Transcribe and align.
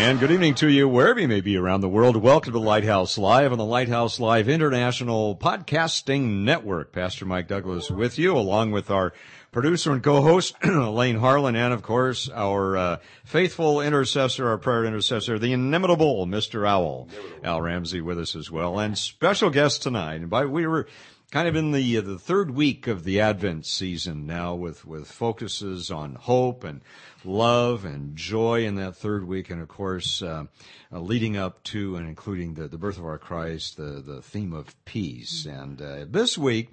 And 0.00 0.20
good 0.20 0.30
evening 0.30 0.54
to 0.54 0.68
you, 0.68 0.88
wherever 0.88 1.18
you 1.18 1.26
may 1.26 1.40
be 1.40 1.56
around 1.56 1.80
the 1.80 1.88
world. 1.88 2.16
Welcome 2.16 2.52
to 2.52 2.58
Lighthouse 2.60 3.18
Live 3.18 3.50
on 3.50 3.58
the 3.58 3.64
Lighthouse 3.64 4.20
Live 4.20 4.48
International 4.48 5.34
Podcasting 5.36 6.44
Network. 6.44 6.92
Pastor 6.92 7.26
Mike 7.26 7.48
Douglas 7.48 7.90
with 7.90 8.16
you, 8.16 8.36
along 8.36 8.70
with 8.70 8.92
our 8.92 9.12
producer 9.50 9.90
and 9.90 10.02
co-host, 10.02 10.54
Elaine 10.62 11.16
Harlan, 11.16 11.56
and 11.56 11.74
of 11.74 11.82
course, 11.82 12.30
our 12.30 12.76
uh, 12.76 12.96
faithful 13.24 13.80
intercessor, 13.80 14.48
our 14.48 14.56
prayer 14.56 14.84
intercessor, 14.84 15.36
the 15.36 15.52
inimitable 15.52 16.26
Mr. 16.26 16.66
Owl, 16.66 17.08
Al 17.42 17.60
Ramsey 17.60 18.00
with 18.00 18.20
us 18.20 18.36
as 18.36 18.52
well. 18.52 18.78
And 18.78 18.96
special 18.96 19.50
guest 19.50 19.82
tonight. 19.82 20.20
And 20.20 20.30
by, 20.30 20.44
we 20.44 20.64
were 20.64 20.86
kind 21.32 21.48
of 21.48 21.56
in 21.56 21.72
the, 21.72 21.98
uh, 21.98 22.02
the 22.02 22.18
third 22.18 22.52
week 22.52 22.86
of 22.86 23.04
the 23.04 23.20
Advent 23.20 23.66
season 23.66 24.26
now 24.26 24.54
with, 24.54 24.86
with 24.86 25.10
focuses 25.10 25.90
on 25.90 26.14
hope 26.14 26.62
and 26.64 26.80
love 27.24 27.84
and 27.84 28.16
joy 28.16 28.64
in 28.64 28.76
that 28.76 28.96
third 28.96 29.26
week, 29.26 29.50
and 29.50 29.60
of 29.60 29.68
course, 29.68 30.22
uh, 30.22 30.44
uh, 30.92 31.00
leading 31.00 31.36
up 31.36 31.62
to 31.64 31.96
and 31.96 32.08
including 32.08 32.54
the, 32.54 32.68
the 32.68 32.78
birth 32.78 32.98
of 32.98 33.04
our 33.04 33.18
Christ, 33.18 33.76
the, 33.76 34.02
the 34.04 34.22
theme 34.22 34.52
of 34.52 34.74
peace. 34.84 35.46
And 35.46 35.80
uh, 35.80 36.06
this 36.08 36.38
week, 36.38 36.70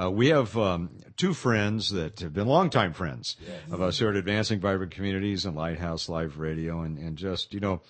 uh, 0.00 0.10
we 0.10 0.28
have 0.28 0.56
um, 0.56 0.90
two 1.16 1.34
friends 1.34 1.90
that 1.90 2.20
have 2.20 2.32
been 2.32 2.46
longtime 2.46 2.92
friends 2.92 3.36
yes. 3.46 3.60
of 3.70 3.82
us 3.82 3.98
here 3.98 4.10
at 4.10 4.16
Advancing 4.16 4.60
Vibrant 4.60 4.92
Communities 4.92 5.44
and 5.44 5.56
Lighthouse 5.56 6.08
Live 6.08 6.38
Radio, 6.38 6.82
and, 6.82 6.98
and 6.98 7.16
just, 7.16 7.52
you 7.52 7.60
know, 7.60 7.80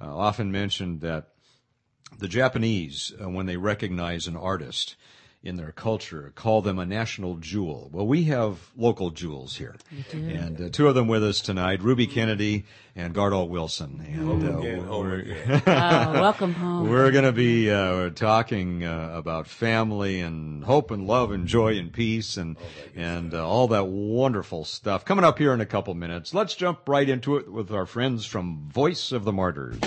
uh, 0.00 0.14
often 0.14 0.52
mentioned 0.52 1.00
that 1.00 1.28
the 2.18 2.28
Japanese, 2.28 3.12
uh, 3.20 3.28
when 3.28 3.46
they 3.46 3.56
recognize 3.56 4.26
an 4.26 4.36
artist, 4.36 4.96
in 5.46 5.56
their 5.56 5.72
culture 5.72 6.32
call 6.34 6.60
them 6.60 6.78
a 6.78 6.84
national 6.84 7.36
jewel. 7.36 7.88
Well, 7.92 8.06
we 8.06 8.24
have 8.24 8.58
local 8.76 9.10
jewels 9.10 9.56
here, 9.56 9.76
and 10.12 10.60
uh, 10.60 10.68
two 10.70 10.88
of 10.88 10.94
them 10.94 11.08
with 11.08 11.22
us 11.22 11.40
tonight: 11.40 11.82
Ruby 11.82 12.06
Kennedy 12.06 12.64
and 12.96 13.14
Gardol 13.14 13.48
Wilson. 13.48 14.04
And 14.04 14.16
home 14.16 14.44
uh, 14.44 14.58
again, 14.58 14.84
home 14.84 15.12
again. 15.12 15.62
uh, 15.66 16.12
welcome 16.20 16.52
home. 16.52 16.88
We're 16.90 17.10
going 17.12 17.24
to 17.24 17.32
be 17.32 17.70
uh, 17.70 18.10
talking 18.10 18.84
uh, 18.84 19.12
about 19.14 19.46
family 19.46 20.20
and 20.20 20.64
hope 20.64 20.90
and 20.90 21.06
love 21.06 21.30
and 21.30 21.46
joy 21.46 21.78
and 21.78 21.92
peace 21.92 22.36
and 22.36 22.56
oh, 22.60 22.64
and 22.96 23.32
uh, 23.32 23.46
all 23.46 23.68
that 23.68 23.86
wonderful 23.86 24.64
stuff 24.64 25.04
coming 25.04 25.24
up 25.24 25.38
here 25.38 25.52
in 25.52 25.60
a 25.60 25.66
couple 25.66 25.94
minutes. 25.94 26.34
Let's 26.34 26.54
jump 26.54 26.88
right 26.88 27.08
into 27.08 27.36
it 27.36 27.52
with 27.52 27.70
our 27.70 27.86
friends 27.86 28.26
from 28.26 28.68
Voice 28.68 29.12
of 29.12 29.24
the 29.24 29.32
Martyrs. 29.32 29.78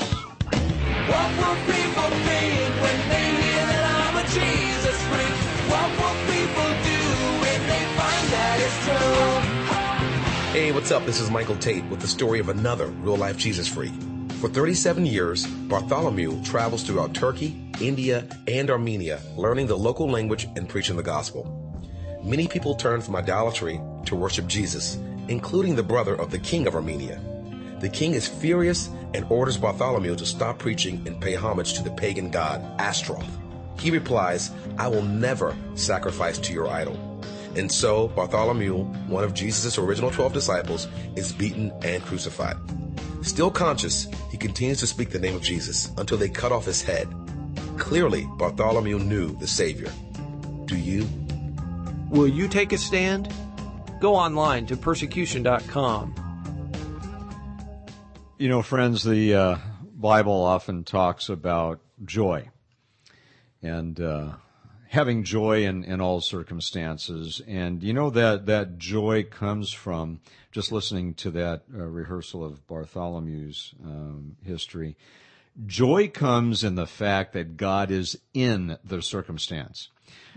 Hey, 10.70 10.76
what's 10.76 10.92
up? 10.92 11.04
This 11.04 11.20
is 11.20 11.32
Michael 11.32 11.56
Tate 11.56 11.84
with 11.86 12.00
the 12.00 12.08
story 12.08 12.38
of 12.38 12.48
another 12.50 12.86
real 13.02 13.18
life 13.18 13.38
Jesus 13.38 13.68
freak. 13.68 13.92
For 14.40 14.48
37 14.48 15.04
years, 15.04 15.48
Bartholomew 15.48 16.44
travels 16.44 16.84
throughout 16.84 17.16
Turkey, 17.16 17.60
India, 17.82 18.28
and 18.48 18.70
Armenia, 18.70 19.20
learning 19.36 19.66
the 19.66 19.76
local 19.76 20.08
language 20.08 20.48
and 20.56 20.70
preaching 20.70 20.96
the 20.96 21.02
gospel. 21.02 21.44
Many 22.24 22.48
people 22.48 22.76
turn 22.76 23.02
from 23.02 23.16
idolatry 23.16 23.82
to 24.06 24.16
worship 24.16 24.46
Jesus, 24.46 25.00
including 25.28 25.76
the 25.76 25.82
brother 25.82 26.14
of 26.14 26.30
the 26.30 26.38
king 26.38 26.68
of 26.68 26.76
Armenia. 26.76 27.20
The 27.80 27.90
king 27.90 28.14
is 28.14 28.28
furious 28.28 28.92
and 29.16 29.26
orders 29.32 29.58
Bartholomew 29.58 30.18
to 30.18 30.26
stop 30.28 30.60
preaching 30.60 31.02
and 31.08 31.20
pay 31.20 31.34
homage 31.34 31.74
to 31.74 31.84
the 31.84 31.90
pagan 31.90 32.30
god 32.30 32.64
Astaroth. 32.80 33.40
He 33.80 33.90
replies, 33.90 34.52
I 34.78 34.88
will 34.88 35.02
never 35.02 35.58
sacrifice 35.74 36.38
to 36.38 36.54
your 36.54 36.68
idol. 36.68 37.09
And 37.56 37.72
so 37.72 38.10
Bartholomew, 38.10 38.84
one 39.08 39.24
of 39.24 39.34
Jesus' 39.34 39.78
original 39.78 40.12
12 40.12 40.34
disciples, 40.34 40.88
is 41.16 41.34
beaten 41.34 41.72
and 41.84 42.04
crucified. 42.04 42.58
Still 43.22 43.52
conscious, 43.52 44.08
he 44.32 44.38
continues 44.38 44.80
to 44.80 44.88
speak 44.88 45.10
the 45.10 45.20
name 45.20 45.36
of 45.36 45.42
Jesus 45.42 45.92
until 45.98 46.18
they 46.18 46.30
cut 46.30 46.52
off 46.52 46.66
his 46.66 46.82
head. 46.82 47.08
Clearly, 47.78 48.28
Bartholomew 48.38 49.00
knew 49.00 49.36
the 49.40 49.48
Savior. 49.48 49.92
Do 50.66 50.78
you? 50.78 51.08
Will 52.10 52.28
you 52.28 52.48
take 52.48 52.72
a 52.72 52.78
stand? 52.78 53.34
Go 54.00 54.16
online 54.16 54.66
to 54.68 54.78
persecution.com. 54.78 56.16
You 58.38 58.48
know, 58.48 58.62
friends, 58.62 59.04
the 59.04 59.36
uh, 59.36 59.58
Bible 59.96 60.32
often 60.32 60.86
talks 60.86 61.28
about 61.28 61.82
joy. 62.06 62.48
And 63.62 64.00
uh, 64.00 64.32
having 64.90 65.24
joy 65.24 65.66
in, 65.66 65.84
in 65.84 66.02
all 66.02 66.20
circumstances. 66.20 67.42
And 67.48 67.84
you 67.84 67.94
know 67.94 68.10
that, 68.10 68.48
that 68.48 68.80
joy 68.80 69.24
comes 69.24 69.72
from 69.72 70.20
just 70.52 70.72
listening 70.72 71.14
to 71.16 71.30
that 71.32 71.62
uh, 71.74 71.84
rehearsal 71.84 72.44
of 72.44 72.66
Bartholomew's 72.68 73.74
um, 73.86 74.36
history. 74.44 74.98
Joy 75.68 76.08
comes 76.10 76.64
in 76.64 76.74
the 76.74 76.88
fact 76.88 77.34
that 77.34 77.56
God 77.56 77.92
is 77.92 78.18
in 78.34 78.78
the 78.84 79.02
circumstance. 79.02 79.90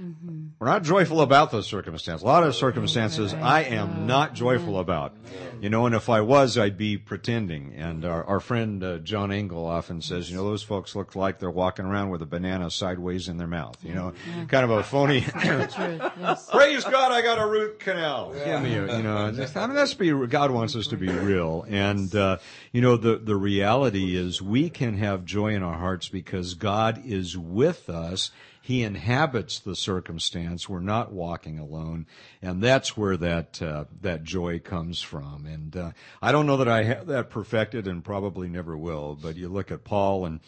Mm-hmm. 0.02 0.46
We're 0.58 0.66
not 0.66 0.82
joyful 0.82 1.20
about 1.20 1.52
those 1.52 1.66
circumstances. 1.66 2.22
A 2.22 2.26
lot 2.26 2.42
of 2.42 2.56
circumstances 2.56 3.32
right. 3.32 3.42
I 3.42 3.62
am 3.74 4.06
not 4.06 4.34
joyful 4.34 4.80
about. 4.80 5.14
You 5.60 5.70
know, 5.70 5.86
and 5.86 5.94
if 5.94 6.08
I 6.08 6.22
was, 6.22 6.58
I'd 6.58 6.76
be 6.76 6.98
pretending. 6.98 7.74
And 7.74 8.04
our, 8.04 8.24
our 8.24 8.40
friend 8.40 8.82
uh, 8.82 8.98
John 8.98 9.30
Engel 9.30 9.64
often 9.64 10.02
says, 10.02 10.28
you 10.28 10.36
know, 10.36 10.44
those 10.44 10.64
folks 10.64 10.96
look 10.96 11.14
like 11.14 11.38
they're 11.38 11.50
walking 11.50 11.84
around 11.84 12.10
with 12.10 12.20
a 12.20 12.26
banana 12.26 12.68
sideways 12.68 13.28
in 13.28 13.36
their 13.36 13.46
mouth. 13.46 13.76
You 13.84 13.94
know, 13.94 14.12
yeah. 14.26 14.44
kind 14.46 14.64
of 14.64 14.70
a 14.70 14.82
phony. 14.82 15.18
yes. 15.36 16.50
Praise 16.50 16.84
God, 16.84 17.12
I 17.12 17.22
got 17.22 17.38
a 17.38 17.46
root 17.46 17.78
canal. 17.78 18.32
Yeah. 18.34 18.44
Give 18.44 18.62
me 18.62 18.74
a, 18.76 18.96
you 18.96 19.02
know, 19.04 19.16
I 19.56 19.66
mean, 19.66 19.74
that's 19.76 19.94
be, 19.94 20.10
God 20.26 20.50
wants 20.50 20.74
us 20.74 20.88
to 20.88 20.96
be 20.96 21.08
real. 21.08 21.64
And, 21.68 22.12
uh, 22.14 22.38
you 22.72 22.80
know, 22.80 22.96
the, 22.96 23.18
the 23.18 23.36
reality 23.36 24.16
is 24.16 24.42
we 24.42 24.68
can 24.68 24.98
have 24.98 25.24
joy 25.24 25.54
in 25.54 25.62
our 25.62 25.78
hearts 25.78 26.08
because 26.08 26.54
God 26.54 27.02
is 27.04 27.38
with 27.38 27.88
us 27.88 28.32
he 28.62 28.84
inhabits 28.84 29.58
the 29.58 29.74
circumstance. 29.74 30.68
We're 30.68 30.80
not 30.80 31.12
walking 31.12 31.58
alone, 31.58 32.06
and 32.40 32.62
that's 32.62 32.96
where 32.96 33.16
that 33.16 33.60
uh, 33.60 33.84
that 34.00 34.22
joy 34.22 34.60
comes 34.60 35.00
from. 35.00 35.46
And 35.46 35.76
uh, 35.76 35.90
I 36.22 36.30
don't 36.32 36.46
know 36.46 36.58
that 36.58 36.68
I 36.68 36.84
have 36.84 37.06
that 37.08 37.28
perfected, 37.28 37.88
and 37.88 38.04
probably 38.04 38.48
never 38.48 38.78
will. 38.78 39.18
But 39.20 39.36
you 39.36 39.48
look 39.48 39.72
at 39.72 39.82
Paul 39.82 40.24
and 40.26 40.40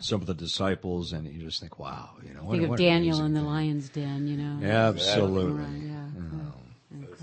some 0.00 0.20
of 0.20 0.26
the 0.26 0.34
disciples, 0.34 1.12
and 1.12 1.26
you 1.26 1.40
just 1.44 1.60
think, 1.60 1.78
"Wow!" 1.78 2.10
You 2.26 2.34
know, 2.34 2.40
think 2.40 2.48
what, 2.50 2.62
of 2.62 2.68
what 2.70 2.78
Daniel 2.80 3.24
in 3.24 3.34
the 3.34 3.42
lion's 3.42 3.88
den. 3.88 4.26
You 4.26 4.36
know, 4.36 4.66
absolutely. 4.66 5.52
Right, 5.52 5.82
yeah. 5.82 6.06
That's 6.16 6.67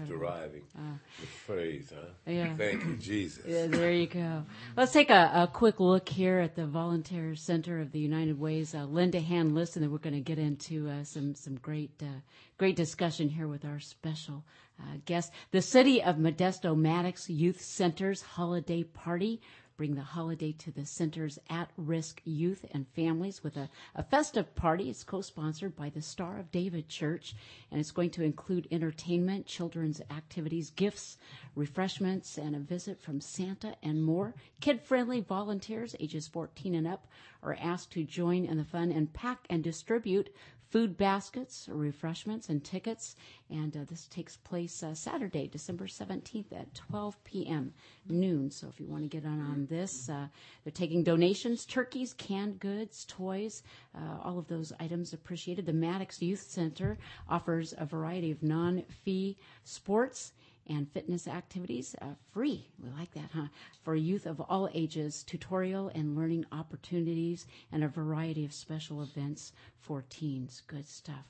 deriving 0.07 0.63
uh, 0.78 0.98
the 1.19 1.28
phrase, 1.28 1.92
huh? 1.94 2.07
Yeah. 2.25 2.56
Thank 2.56 2.86
you, 2.86 2.96
Jesus. 2.98 3.44
Yeah, 3.48 3.68
there 3.68 3.92
you 3.92 4.07
go. 4.07 4.44
Let's 4.75 4.92
take 4.92 5.10
a, 5.10 5.31
a, 5.34 5.50
quick 5.52 5.80
look 5.80 6.07
here 6.10 6.40
at 6.40 6.56
the 6.56 6.66
Volunteer 6.66 7.36
Center 7.36 7.80
of 7.80 7.92
the 7.92 8.00
United 8.00 8.40
Ways. 8.40 8.74
Uh, 8.74 8.86
Linda 8.86 9.19
Hand-List, 9.19 9.75
and 9.75 9.84
then 9.84 9.92
we're 9.92 9.98
going 9.98 10.16
to 10.16 10.22
get 10.22 10.40
into 10.40 10.90
uh, 10.90 11.04
some 11.04 11.36
some 11.36 11.56
great 11.56 11.92
uh, 12.02 12.19
great 12.57 12.75
discussion 12.75 13.30
here 13.30 13.48
with 13.48 13.66
our 13.66 13.80
special 13.80 14.44
uh, 14.80 14.98
guest. 15.06 15.31
The 15.52 15.62
City 15.62 16.02
of 16.02 16.18
Modesto 16.18 16.75
Maddox 16.75 17.30
Youth 17.30 17.62
Center's 17.62 18.22
holiday 18.22 18.84
party 18.84 19.42
bring 19.77 19.95
the 19.95 20.01
holiday 20.01 20.51
to 20.54 20.72
the 20.72 20.86
center's 20.86 21.38
at-risk 21.50 22.22
youth 22.24 22.66
and 22.72 22.88
families 22.95 23.44
with 23.44 23.57
a, 23.57 23.69
a 23.95 24.04
festive 24.04 24.56
party. 24.56 24.89
It's 24.89 25.04
co-sponsored 25.04 25.75
by 25.75 25.89
the 25.89 26.01
Star 26.01 26.39
of 26.39 26.51
David 26.51 26.88
Church, 26.88 27.36
and 27.72 27.80
it's 27.80 27.92
going 27.92 28.12
to 28.12 28.24
include 28.24 28.68
entertainment, 28.72 29.45
children's 29.45 30.01
activities, 30.12 30.69
gifts, 30.69 31.18
refreshments, 31.56 32.38
and 32.38 32.56
a 32.56 32.60
visit 32.60 33.01
from 33.01 33.19
Santa 33.19 33.75
and 33.83 34.04
more. 34.04 34.33
Kid-friendly 34.62 35.22
volunteers 35.22 35.95
ages 36.00 36.27
14 36.27 36.75
and 36.75 36.88
up 36.88 37.07
are 37.44 37.57
asked 37.60 37.92
to 37.92 38.04
join 38.04 38.45
in 38.45 38.57
the 38.57 38.63
fun 38.63 38.92
and 38.92 39.13
pack 39.13 39.45
and 39.50 39.63
distribute 39.63 40.30
food 40.70 40.98
baskets, 40.98 41.70
refreshments, 41.72 42.50
and 42.50 42.64
tickets. 42.64 43.16
And 43.50 43.76
uh, 43.76 43.82
this 43.88 44.08
takes 44.08 44.38
place 44.38 44.82
uh, 44.82 44.94
Saturday, 44.94 45.48
December 45.48 45.86
17th 45.86 46.52
at 46.52 46.74
12 46.74 47.24
p.m. 47.24 47.74
noon. 48.08 48.50
So 48.52 48.68
if 48.68 48.80
you 48.80 48.88
want 48.88 49.04
to 49.04 49.10
get 49.10 49.26
on 49.26 49.40
on 49.42 49.68
this, 49.70 50.10
uh, 50.10 50.28
they're 50.64 50.72
taking 50.72 51.04
donations, 51.04 51.66
turkeys, 51.66 52.14
canned 52.14 52.60
goods, 52.60 53.06
toys, 53.08 53.64
uh, 53.96 54.18
all 54.24 54.40
of 54.40 54.48
those 54.48 54.74
items 54.80 55.14
appreciated. 55.14 55.66
The 55.66 55.74
Maddox 55.74 56.22
Youth 56.22 56.42
Center 56.42 56.98
offers 57.30 57.74
a 57.78 57.86
variety 57.86 58.32
of 58.32 58.42
non-fee 58.42 59.38
sports 59.64 60.34
and 60.68 60.92
fitness 60.92 61.28
activities 61.28 61.96
uh, 62.02 62.06
free. 62.34 62.68
We 62.82 62.90
like 62.98 63.14
that, 63.14 63.30
huh? 63.34 63.48
For 63.84 63.96
youth 63.96 64.26
of 64.26 64.42
all 64.42 64.70
ages, 64.74 65.24
tutorial 65.24 65.92
and 65.94 66.16
learning 66.16 66.46
opportunities, 66.52 67.46
and 67.72 67.84
a 67.84 67.88
variety 67.88 68.46
of 68.46 68.54
special 68.54 69.02
events 69.02 69.54
for 69.80 70.04
teens. 70.10 70.62
Good 70.68 70.88
stuff. 70.88 71.28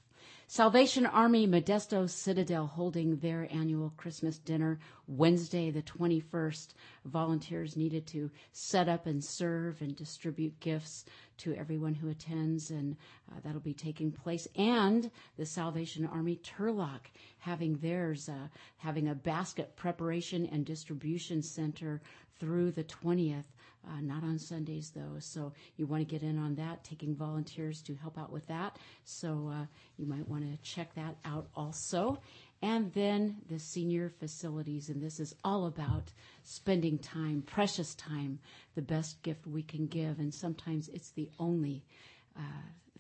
Salvation 0.48 1.07
Army 1.07 1.48
Modesto 1.48 2.07
Citadel 2.07 2.68
holding 2.68 3.18
their 3.18 3.48
annual 3.51 3.92
Christmas 3.98 4.38
dinner 4.38 4.80
Wednesday, 5.07 5.72
the 5.72 5.81
21st. 5.81 6.75
Volunteers 7.06 7.75
needed 7.75 8.06
to 8.07 8.30
set 8.51 8.88
up 8.88 9.07
and 9.07 9.24
serve 9.24 9.81
and 9.81 9.95
distribute 9.95 10.60
gifts 10.60 11.06
to 11.38 11.56
everyone 11.56 11.95
who 11.95 12.10
attends, 12.10 12.69
and 12.69 12.95
uh, 13.31 13.39
that'll 13.44 13.60
be 13.60 13.74
taking 13.74 14.12
place. 14.12 14.48
And 14.56 15.10
the 15.36 15.48
Salvation 15.48 16.06
Army 16.06 16.39
Turlock 16.44 17.07
having 17.39 17.78
theirs, 17.78 18.30
uh, 18.30 18.48
having 18.78 19.07
a 19.07 19.16
basket 19.16 19.75
preparation 19.75 20.45
and 20.51 20.63
distribution 20.63 21.42
center 21.42 22.01
through 22.39 22.71
the 22.71 22.83
20th. 22.83 23.45
Uh, 23.88 24.02
not 24.02 24.24
on 24.24 24.40
Sundays 24.40 24.92
though, 24.96 25.20
so 25.20 25.54
you 25.78 25.86
want 25.86 26.08
to 26.08 26.12
get 26.12 26.24
in 26.24 26.38
on 26.38 26.56
that, 26.56 26.84
taking 26.84 27.16
volunteers 27.16 27.82
to 27.84 27.96
help 27.96 28.18
out 28.18 28.32
with 28.32 28.48
that. 28.48 28.78
So 29.04 29.52
uh, 29.54 29.66
you 29.98 30.06
might 30.06 30.28
want 30.28 30.44
to 30.44 30.58
check 30.70 30.94
that 30.96 31.16
out 31.24 31.48
also. 31.56 32.20
And 32.62 32.92
then 32.94 33.38
the 33.50 33.60
senior 33.60 34.10
facilities, 34.20 34.90
and 34.90 35.02
this 35.02 35.20
is 35.20 35.36
all 35.44 35.68
about 35.68 36.12
spending 36.44 36.98
time, 36.98 37.44
precious 37.46 37.94
time, 37.96 38.40
the 38.74 38.82
best 38.82 39.22
gift 39.22 39.46
we 39.46 39.62
can 39.62 39.86
give, 39.88 40.20
and 40.20 40.34
sometimes 40.34 40.90
it's 40.90 41.12
the 41.12 41.30
only 41.38 41.84
uh, 42.38 42.42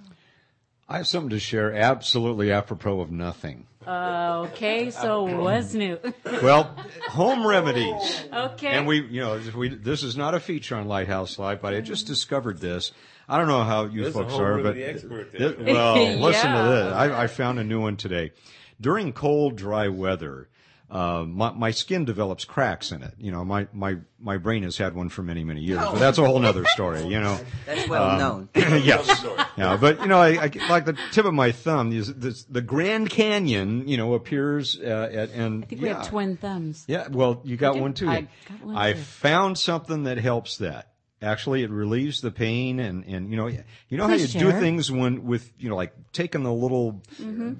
I 0.87 0.97
have 0.97 1.07
something 1.07 1.31
to 1.31 1.39
share 1.39 1.73
absolutely 1.73 2.51
apropos 2.51 2.99
of 2.99 3.11
nothing. 3.11 3.65
Uh, 3.85 4.47
okay, 4.47 4.91
so 4.91 5.23
what's 5.23 5.73
new? 5.73 5.99
well, 6.43 6.75
home 7.07 7.45
remedies. 7.45 8.25
Okay. 8.31 8.67
And 8.67 8.87
we, 8.87 9.01
you 9.01 9.21
know, 9.21 9.39
we, 9.55 9.69
this 9.69 10.03
is 10.03 10.15
not 10.15 10.33
a 10.33 10.39
feature 10.39 10.75
on 10.75 10.87
Lighthouse 10.87 11.37
Live, 11.37 11.61
but 11.61 11.73
I 11.73 11.81
just 11.81 12.07
discovered 12.07 12.59
this. 12.59 12.91
I 13.27 13.37
don't 13.37 13.47
know 13.47 13.63
how 13.63 13.85
you 13.85 14.03
This 14.03 14.13
folks 14.13 14.33
a 14.33 14.35
home 14.35 14.43
are, 14.43 14.57
but 14.57 14.75
remedy 14.75 14.83
expert 14.83 15.31
th- 15.35 15.57
there. 15.57 15.73
well, 15.73 15.95
listen 16.19 16.51
to 16.51 16.63
this. 16.63 16.93
I, 16.93 17.23
I 17.23 17.27
found 17.27 17.59
a 17.59 17.63
new 17.63 17.81
one 17.81 17.97
today. 17.97 18.31
During 18.79 19.13
cold, 19.13 19.55
dry 19.55 19.87
weather, 19.87 20.49
uh, 20.89 21.23
my, 21.27 21.51
my 21.51 21.71
skin 21.71 22.05
develops 22.05 22.45
cracks 22.45 22.91
in 22.91 23.01
it. 23.01 23.13
You 23.17 23.31
know, 23.31 23.43
my, 23.43 23.67
my, 23.73 23.97
my 24.19 24.37
brain 24.37 24.63
has 24.63 24.77
had 24.77 24.95
one 24.95 25.09
for 25.09 25.23
many, 25.23 25.43
many 25.43 25.61
years, 25.61 25.79
but 25.79 25.99
that's 25.99 26.17
a 26.17 26.25
whole 26.25 26.39
nother 26.39 26.65
story, 26.65 27.03
you 27.05 27.19
know. 27.19 27.39
That's 27.65 27.89
well 27.89 28.17
known. 28.17 28.49
yes. 28.55 29.25
Yeah, 29.57 29.77
but 29.77 29.99
you 30.01 30.07
know, 30.07 30.19
I, 30.19 30.45
I 30.45 30.51
like 30.69 30.85
the 30.85 30.97
tip 31.11 31.25
of 31.25 31.33
my 31.33 31.51
thumb 31.51 31.91
is 31.91 32.13
this, 32.13 32.43
the 32.43 32.61
Grand 32.61 33.09
Canyon, 33.09 33.87
you 33.87 33.97
know, 33.97 34.13
appears 34.13 34.79
uh, 34.79 35.09
at 35.11 35.31
and 35.31 35.63
I 35.63 35.67
think 35.67 35.81
we 35.81 35.87
have 35.89 36.07
twin 36.07 36.37
thumbs. 36.37 36.85
Yeah, 36.87 37.07
well, 37.09 37.41
you 37.43 37.57
got 37.57 37.77
one 37.77 37.93
too. 37.93 38.07
I 38.07 38.27
got 38.47 38.63
one 38.63 38.75
I 38.75 38.93
too. 38.93 38.99
found 38.99 39.57
something 39.57 40.03
that 40.03 40.17
helps 40.17 40.57
that. 40.57 40.91
Actually, 41.21 41.63
it 41.63 41.71
relieves 41.71 42.21
the 42.21 42.29
pain, 42.29 42.79
and 42.79 43.03
and 43.05 43.31
you 43.31 43.37
know, 43.37 43.47
you 43.47 43.63
know 43.91 44.07
Please 44.07 44.33
how 44.33 44.39
you 44.39 44.51
do 44.51 44.59
things 44.59 44.91
when 44.91 45.23
with 45.25 45.51
you 45.57 45.69
know, 45.69 45.75
like 45.75 45.93
taking 46.11 46.43
the 46.43 46.53
little 46.53 47.01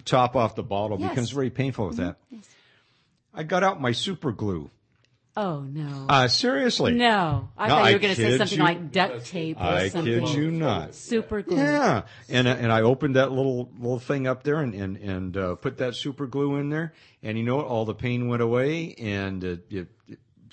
top 0.03 0.35
off 0.35 0.55
the 0.55 0.63
bottle 0.63 0.97
Mm-hmm. 0.97 1.03
Yes. 1.03 1.07
Mm-hmm. 1.07 1.15
becomes 1.15 1.29
very 1.31 1.49
painful 1.49 1.87
with 1.87 1.97
that. 1.97 2.17
I 3.35 3.43
got 3.43 3.63
out 3.63 3.81
my 3.81 3.91
super 3.91 4.31
glue. 4.31 4.69
Oh 5.37 5.59
no. 5.63 6.05
Uh, 6.07 6.29
seriously. 6.29 6.93
no. 6.93 7.49
I 7.57 7.67
No, 7.67 7.75
thought 7.75 7.87
you 7.89 7.95
were 7.95 7.99
going 7.99 8.15
to 8.15 8.21
say 8.21 8.37
something 8.37 8.57
you- 8.57 8.63
like 8.63 8.91
duct 8.93 9.25
tape 9.25 9.57
or 9.57 9.63
I 9.63 9.89
something. 9.89 10.25
kid 10.27 10.33
you 10.37 10.49
not. 10.49 10.95
Super 10.95 11.41
glue. 11.41 11.57
Yeah, 11.57 12.03
and 12.29 12.47
and 12.47 12.71
I 12.71 12.81
opened 12.83 13.17
that 13.17 13.31
little 13.33 13.69
little 13.77 13.99
thing 13.99 14.27
up 14.27 14.43
there 14.43 14.61
and 14.61 14.73
and 14.73 14.95
and 14.97 15.35
uh, 15.37 15.55
put 15.55 15.79
that 15.79 15.95
super 15.95 16.25
glue 16.25 16.55
in 16.55 16.69
there, 16.69 16.93
and 17.21 17.37
you 17.37 17.43
know 17.43 17.57
what? 17.57 17.65
All 17.65 17.83
the 17.83 17.93
pain 17.93 18.29
went 18.29 18.41
away, 18.41 18.93
and 18.97 19.43
it, 19.43 19.65
it, 19.69 19.87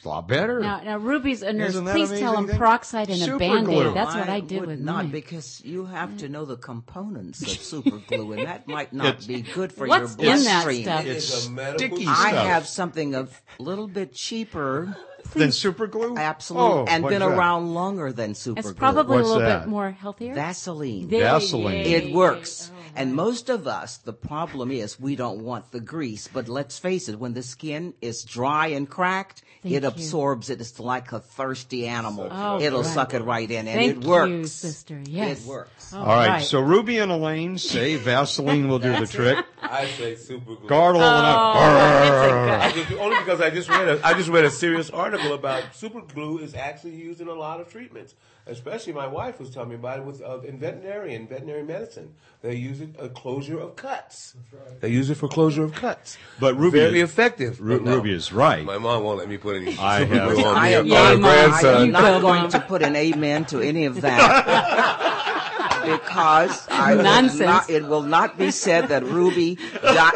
it's 0.03 0.07
a 0.07 0.09
lot 0.09 0.27
better. 0.27 0.59
Now, 0.59 0.81
now 0.83 0.97
Ruby's 0.99 1.43
a 1.43 1.53
nurse. 1.53 1.71
Isn't 1.71 1.85
Please 1.87 2.09
tell 2.09 2.33
amazing 2.33 2.39
him 2.39 2.47
thing? 2.49 2.59
peroxide 2.59 3.09
and 3.09 3.19
Super 3.21 3.37
a 3.37 3.39
band 3.39 3.67
glue. 3.67 3.91
aid. 3.91 3.95
That's 3.97 4.17
what 4.17 4.29
I 4.29 4.41
did 4.41 4.59
would 4.61 4.69
with 4.71 4.81
not 4.81 4.97
mine. 5.05 5.11
because 5.13 5.63
you 5.65 5.85
have 5.85 6.17
to 6.17 6.29
know 6.29 6.45
the 6.45 6.57
components 6.57 7.41
of 7.43 7.49
super 7.63 7.99
glue, 8.09 8.33
and 8.33 8.49
that 8.49 8.67
might 8.67 8.93
not 8.93 9.07
It's- 9.07 9.27
be 9.27 9.43
good 9.43 9.73
for 9.73 9.87
What's 9.87 10.19
your 10.19 10.33
in 10.33 10.43
that 10.43 10.65
bloodstream. 10.65 10.83
stuff? 10.83 11.07
it's 11.07 11.47
It's 11.47 11.75
sticky 11.77 12.03
stuff. 12.03 12.19
I 12.19 12.31
have 12.31 12.67
something 12.67 13.15
of 13.15 13.41
a 13.61 13.63
little 13.63 13.87
bit 13.87 14.13
cheaper, 14.13 14.97
Than 15.35 15.53
super 15.53 15.87
glue? 15.87 16.17
absolutely, 16.19 16.81
Oh, 16.81 16.85
and 16.89 17.05
what's 17.05 17.13
been 17.13 17.21
that? 17.21 17.29
around 17.39 17.73
longer 17.73 18.11
than 18.13 18.35
super 18.35 18.59
it's 18.59 18.69
glue. 18.71 18.75
probably 18.79 19.19
What's 19.19 19.29
a 19.29 19.33
little 19.35 19.49
that? 19.49 19.61
bit 19.61 19.69
more 19.69 19.93
healthier. 19.93 20.35
Vaseline. 20.35 21.07
There- 21.11 21.21
Vaseline. 21.23 21.75
it 21.77 22.13
works. 22.13 22.73
Oh. 22.75 22.82
Mm-hmm. 22.83 22.97
And 22.97 23.15
most 23.15 23.49
of 23.49 23.67
us, 23.67 23.97
the 23.99 24.13
problem 24.13 24.71
is 24.71 24.99
we 25.01 25.17
don't 25.17 25.43
want 25.45 25.71
the 25.73 25.81
grease. 25.81 26.29
But 26.33 26.49
let's 26.49 26.79
face 26.79 27.09
it, 27.09 27.19
when 27.19 27.35
the 27.35 27.43
skin 27.43 27.95
is 28.01 28.25
dry 28.25 28.69
and 28.69 28.89
cracked, 28.89 29.43
Thank 29.63 29.75
it 29.77 29.83
you. 29.83 29.89
absorbs 29.89 30.51
it. 30.51 30.61
It's 30.61 30.81
like 30.81 31.13
a 31.13 31.21
thirsty 31.21 31.87
animal. 31.87 32.29
Oh, 32.31 32.61
It'll 32.61 32.83
right. 32.83 32.89
suck 32.95 33.15
it 33.15 33.23
right 33.23 33.49
in, 33.49 33.69
and 33.69 33.79
Thank 33.79 33.97
it 34.03 34.05
works. 34.09 34.31
you, 34.31 34.47
sister. 34.47 35.01
Yes. 35.07 35.45
It 35.45 35.49
works. 35.49 35.93
All 35.95 36.05
right, 36.05 36.43
so 36.43 36.61
Ruby 36.61 36.99
and 36.99 37.13
Elaine 37.13 37.59
say 37.59 37.95
Vaseline 38.09 38.69
will 38.69 38.81
do 38.81 38.99
the 38.99 39.07
trick. 39.07 39.45
I 39.63 39.87
say 39.87 40.17
super 40.17 40.57
glue. 40.57 40.69
Gargle 40.69 41.01
Oh, 41.03 41.07
enough. 41.07 41.57
I 41.57 42.97
only 42.99 43.17
because 43.19 43.41
I 43.41 43.51
just 43.51 43.69
read 43.69 43.89
a 43.89 44.01
I 44.07 44.15
just 44.15 44.29
read 44.29 44.45
a 44.45 44.51
serious 44.51 44.91
article 44.91 45.33
about 45.35 45.75
super 45.75 46.01
glue 46.01 46.39
is 46.39 46.55
actually 46.55 46.95
used 46.97 47.21
in 47.21 47.29
a 47.29 47.33
lot 47.35 47.61
of 47.61 47.71
treatments. 47.71 48.15
Especially 48.45 48.93
my 48.93 49.07
wife 49.07 49.39
was 49.39 49.51
telling 49.51 49.69
me 49.69 49.77
about 49.77 50.01
it 50.01 50.05
with 50.05 50.21
uh, 50.21 50.41
in 50.41 50.59
veterinarian 50.59 51.29
veterinary 51.29 51.63
medicine. 51.63 52.13
They 52.43 52.57
use 52.57 52.81
it 52.81 52.91
a 52.99 53.09
closure 53.09 53.61
of 53.61 53.77
cuts. 53.77 54.35
They 54.81 54.89
use 54.89 55.11
it 55.11 55.15
for 55.15 55.29
closure 55.29 55.63
of 55.63 55.75
cuts. 55.75 56.19
But 56.41 56.57
Ruby 56.57 56.81
very 56.81 57.01
is- 57.01 57.09
effective. 57.11 57.61
Ru- 57.61 57.81
no, 57.81 57.95
Ruby 57.97 58.13
is 58.13 58.33
right. 58.33 58.65
My 58.65 58.79
mom 58.79 59.05
won't 59.05 59.19
let 59.19 59.29
me 59.29 59.37
put 59.37 59.57
any 59.57 59.79
I 59.79 60.05
have. 60.05 60.39
I 60.39 60.69
am 60.71 60.81
on 60.81 60.87
Yeah, 60.89 61.09
her 61.11 61.19
Mom, 61.19 61.25
I 61.25 61.49
grandson. 61.61 61.91
not 61.93 62.01
go, 62.03 62.21
going 62.21 62.51
to 62.51 62.61
put 62.61 62.83
an 62.83 62.97
amen 62.97 63.45
to 63.47 63.61
any 63.61 63.85
of 63.85 64.01
that 64.01 65.83
because 65.85 66.67
I 66.69 66.97
will 66.97 67.03
Nonsense. 67.05 67.41
not, 67.41 67.71
it 67.71 67.85
will 67.85 68.03
not 68.03 68.39
be 68.39 68.51
said 68.51 68.89
that 68.89 69.05
Ruby 69.05 69.57
got. 69.83 70.15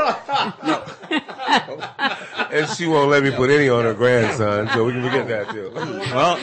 No, 0.65 0.83
and 2.51 2.69
she 2.71 2.87
won't 2.87 3.11
let 3.11 3.23
me 3.23 3.31
put 3.31 3.51
any 3.51 3.69
on 3.69 3.85
her 3.85 3.95
grandson, 3.95 4.69
so 4.75 4.85
we 4.85 4.93
can 4.93 5.03
forget 5.05 5.29
that 5.29 5.51
too. 5.51 5.71
Well, 5.75 6.39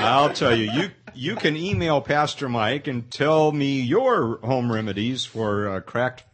I'll 0.00 0.32
tell 0.32 0.56
you, 0.56 0.70
you 0.72 0.90
you 1.14 1.36
can 1.36 1.56
email 1.56 2.00
Pastor 2.00 2.48
Mike 2.48 2.86
and 2.86 3.10
tell 3.10 3.52
me 3.52 3.80
your 3.80 4.38
home 4.38 4.72
remedies 4.72 5.24
for 5.24 5.68
uh, 5.68 5.80
cracked 5.80 6.24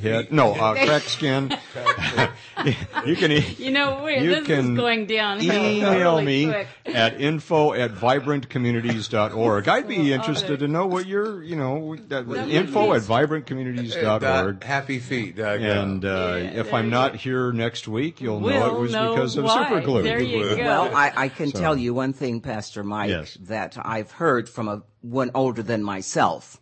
head. 0.00 0.32
No, 0.32 0.52
uh, 0.54 0.74
cracked 0.86 1.08
skin. 1.08 1.50
you 3.06 3.16
can 3.16 3.32
e- 3.32 3.54
You 3.58 3.70
know, 3.70 4.02
wait, 4.04 4.22
You 4.22 4.36
this 4.36 4.46
can 4.46 4.72
is 4.72 4.76
going 4.78 5.06
downhill 5.06 5.52
email 5.54 5.92
really 6.16 6.24
me 6.24 6.46
quick. 6.46 6.68
at 6.86 7.20
info 7.20 7.72
at 7.72 7.92
vibrantcommunities.org. 7.92 9.68
I'd 9.68 9.88
be 9.88 10.12
interested 10.12 10.60
to 10.60 10.68
know 10.68 10.86
what 10.86 11.06
your, 11.06 11.42
you 11.42 11.56
know, 11.56 11.96
that, 12.08 12.28
info 12.48 12.92
at 12.94 13.06
Dot 13.06 13.28
vibrantcommunities.org. 13.28 14.62
happy 14.64 14.98
feet. 14.98 15.36
dot. 15.36 15.58
And 15.58 16.04
uh, 16.04 16.08
Yeah, 16.38 16.60
if 16.60 16.72
I'm 16.74 16.90
not 16.90 17.12
go. 17.12 17.18
here 17.18 17.52
next 17.52 17.88
week, 17.88 18.20
you'll 18.20 18.40
know 18.40 18.46
We'll 18.46 18.76
it 18.76 18.80
was 18.80 18.92
know 18.92 19.14
because 19.14 19.36
of 19.36 19.50
super 19.50 19.80
glue. 19.80 20.02
There 20.02 20.20
you 20.22 20.44
go. 20.56 20.62
well, 20.64 20.94
I, 20.94 21.12
I 21.16 21.28
can 21.28 21.50
So- 21.50 21.60
tell 21.60 21.76
you 21.76 21.94
one 21.94 22.12
thing, 22.12 22.40
Pastor 22.40 22.82
Mike, 22.84 23.10
Yes. 23.10 23.36
that 23.42 23.76
I've 23.80 24.10
heard 24.12 24.48
from 24.48 24.68
a 24.68 24.82
one 25.00 25.30
older 25.34 25.62
than 25.62 25.82
myself. 25.82 26.60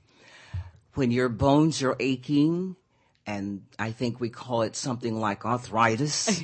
When 0.95 1.11
your 1.11 1.29
bones 1.29 1.83
are 1.83 1.95
aching, 2.01 2.75
and 3.27 3.63
I 3.79 3.91
think 3.93 4.21
we 4.21 4.29
call 4.31 4.63
it 4.63 4.77
something 4.77 5.19
like 5.19 5.45
arthritis, 5.45 6.43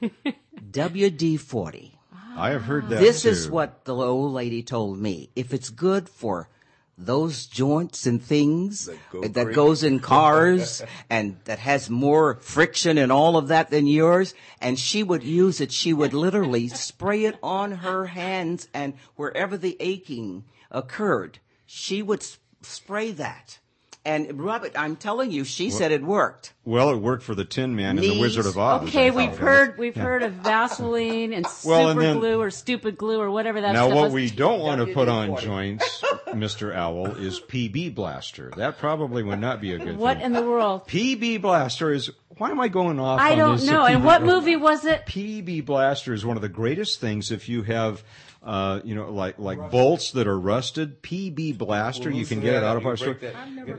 WD 0.70 1.38
forty. 1.40 1.94
I 2.36 2.50
have 2.50 2.62
heard 2.62 2.88
that. 2.88 3.00
This 3.00 3.24
is 3.24 3.48
what 3.50 3.84
the 3.84 3.94
old 3.94 4.32
lady 4.32 4.62
told 4.62 4.98
me. 4.98 5.30
If 5.34 5.52
it's 5.52 5.68
good 5.68 6.08
for 6.08 6.48
those 6.96 7.46
joints 7.46 8.06
and 8.06 8.22
things 8.22 8.86
That 8.86 8.98
go 9.10 9.22
that 9.22 9.54
goes 9.54 9.82
in 9.82 10.00
cars 10.00 10.82
and 11.10 11.38
that 11.44 11.58
has 11.58 11.88
more 11.88 12.34
friction 12.42 12.98
and 12.98 13.10
all 13.10 13.36
of 13.36 13.48
that 13.48 13.70
than 13.70 13.86
yours, 13.86 14.34
and 14.60 14.78
she 14.78 15.02
would 15.02 15.22
use 15.22 15.60
it, 15.60 15.72
she 15.72 15.92
would 15.94 16.12
literally 16.12 16.68
spray 16.88 17.24
it 17.24 17.38
on 17.42 17.72
her 17.72 18.06
hands 18.06 18.68
and 18.74 18.94
wherever 19.16 19.56
the 19.56 19.76
aching 19.80 20.44
occurred, 20.70 21.38
she 21.64 22.02
would 22.02 22.20
s- 22.20 22.38
spray 22.62 23.10
that. 23.12 23.58
And 24.02 24.40
Robert. 24.40 24.72
I'm 24.76 24.96
telling 24.96 25.30
you, 25.30 25.44
she 25.44 25.68
said 25.68 25.92
it 25.92 26.02
worked. 26.02 26.54
Well, 26.64 26.88
it 26.88 26.96
worked 26.96 27.22
for 27.22 27.34
the 27.34 27.44
Tin 27.44 27.76
Man 27.76 27.98
and 27.98 28.06
the 28.06 28.18
Wizard 28.18 28.46
of 28.46 28.56
Oz. 28.56 28.88
Okay, 28.88 29.10
we've 29.10 29.28
thought. 29.30 29.38
heard 29.38 29.78
we've 29.78 29.94
heard 29.94 30.22
of 30.22 30.32
Vaseline 30.32 31.34
and 31.34 31.46
super 31.46 31.74
Well, 31.74 31.88
and 31.90 32.00
then- 32.00 32.18
glue 32.18 32.40
or 32.40 32.50
stupid 32.50 32.96
glue 32.96 33.20
or 33.20 33.30
whatever 33.30 33.60
that 33.60 33.72
Now, 33.72 33.88
stuff 33.88 33.96
what 33.98 34.06
is. 34.08 34.12
we 34.14 34.30
don't 34.30 34.60
want 34.60 34.80
to 34.86 34.94
put 34.94 35.08
on 35.08 35.36
joints, 35.36 36.02
Mr. 36.28 36.74
Owl, 36.74 37.08
is 37.16 37.40
PB 37.40 37.94
Blaster. 37.94 38.52
That 38.56 38.78
probably 38.78 39.22
would 39.22 39.38
not 39.40 39.60
be 39.60 39.72
a 39.74 39.78
good 39.78 39.86
thing. 39.88 39.98
What 39.98 40.16
thing. 40.16 40.26
in 40.26 40.32
the 40.32 40.42
world? 40.42 40.86
PB 40.88 41.42
Blaster 41.42 41.92
is. 41.92 42.10
Why 42.38 42.50
am 42.50 42.58
I 42.60 42.68
going 42.68 42.98
off? 42.98 43.20
I 43.20 43.32
on 43.32 43.38
don't 43.38 43.56
this? 43.58 43.68
know. 43.68 43.84
And 43.84 44.02
what 44.02 44.22
movie 44.22 44.56
was 44.56 44.86
it? 44.86 45.04
PB 45.04 45.66
Blaster 45.66 46.14
is 46.14 46.24
one 46.24 46.36
of 46.36 46.42
the 46.42 46.48
greatest 46.48 46.98
things 47.00 47.30
if 47.30 47.50
you 47.50 47.64
have. 47.64 48.02
Uh, 48.42 48.80
you 48.84 48.94
know, 48.94 49.10
like 49.12 49.38
like 49.38 49.70
bolts 49.70 50.12
that 50.12 50.26
are 50.26 50.38
rusted. 50.40 51.02
PB 51.02 51.58
Blaster, 51.58 52.10
you 52.10 52.24
can 52.24 52.40
get 52.40 52.54
it 52.54 52.62
out 52.64 52.78
of 52.78 52.86
our 52.86 52.96
store. 52.96 53.18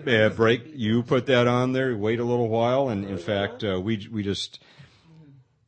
Yeah, 0.05 0.29
break. 0.29 0.63
You 0.75 1.01
put 1.01 1.25
that 1.25 1.47
on 1.47 1.73
there. 1.73 1.97
Wait 1.97 2.19
a 2.19 2.23
little 2.23 2.47
while, 2.47 2.89
and 2.89 3.03
in 3.03 3.17
fact, 3.17 3.63
uh, 3.63 3.81
we 3.81 4.07
we 4.11 4.21
just 4.21 4.59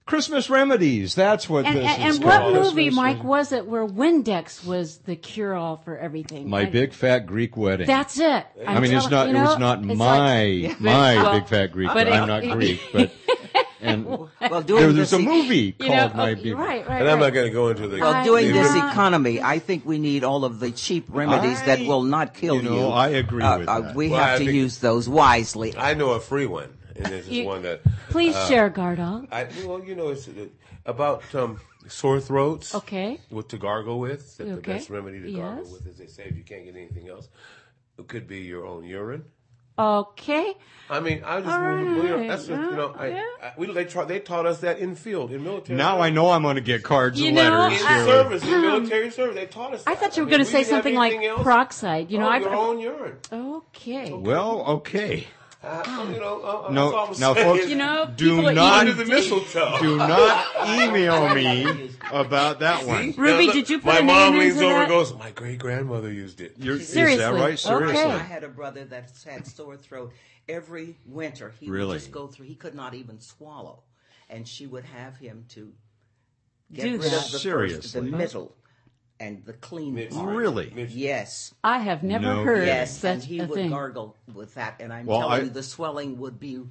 Christmas 0.06 0.48
remedies. 0.48 1.16
That's 1.16 1.50
what 1.50 1.66
And, 1.66 1.78
this 1.78 1.88
and, 1.90 2.04
is 2.10 2.16
and 2.18 2.26
what 2.26 2.42
called. 2.42 2.54
movie, 2.54 2.84
Christmas 2.90 2.96
Mike, 2.96 3.24
was 3.24 3.52
it 3.52 3.66
where 3.66 3.88
Windex 3.88 4.64
was 4.64 4.98
the 5.00 5.16
cure 5.16 5.56
all 5.56 5.78
for 5.78 5.98
everything? 5.98 6.48
My 6.48 6.62
I- 6.62 6.66
big 6.66 6.94
fat 6.94 7.26
Greek 7.26 7.58
wedding. 7.58 7.88
That's 7.88 8.20
it. 8.20 8.46
I 8.68 8.80
mean, 8.80 8.94
it's 8.94 9.10
not. 9.10 9.30
you 9.30 9.36
it 9.38 9.42
was 9.42 9.58
not 9.58 9.82
my 9.84 9.96
like- 10.68 10.80
my 10.82 11.16
Well, 11.16 11.40
big 11.40 11.48
fat 11.48 11.72
Greek. 11.72 11.90
but 11.92 12.12
I'm 12.12 12.28
not 12.28 12.44
Greek, 12.58 12.80
but 12.94 13.12
and 13.84 14.06
Well, 14.08 14.62
there, 14.62 14.64
there's 14.92 14.96
this, 14.96 15.14
a 15.14 15.20
movie 15.20 15.76
you 15.80 15.88
called 15.88 16.12
know, 16.12 16.18
My 16.18 16.32
okay, 16.32 16.54
right, 16.54 16.88
right, 16.88 17.02
and 17.02 17.10
I'm 17.10 17.20
right. 17.20 17.26
not 17.28 17.34
going 17.34 17.48
to 17.48 17.54
go 17.54 17.70
into 17.70 17.88
the. 17.88 18.00
Well, 18.00 18.24
doing 18.24 18.48
you 18.48 18.54
this 18.54 18.74
economy, 18.76 19.42
I 19.42 19.60
think 19.60 19.86
we 19.86 20.00
need 20.00 20.24
all 20.24 20.46
of 20.46 20.60
the 20.60 20.72
cheap 20.72 21.06
remedies 21.10 21.62
that 21.64 21.80
will 21.80 22.04
not 22.04 22.34
kill 22.34 22.56
you 22.62 22.64
you. 22.64 22.70
know, 22.70 22.92
I 22.92 23.10
agree 23.10 23.44
Uh, 23.44 23.60
with 23.60 23.68
uh, 23.70 23.82
that. 23.82 23.96
we 23.96 24.10
Well, 24.10 24.20
I 24.22 24.30
have 24.30 24.40
to 24.40 24.46
use 24.52 24.80
those 24.80 25.08
wisely. 25.10 25.76
I 25.78 25.94
know 25.94 26.12
a 26.12 26.20
free 26.20 26.46
one, 26.46 26.70
and 26.96 27.06
this 27.06 27.26
is 27.28 27.32
You- 27.32 27.46
one 27.46 27.62
that 27.64 27.82
Please 28.10 28.36
share, 28.48 28.70
Gardol. 28.70 29.28
I 29.32 29.48
well, 29.66 29.84
you 29.84 29.96
know, 29.96 30.10
it's 30.10 30.28
uh, 30.28 30.48
about 30.86 31.24
um, 31.36 31.60
sore 31.88 32.20
throats. 32.20 32.74
Okay. 32.76 33.20
What 33.30 33.50
to 33.50 33.58
gargle 33.58 34.00
with? 34.00 34.38
That 34.38 34.46
the 34.48 34.58
best 34.62 34.90
remedy 34.90 35.20
to 35.22 35.32
gargle 35.34 35.72
with, 35.72 35.88
as 35.88 35.98
they 35.98 36.08
say, 36.08 36.24
if 36.26 36.36
you 36.38 36.44
can't 36.44 36.64
get 36.66 36.76
anything 36.76 37.10
else, 37.10 37.28
it 37.98 38.08
could 38.08 38.28
be 38.28 38.40
your 38.42 38.66
own 38.66 38.84
urine. 38.86 39.26
Okay. 39.78 40.54
I 40.90 41.00
mean, 41.00 41.24
I 41.26 41.40
just 41.40 41.50
All 41.52 41.62
well, 41.62 41.80
you 41.80 42.04
know, 42.04 42.18
right. 42.18 42.28
that's 42.28 42.46
just, 42.46 42.62
you 42.62 42.76
know, 42.76 42.94
I, 42.98 43.08
Yeah. 43.08 43.24
I, 43.42 43.54
we 43.58 43.72
they 43.72 43.86
taught 43.86 44.08
they 44.08 44.20
taught 44.20 44.46
us 44.46 44.60
that 44.60 44.78
in 44.80 44.96
field 44.96 45.32
in 45.32 45.44
military. 45.44 45.78
Now 45.78 46.02
I 46.02 46.10
know 46.10 46.30
I'm 46.30 46.44
going 46.44 46.56
to 46.58 46.62
get 46.62 46.84
cards 46.84 47.20
You 47.20 47.28
and 47.28 47.38
know, 47.38 47.50
letters. 47.60 47.82
in 47.82 47.88
I- 47.88 48.06
service, 48.06 48.44
in 48.44 48.54
um, 48.54 48.62
military 48.62 49.10
service, 49.10 49.36
they 49.36 49.46
taught 49.48 49.74
us. 49.74 49.84
I 49.88 49.92
that. 49.96 50.00
thought 50.02 50.18
you 50.18 50.24
were 50.24 50.28
mean, 50.30 50.38
going 50.40 50.46
to 50.46 50.56
we 50.58 50.64
say 50.64 50.70
something 50.70 50.94
like 50.96 51.14
else. 51.24 51.42
peroxide. 51.42 52.12
You 52.12 52.20
know, 52.20 52.28
oh, 52.28 52.30
I've 52.30 52.42
your 52.44 52.54
own 52.54 52.80
urine. 52.80 53.16
okay. 53.32 54.12
well, 54.12 54.62
okay. 54.68 55.26
Uh, 55.64 56.10
you 56.14 56.20
know, 56.20 56.42
uh, 56.42 56.72
No, 56.72 57.06
that's 57.08 57.20
now, 57.20 57.34
saying. 57.34 57.46
folks, 57.58 57.70
You 57.70 57.76
know, 57.76 58.12
do 58.18 58.52
not 58.54 58.86
the 58.98 59.06
mistletoe. 59.06 59.78
do 59.80 59.96
not 59.98 60.46
email 60.68 61.34
me 61.34 61.90
about 62.12 62.60
that 62.60 62.86
one. 62.86 63.14
Ruby, 63.16 63.48
Now, 63.48 63.54
did 63.54 63.70
you 63.70 63.78
put 63.80 63.86
My 63.86 64.02
mom 64.02 64.32
name 64.34 64.40
leans 64.42 64.58
over 64.58 64.74
that? 64.74 64.80
and 64.82 64.90
goes, 64.90 65.14
"My 65.14 65.32
great 65.32 65.60
grandmother 65.60 66.12
used 66.12 66.42
it." 66.42 66.56
You're, 66.58 66.76
is 66.76 66.90
Seriously, 66.90 67.20
that 67.20 67.34
right? 67.34 67.58
Seriously. 67.58 67.98
okay. 67.98 68.12
I 68.12 68.18
had 68.18 68.44
a 68.44 68.50
brother 68.50 68.84
that 68.84 69.12
had 69.26 69.48
sore 69.48 69.78
throat 69.78 70.12
every 70.50 70.98
winter. 71.06 71.54
He 71.60 71.70
Really? 71.70 71.88
would 71.92 72.00
just 72.00 72.12
go 72.12 72.28
through. 72.28 72.48
He 72.48 72.56
could 72.56 72.76
not 72.76 72.94
even 72.94 73.22
swallow, 73.22 73.84
and 74.30 74.46
she 74.46 74.68
would 74.68 74.84
have 74.84 75.16
him 75.16 75.46
to 75.50 75.72
get 76.74 76.84
Do 76.84 76.92
rid 76.94 77.02
that. 77.04 77.26
of 77.28 77.32
the 77.32 77.40
first, 77.40 77.94
the 77.94 78.02
middle, 78.02 78.54
and 79.24 79.46
the 79.46 79.54
clean 79.54 79.96
Mitch. 79.96 80.12
part. 80.12 80.36
Really? 80.36 80.72
Mitch. 80.76 80.92
Yes. 80.92 81.54
I 81.64 81.80
have 81.80 82.04
never 82.04 82.24
No 82.26 82.44
heard 82.44 82.56
kidding. 82.60 82.68
Yes, 82.68 83.04
and 83.04 83.22
such 83.22 83.30
he 83.30 83.40
a 83.40 83.46
would 83.46 83.56
thing. 83.56 83.70
gargle 83.70 84.16
with 84.34 84.54
that, 84.56 84.76
and 84.80 84.92
I'm 84.92 85.06
Well, 85.06 85.22
telling 85.22 85.42
I- 85.42 85.44
you, 85.46 85.50
the 85.50 85.64
swelling 85.64 86.20
would 86.20 86.40
be 86.40 86.62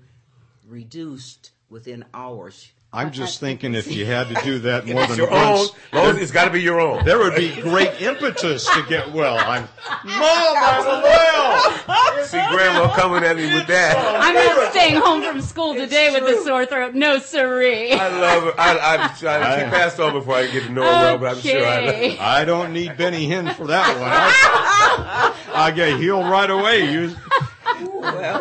reduced 0.67 1.53
within 1.71 2.05
hours. 2.15 2.73
I'm 2.95 3.11
just 3.11 3.41
thinking 3.41 3.75
if 3.75 3.91
you 3.91 4.05
had 4.05 4.29
to 4.29 4.35
do 4.45 4.59
that 4.61 4.87
more 4.87 5.07
than 5.07 5.17
your 5.17 5.31
once, 5.31 5.71
Long 5.95 6.11
as 6.11 6.19
it's 6.19 6.31
got 6.31 6.45
to 6.45 6.51
be 6.51 6.61
your 6.61 6.79
own. 6.79 7.05
there 7.07 7.19
would 7.19 7.35
be 7.35 7.55
great 7.63 8.03
impetus 8.03 8.67
to 8.67 8.85
get 8.87 9.11
well. 9.13 9.39
I'm, 9.39 9.63
Mom, 9.63 9.69
I'm 10.05 11.03
well. 11.03 12.25
See 12.25 12.41
grandma 12.51 12.95
coming 12.95 13.25
at 13.25 13.37
me 13.37 13.53
with 13.55 13.67
that. 13.69 13.97
I'm 14.23 14.35
not 14.35 14.73
staying 14.73 14.97
home 14.97 15.23
from 15.23 15.41
school 15.41 15.75
today 15.75 16.11
with 16.13 16.23
a 16.25 16.43
sore 16.45 16.67
throat. 16.67 16.95
No, 16.95 17.19
siree. 17.19 17.93
I 17.93 18.09
love 18.09 18.49
it. 18.49 18.55
I, 18.59 18.77
I, 18.77 19.03
I, 19.05 19.15
she 19.15 19.71
passed 19.71 19.99
on 19.99 20.13
before 20.13 20.35
I 20.37 20.47
get 20.49 20.65
to 20.65 20.73
know 20.73 20.83
her 20.83 20.89
well, 20.91 21.19
but 21.19 21.37
I'm 21.37 21.43
sure 21.43 21.67
I 21.67 21.81
love 21.81 21.95
Okay. 21.95 22.19
I 22.19 22.45
don't 22.45 22.73
need 22.75 22.97
Benny 22.99 23.27
Hinn 23.27 23.55
for 23.55 23.67
that 23.69 23.99
one. 23.99 24.11
I, 24.11 25.35
I 25.67 25.71
get 25.71 25.99
healed 25.99 26.27
right 26.27 26.51
away. 26.51 26.93
You, 26.93 27.17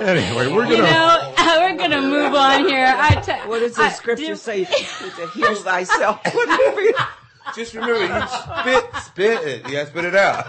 anyway, 0.02 0.52
we're 0.54 0.64
gonna. 0.66 0.78
know, 0.84 1.31
we're 1.62 1.78
gonna 1.78 2.02
move 2.02 2.34
on 2.34 2.68
here. 2.68 2.94
I 2.98 3.16
t- 3.22 3.32
What 3.50 3.60
does 3.60 3.76
the 3.76 3.84
I 3.84 3.90
scripture 3.90 4.26
do- 4.28 4.36
say? 4.36 4.66
To 4.66 5.28
heal 5.34 5.56
thyself. 5.56 6.20
Just 7.56 7.74
remember, 7.74 8.06
you 8.06 8.28
spit, 8.28 8.86
spit 9.04 9.48
it. 9.48 9.70
You 9.70 9.86
spit 9.86 10.06
it 10.06 10.16
out. 10.16 10.46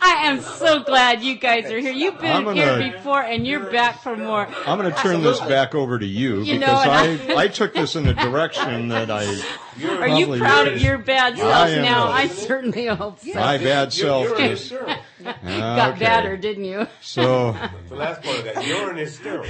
I 0.00 0.26
am 0.26 0.40
so 0.40 0.82
glad 0.82 1.22
you 1.22 1.36
guys 1.36 1.70
are 1.70 1.78
here. 1.78 1.92
You've 1.92 2.18
been 2.20 2.44
gonna- 2.44 2.54
here 2.80 2.92
before, 2.92 3.20
and 3.22 3.46
you're 3.46 3.70
back 3.70 4.02
for 4.02 4.16
more. 4.16 4.48
I'm 4.66 4.78
going 4.78 4.92
to 4.92 4.98
turn 5.00 5.22
this 5.22 5.40
back 5.40 5.74
over 5.74 5.98
to 5.98 6.06
you, 6.06 6.42
You 6.42 6.58
because 6.58 6.86
and 6.86 7.32
I, 7.32 7.42
I 7.42 7.48
took 7.48 7.74
this 7.74 7.96
in 7.96 8.06
a 8.08 8.14
direction 8.14 8.88
that 8.88 9.10
I. 9.10 9.24
Are 9.24 10.08
you 10.08 10.26
probably 10.26 10.38
proud 10.40 10.68
of 10.68 10.80
your 10.80 10.98
bad 10.98 11.36
self 11.36 11.52
am 11.68 11.82
now? 11.82 12.06
a- 12.08 12.10
I 12.12 12.26
certainly 12.28 12.86
hope 12.86 13.20
so. 13.20 13.34
My 13.34 13.58
bad 13.58 13.92
self 13.92 14.28
You're, 14.28 14.38
you're 14.40 14.52
is. 14.52 14.66
sure. 14.66 14.86
got 15.22 15.90
Okay. 15.90 15.98
badder, 16.00 16.36
didn't 16.36 16.64
you? 16.64 16.86
So 17.00 17.56
The 17.88 17.94
last 17.96 18.22
part 18.22 18.38
of 18.38 18.44
that, 18.44 18.66
urine 18.66 18.98
is 18.98 19.14
sterile. 19.16 19.46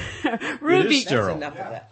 Ruby, 0.61 1.01
sterile. 1.01 1.37
Enough 1.37 1.53
of 1.53 1.71
that. 1.71 1.91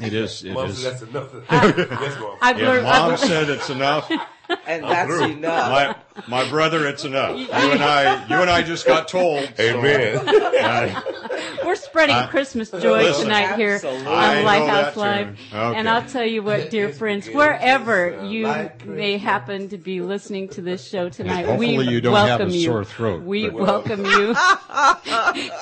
It 0.00 0.14
is. 0.14 0.42
It 0.44 0.52
Mom 0.52 0.70
is. 0.70 0.78
said 0.82 0.98
that's 0.98 1.02
enough. 1.02 1.32
Yes, 1.50 2.18
Mom. 2.20 2.38
I've 2.42 2.56
If 2.58 2.62
learned. 2.66 2.84
mom 2.84 3.10
I've, 3.12 3.18
said 3.20 3.48
it's 3.50 3.70
enough, 3.70 4.10
And 4.66 4.82
that's 4.82 5.12
enough. 5.12 5.70
my 5.70 6.42
my 6.42 6.48
brother, 6.50 6.86
it's 6.88 7.04
enough. 7.04 7.38
You 7.38 7.48
and 7.52 7.82
I, 7.82 8.26
you 8.28 8.36
and 8.36 8.50
I 8.50 8.62
just 8.62 8.84
got 8.84 9.06
told. 9.06 9.44
so, 9.56 9.62
Amen. 9.62 10.28
uh, 10.28 11.00
we're 11.64 11.76
spreading 11.76 12.16
Christmas 12.28 12.68
joy 12.70 13.02
listen. 13.02 13.24
tonight 13.26 13.54
here 13.54 13.74
Absolutely. 13.74 14.06
On 14.06 14.34
know 14.36 14.42
Lighthouse 14.42 14.96
Live. 14.96 15.38
Okay. 15.52 15.78
And 15.78 15.88
I'll 15.88 16.04
tell 16.08 16.24
you 16.26 16.42
what, 16.42 16.68
dear 16.70 16.88
friends, 16.92 17.28
wherever 17.28 18.18
uh, 18.18 18.24
you 18.24 18.70
may 18.86 19.18
happen 19.18 19.68
to 19.68 19.78
be 19.78 20.00
listening 20.00 20.48
to 20.48 20.60
this 20.62 20.84
show 20.84 21.08
tonight, 21.08 21.46
Hopefully 21.46 21.78
we 21.78 21.84
you 21.88 22.00
don't 22.00 22.14
have 22.16 22.40
welcome 22.40 22.48
a 22.48 22.52
you. 22.52 22.64
sore 22.64 22.84
throat, 22.84 23.22
we 23.22 23.48
welcome 23.50 24.04
you 24.04 24.34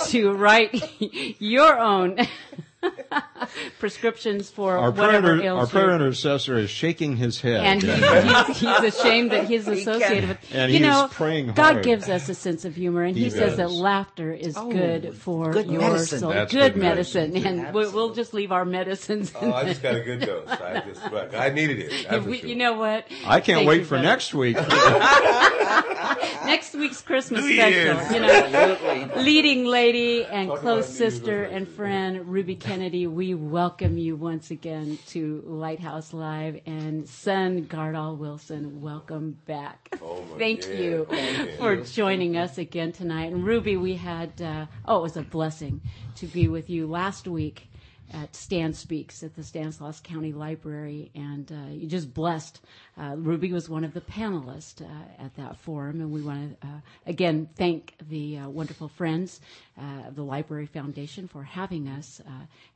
to 0.06 0.32
write 0.32 0.82
your 1.40 1.78
own 1.78 2.16
prescriptions 3.78 4.50
for 4.50 4.76
our 4.78 4.92
prayer, 4.92 5.06
whatever 5.06 5.32
inter- 5.34 5.44
ails 5.46 5.60
our 5.60 5.66
prayer 5.66 5.88
you. 5.88 5.94
intercessor 5.96 6.58
is 6.58 6.70
shaking 6.70 7.16
his 7.16 7.40
head. 7.40 7.60
and 7.60 7.82
he's, 7.82 8.46
he's, 8.46 8.60
he's 8.60 8.94
ashamed 8.94 9.32
that 9.32 9.46
he's 9.46 9.66
associated 9.66 10.28
with. 10.30 10.38
And 10.52 10.70
you 10.72 10.78
he 10.78 10.84
know, 10.84 11.08
praying 11.10 11.52
God 11.52 11.82
gives 11.82 12.08
us 12.08 12.28
a 12.28 12.34
sense 12.34 12.64
of 12.64 12.74
humor, 12.76 13.02
and 13.02 13.16
He, 13.16 13.24
He 13.24 13.30
says 13.30 13.56
that 13.56 13.70
laughter 13.70 14.32
is 14.32 14.56
oh, 14.56 14.70
good 14.70 15.16
for 15.16 15.52
good 15.52 15.66
your 15.70 15.80
medicine. 15.80 16.18
soul. 16.20 16.30
That's 16.30 16.52
good 16.52 16.74
good 16.74 16.80
medicine, 16.80 17.32
medicine. 17.32 17.58
and 17.64 17.74
we'll, 17.74 17.90
we'll 17.92 18.14
just 18.14 18.32
leave 18.34 18.52
our 18.52 18.64
medicines. 18.64 19.32
Oh, 19.40 19.52
I 19.52 19.64
just 19.64 19.82
got 19.82 19.96
a 19.96 20.00
good 20.00 20.20
dose. 20.20 20.48
I 20.48 20.80
just, 20.86 21.10
but 21.10 21.34
I 21.34 21.48
needed 21.50 21.80
it. 21.80 22.22
We- 22.24 22.38
sure. 22.38 22.48
You 22.48 22.56
know 22.56 22.74
what? 22.74 23.06
I 23.26 23.40
can't 23.40 23.58
Thank 23.58 23.68
wait 23.68 23.82
for 23.84 23.90
brother. 23.90 24.04
next 24.04 24.34
week. 24.34 24.56
next 26.44 26.74
week's 26.74 27.00
Christmas 27.02 27.42
New 27.42 27.54
special. 27.54 27.72
Year's. 27.94 28.12
You 28.12 28.20
know, 28.20 29.10
leading 29.16 29.64
lady 29.66 30.24
and 30.24 30.48
Talk 30.48 30.60
close 30.60 30.88
sister 30.88 31.44
and 31.44 31.68
friend 31.68 32.26
Ruby 32.28 32.54
Kennedy, 32.68 33.06
we 33.06 33.32
welcome 33.32 33.96
you 33.96 34.14
once 34.14 34.50
again 34.50 34.98
to 35.06 35.42
Lighthouse 35.46 36.12
Live. 36.12 36.60
And 36.66 37.08
son 37.08 37.64
Gardol 37.64 38.18
Wilson, 38.18 38.82
welcome 38.82 39.38
back. 39.46 39.88
Oh, 40.02 40.22
Thank 40.38 40.64
God. 40.64 40.74
you 40.78 41.06
Oh, 41.10 41.48
for 41.56 41.76
joining 41.76 42.36
us 42.36 42.58
again 42.58 42.92
tonight. 42.92 43.32
And 43.32 43.42
Ruby, 43.42 43.78
we 43.78 43.94
had 43.94 44.42
uh, 44.42 44.66
oh, 44.84 44.98
it 44.98 45.02
was 45.02 45.16
a 45.16 45.22
blessing 45.22 45.80
to 46.16 46.26
be 46.26 46.46
with 46.46 46.68
you 46.68 46.86
last 46.86 47.26
week 47.26 47.70
at 48.12 48.34
Stan 48.34 48.72
Speaks 48.72 49.22
at 49.22 49.34
the 49.34 49.42
Stanislaus 49.42 50.00
County 50.00 50.32
Library, 50.32 51.10
and 51.14 51.50
uh, 51.52 51.70
you 51.70 51.86
just 51.86 52.12
blessed. 52.14 52.60
Uh, 52.96 53.14
Ruby 53.16 53.52
was 53.52 53.68
one 53.68 53.84
of 53.84 53.94
the 53.94 54.00
panelists 54.00 54.82
uh, 54.82 55.22
at 55.22 55.34
that 55.36 55.56
forum, 55.56 56.00
and 56.00 56.10
we 56.10 56.22
want 56.22 56.60
to 56.60 56.66
uh, 56.66 56.80
again 57.06 57.48
thank 57.56 57.94
the 58.08 58.38
uh, 58.38 58.48
wonderful 58.48 58.88
friends 58.88 59.40
uh, 59.78 60.08
of 60.08 60.16
the 60.16 60.22
Library 60.22 60.66
Foundation 60.66 61.28
for 61.28 61.42
having 61.42 61.88
us 61.88 62.20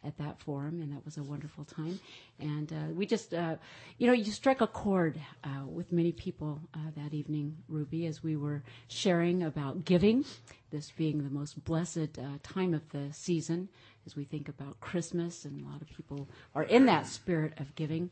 at 0.05 0.17
that 0.19 0.39
forum, 0.41 0.81
and 0.81 0.93
that 0.93 1.05
was 1.05 1.17
a 1.17 1.23
wonderful 1.23 1.65
time. 1.65 1.99
And 2.39 2.97
we 2.97 3.07
just, 3.07 3.33
you 3.33 4.07
know, 4.07 4.13
you 4.13 4.33
struck 4.33 4.61
a 4.61 4.67
chord 4.67 5.21
with 5.67 5.93
many 5.93 6.13
people 6.13 6.61
that 6.97 7.15
evening, 7.15 7.57
Ruby, 7.69 8.07
as 8.07 8.23
we 8.23 8.37
were 8.37 8.63
sharing 8.89 9.43
about 9.43 9.85
giving, 9.85 10.25
this 10.71 10.91
being 10.91 11.23
the 11.23 11.31
most 11.31 11.63
blessed 11.65 12.19
time 12.43 12.75
of 12.75 12.89
the 12.91 13.13
season 13.13 13.69
as 14.07 14.17
we 14.17 14.25
think 14.25 14.49
about 14.49 14.81
Christmas, 14.81 15.45
and 15.45 15.65
a 15.65 15.69
lot 15.69 15.83
of 15.83 15.89
people 15.89 16.29
are 16.55 16.65
in 16.65 16.87
that 16.87 17.07
spirit 17.07 17.55
of 17.59 17.75
giving. 17.75 18.11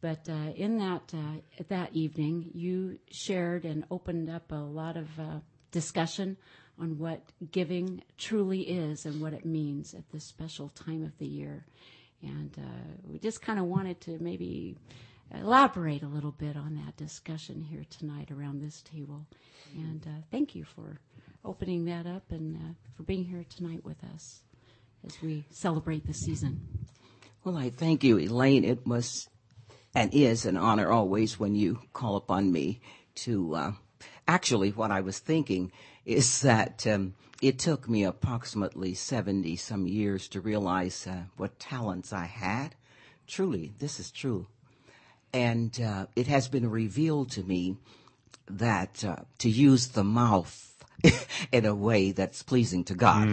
But 0.00 0.28
uh, 0.28 0.52
in 0.56 0.78
that 0.78 1.12
uh, 1.14 1.64
that 1.68 1.90
evening, 1.92 2.50
you 2.54 2.98
shared 3.10 3.64
and 3.64 3.84
opened 3.90 4.30
up 4.30 4.50
a 4.50 4.54
lot 4.54 4.96
of 4.96 5.06
uh, 5.18 5.40
discussion 5.72 6.36
on 6.80 6.98
what 6.98 7.20
giving 7.52 8.02
truly 8.16 8.62
is 8.62 9.04
and 9.04 9.20
what 9.20 9.34
it 9.34 9.44
means 9.44 9.92
at 9.92 10.10
this 10.10 10.24
special 10.24 10.70
time 10.70 11.04
of 11.04 11.16
the 11.18 11.26
year. 11.26 11.66
And 12.22 12.50
uh, 12.58 12.92
we 13.04 13.18
just 13.18 13.42
kind 13.42 13.58
of 13.58 13.66
wanted 13.66 14.00
to 14.02 14.18
maybe 14.20 14.76
elaborate 15.34 16.02
a 16.02 16.08
little 16.08 16.32
bit 16.32 16.56
on 16.56 16.74
that 16.84 16.96
discussion 16.96 17.62
here 17.62 17.84
tonight 17.90 18.30
around 18.30 18.62
this 18.62 18.82
table. 18.82 19.26
And 19.76 20.04
uh, 20.06 20.22
thank 20.30 20.54
you 20.54 20.64
for 20.64 20.98
opening 21.44 21.84
that 21.84 22.06
up 22.06 22.24
and 22.30 22.56
uh, 22.56 22.74
for 22.96 23.02
being 23.02 23.24
here 23.24 23.44
tonight 23.48 23.84
with 23.84 24.02
us 24.14 24.40
as 25.06 25.20
we 25.22 25.44
celebrate 25.50 26.06
the 26.06 26.14
season. 26.14 26.60
Well, 27.44 27.56
I 27.56 27.70
thank 27.70 28.04
you, 28.04 28.18
Elaine. 28.18 28.64
It 28.64 28.86
was 28.86 29.28
and 29.94 30.12
is 30.14 30.46
an 30.46 30.56
honor 30.56 30.90
always 30.90 31.38
when 31.38 31.54
you 31.54 31.80
call 31.92 32.16
upon 32.16 32.52
me 32.52 32.80
to. 33.16 33.54
Uh, 33.54 33.72
actually, 34.28 34.70
what 34.70 34.90
I 34.90 35.00
was 35.00 35.18
thinking 35.18 35.72
is 36.04 36.42
that 36.42 36.86
um, 36.86 37.14
it 37.42 37.58
took 37.58 37.88
me 37.88 38.04
approximately 38.04 38.94
70 38.94 39.56
some 39.56 39.86
years 39.86 40.28
to 40.28 40.40
realize 40.40 41.06
uh, 41.06 41.22
what 41.36 41.58
talents 41.58 42.12
I 42.12 42.26
had. 42.26 42.74
Truly, 43.26 43.72
this 43.78 43.98
is 43.98 44.10
true. 44.10 44.46
And 45.32 45.80
uh, 45.80 46.06
it 46.16 46.26
has 46.26 46.48
been 46.48 46.68
revealed 46.68 47.30
to 47.32 47.42
me 47.42 47.76
that 48.48 49.04
uh, 49.04 49.16
to 49.38 49.48
use 49.48 49.88
the 49.88 50.04
mouth 50.04 50.69
in 51.52 51.64
a 51.66 51.74
way 51.74 52.12
that's 52.12 52.42
pleasing 52.42 52.84
to 52.84 52.94
God. 52.94 53.28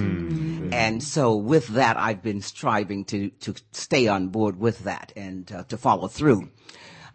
And 0.73 1.03
so 1.03 1.35
with 1.35 1.67
that, 1.69 1.97
I've 1.97 2.21
been 2.21 2.41
striving 2.41 3.05
to, 3.05 3.29
to 3.29 3.55
stay 3.71 4.07
on 4.07 4.29
board 4.29 4.59
with 4.59 4.79
that 4.79 5.13
and 5.15 5.51
uh, 5.51 5.63
to 5.63 5.77
follow 5.77 6.07
through. 6.07 6.49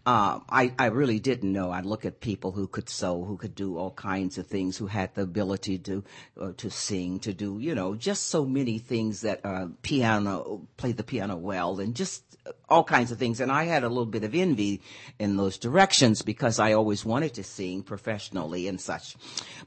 Uh, 0.05 0.41
I, 0.49 0.75
I 0.81 0.87
really 0.87 1.21
didn't 1.21 1.53
know. 1.53 1.71
I'd 1.71 1.87
look 1.87 2.05
at 2.05 2.21
people 2.21 2.51
who 2.51 2.67
could 2.67 2.88
sew, 2.88 3.23
who 3.25 3.37
could 3.37 3.55
do 3.55 3.79
all 3.79 3.93
kinds 3.93 4.37
of 4.37 4.49
things, 4.49 4.77
who 4.77 4.88
had 4.88 5.15
the 5.15 5.23
ability 5.23 5.79
to 5.79 6.03
uh, 6.41 6.53
to 6.57 6.71
sing, 6.71 7.21
to 7.21 7.33
do 7.33 7.59
you 7.61 7.73
know 7.75 7.95
just 7.95 8.27
so 8.27 8.45
many 8.45 8.79
things 8.79 9.21
that 9.21 9.41
uh, 9.45 9.69
piano, 9.83 10.67
play 10.77 10.91
the 10.91 11.05
piano 11.05 11.37
well, 11.37 11.79
and 11.79 11.95
just 11.95 12.25
all 12.69 12.83
kinds 12.83 13.12
of 13.12 13.19
things. 13.19 13.41
And 13.41 13.53
I 13.53 13.65
had 13.65 13.85
a 13.85 13.88
little 13.88 14.07
bit 14.07 14.25
of 14.25 14.35
envy 14.35 14.81
in 15.21 15.37
those 15.37 15.57
directions 15.57 16.23
because 16.23 16.59
I 16.59 16.73
always 16.73 17.05
wanted 17.05 17.35
to 17.35 17.45
sing 17.45 17.85
professionally 17.85 18.67
and 18.67 18.81
such. 18.81 19.17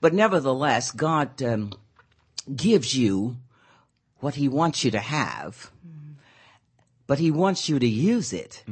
But 0.02 0.13
nevertheless, 0.13 0.91
God 0.91 1.41
um, 1.43 1.71
gives 2.54 2.93
you 2.93 3.38
what 4.19 4.36
He 4.36 4.50
wants 4.50 4.84
you 4.84 4.91
to 4.91 5.00
have, 5.00 5.71
but 7.08 7.19
He 7.19 7.32
wants 7.32 7.69
you 7.69 7.80
to 7.80 7.88
use 7.88 8.34
it. 8.34 8.63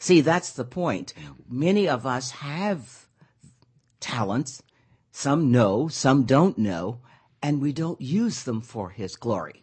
See, 0.00 0.22
that's 0.22 0.52
the 0.52 0.64
point. 0.64 1.12
Many 1.46 1.86
of 1.86 2.06
us 2.06 2.30
have 2.30 3.06
talents. 4.00 4.62
Some 5.12 5.50
know, 5.52 5.88
some 5.88 6.24
don't 6.24 6.56
know, 6.56 7.00
and 7.42 7.60
we 7.60 7.72
don't 7.72 8.00
use 8.00 8.44
them 8.44 8.62
for 8.62 8.90
His 8.90 9.14
glory. 9.14 9.62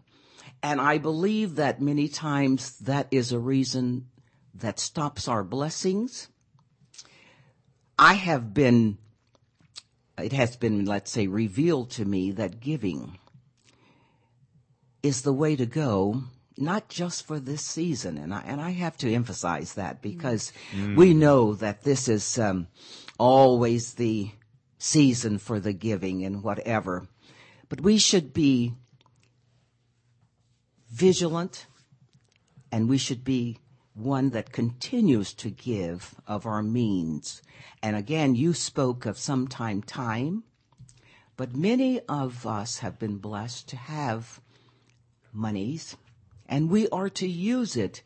And 0.62 0.80
I 0.80 1.00
believe 1.00 1.56
that 1.56 1.82
many 1.82 2.08
times 2.08 2.78
that 2.80 3.08
is 3.10 3.32
a 3.32 3.40
reason 3.40 4.10
that 4.54 4.80
stops 4.80 5.28
our 5.28 5.44
blessings. 5.44 6.28
I 7.98 8.14
have 8.14 8.54
been, 8.54 9.00
it 10.20 10.34
has 10.34 10.56
been, 10.56 10.86
let's 10.86 11.10
say, 11.10 11.26
revealed 11.26 11.90
to 11.92 12.06
me 12.06 12.32
that 12.34 12.60
giving 12.60 13.18
is 15.02 15.24
the 15.24 15.34
way 15.34 15.56
to 15.56 15.66
go, 15.66 16.24
not 16.58 16.90
just 16.90 17.26
for 17.26 17.40
this 17.40 17.62
season. 17.62 18.18
And 18.18 18.34
I, 18.34 18.42
and 18.46 18.60
I 18.60 18.72
have 18.72 18.98
to 18.98 19.14
emphasize 19.14 19.74
that 19.74 20.02
because 20.02 20.52
we 20.96 21.14
know 21.14 21.54
that 21.56 21.84
this 21.84 22.08
is 22.08 22.38
um, 22.38 22.68
always 23.18 23.94
the 23.94 24.32
season 24.78 25.38
for 25.38 25.60
the 25.60 25.74
giving 25.74 26.24
and 26.24 26.44
whatever. 26.44 27.08
But 27.70 27.82
we 27.82 27.98
should 27.98 28.34
be 28.34 28.74
vigilant 30.92 31.68
and 32.72 32.90
we 32.90 32.98
should 32.98 33.24
be 33.24 33.60
one 33.94 34.30
that 34.30 34.52
continues 34.52 35.34
to 35.34 35.50
give 35.50 36.16
of 36.28 36.46
our 36.46 36.62
means. 36.62 37.42
And 37.82 37.96
again, 37.96 38.36
you 38.36 38.54
spoke 38.54 39.06
of 39.06 39.18
sometime 39.18 39.82
time, 39.82 40.44
but 41.36 41.56
many 41.56 42.00
of 42.02 42.46
us 42.46 42.80
have 42.80 43.00
been 43.00 43.18
blessed 43.18 43.68
to 43.70 43.78
have 43.78 44.40
monies, 45.34 45.98
and 46.48 46.70
we 46.70 46.88
are 46.90 47.10
to 47.10 47.28
use 47.28 47.76
it 47.76 48.04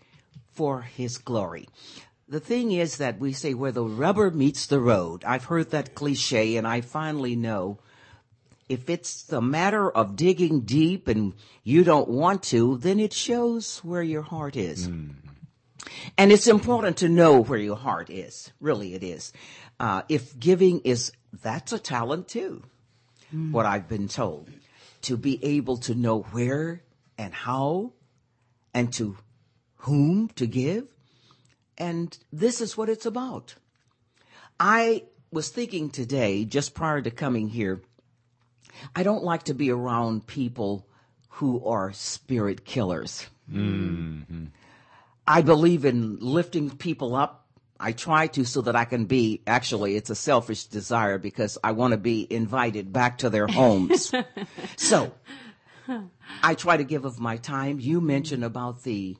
for 0.51 0.81
His 0.81 1.17
glory. 1.17 1.67
The 2.27 2.39
thing 2.39 2.71
is 2.71 2.97
that 2.97 3.19
we 3.19 3.33
say 3.33 3.53
where 3.53 3.73
the 3.73 3.83
rubber 3.83 4.31
meets 4.31 4.65
the 4.65 4.79
road. 4.79 5.23
I've 5.25 5.45
heard 5.45 5.71
that 5.71 5.95
cliche, 5.95 6.55
and 6.55 6.65
I 6.65 6.81
finally 6.81 7.35
know 7.35 7.79
if 8.69 8.89
it's 8.89 9.29
a 9.33 9.41
matter 9.41 9.91
of 9.91 10.15
digging 10.15 10.61
deep 10.61 11.09
and 11.09 11.33
you 11.63 11.83
don't 11.83 12.07
want 12.07 12.41
to, 12.43 12.77
then 12.77 13.01
it 13.01 13.11
shows 13.11 13.79
where 13.79 14.01
your 14.01 14.21
heart 14.21 14.55
is. 14.55 14.85
And 16.17 16.31
it's 16.31 16.47
important 16.47 16.97
to 16.97 17.09
know 17.09 17.41
where 17.41 17.59
your 17.59 17.75
heart 17.75 18.09
is. 18.09 18.53
Really, 18.61 18.93
it 18.93 19.03
is. 19.03 19.33
Uh, 19.77 20.03
if 20.07 20.39
giving 20.39 20.79
is, 20.81 21.11
that's 21.41 21.73
a 21.73 21.79
talent 21.79 22.29
too. 22.29 22.63
What 23.51 23.65
I've 23.65 23.89
been 23.89 24.07
told. 24.07 24.49
To 25.03 25.17
be 25.17 25.43
able 25.43 25.77
to 25.77 25.95
know 25.95 26.19
where 26.19 26.83
and 27.17 27.33
how 27.33 27.91
and 28.73 28.91
to 28.93 29.17
whom 29.77 30.29
to 30.29 30.45
give. 30.45 30.93
And 31.77 32.17
this 32.31 32.61
is 32.61 32.77
what 32.77 32.89
it's 32.89 33.05
about. 33.05 33.55
I 34.59 35.03
was 35.31 35.49
thinking 35.49 35.89
today, 35.89 36.45
just 36.45 36.75
prior 36.75 37.01
to 37.01 37.11
coming 37.11 37.49
here, 37.49 37.81
I 38.95 39.03
don't 39.03 39.23
like 39.23 39.43
to 39.43 39.53
be 39.53 39.71
around 39.71 40.27
people 40.27 40.87
who 41.29 41.65
are 41.65 41.93
spirit 41.93 42.65
killers. 42.65 43.27
Mm-hmm. 43.51 44.45
I 45.27 45.41
believe 45.41 45.85
in 45.85 46.19
lifting 46.19 46.69
people 46.69 47.15
up. 47.15 47.47
I 47.79 47.93
try 47.93 48.27
to 48.27 48.45
so 48.45 48.61
that 48.61 48.75
I 48.75 48.85
can 48.85 49.05
be, 49.05 49.41
actually, 49.47 49.95
it's 49.95 50.11
a 50.11 50.15
selfish 50.15 50.65
desire 50.65 51.17
because 51.17 51.57
I 51.63 51.71
want 51.71 51.93
to 51.93 51.97
be 51.97 52.27
invited 52.29 52.93
back 52.93 53.19
to 53.19 53.29
their 53.29 53.47
homes. 53.47 54.13
so, 54.75 55.11
I 56.43 56.55
try 56.55 56.77
to 56.77 56.83
give 56.83 57.05
of 57.05 57.19
my 57.19 57.37
time. 57.37 57.79
You 57.79 58.01
mentioned 58.01 58.43
about 58.43 58.83
the 58.83 59.17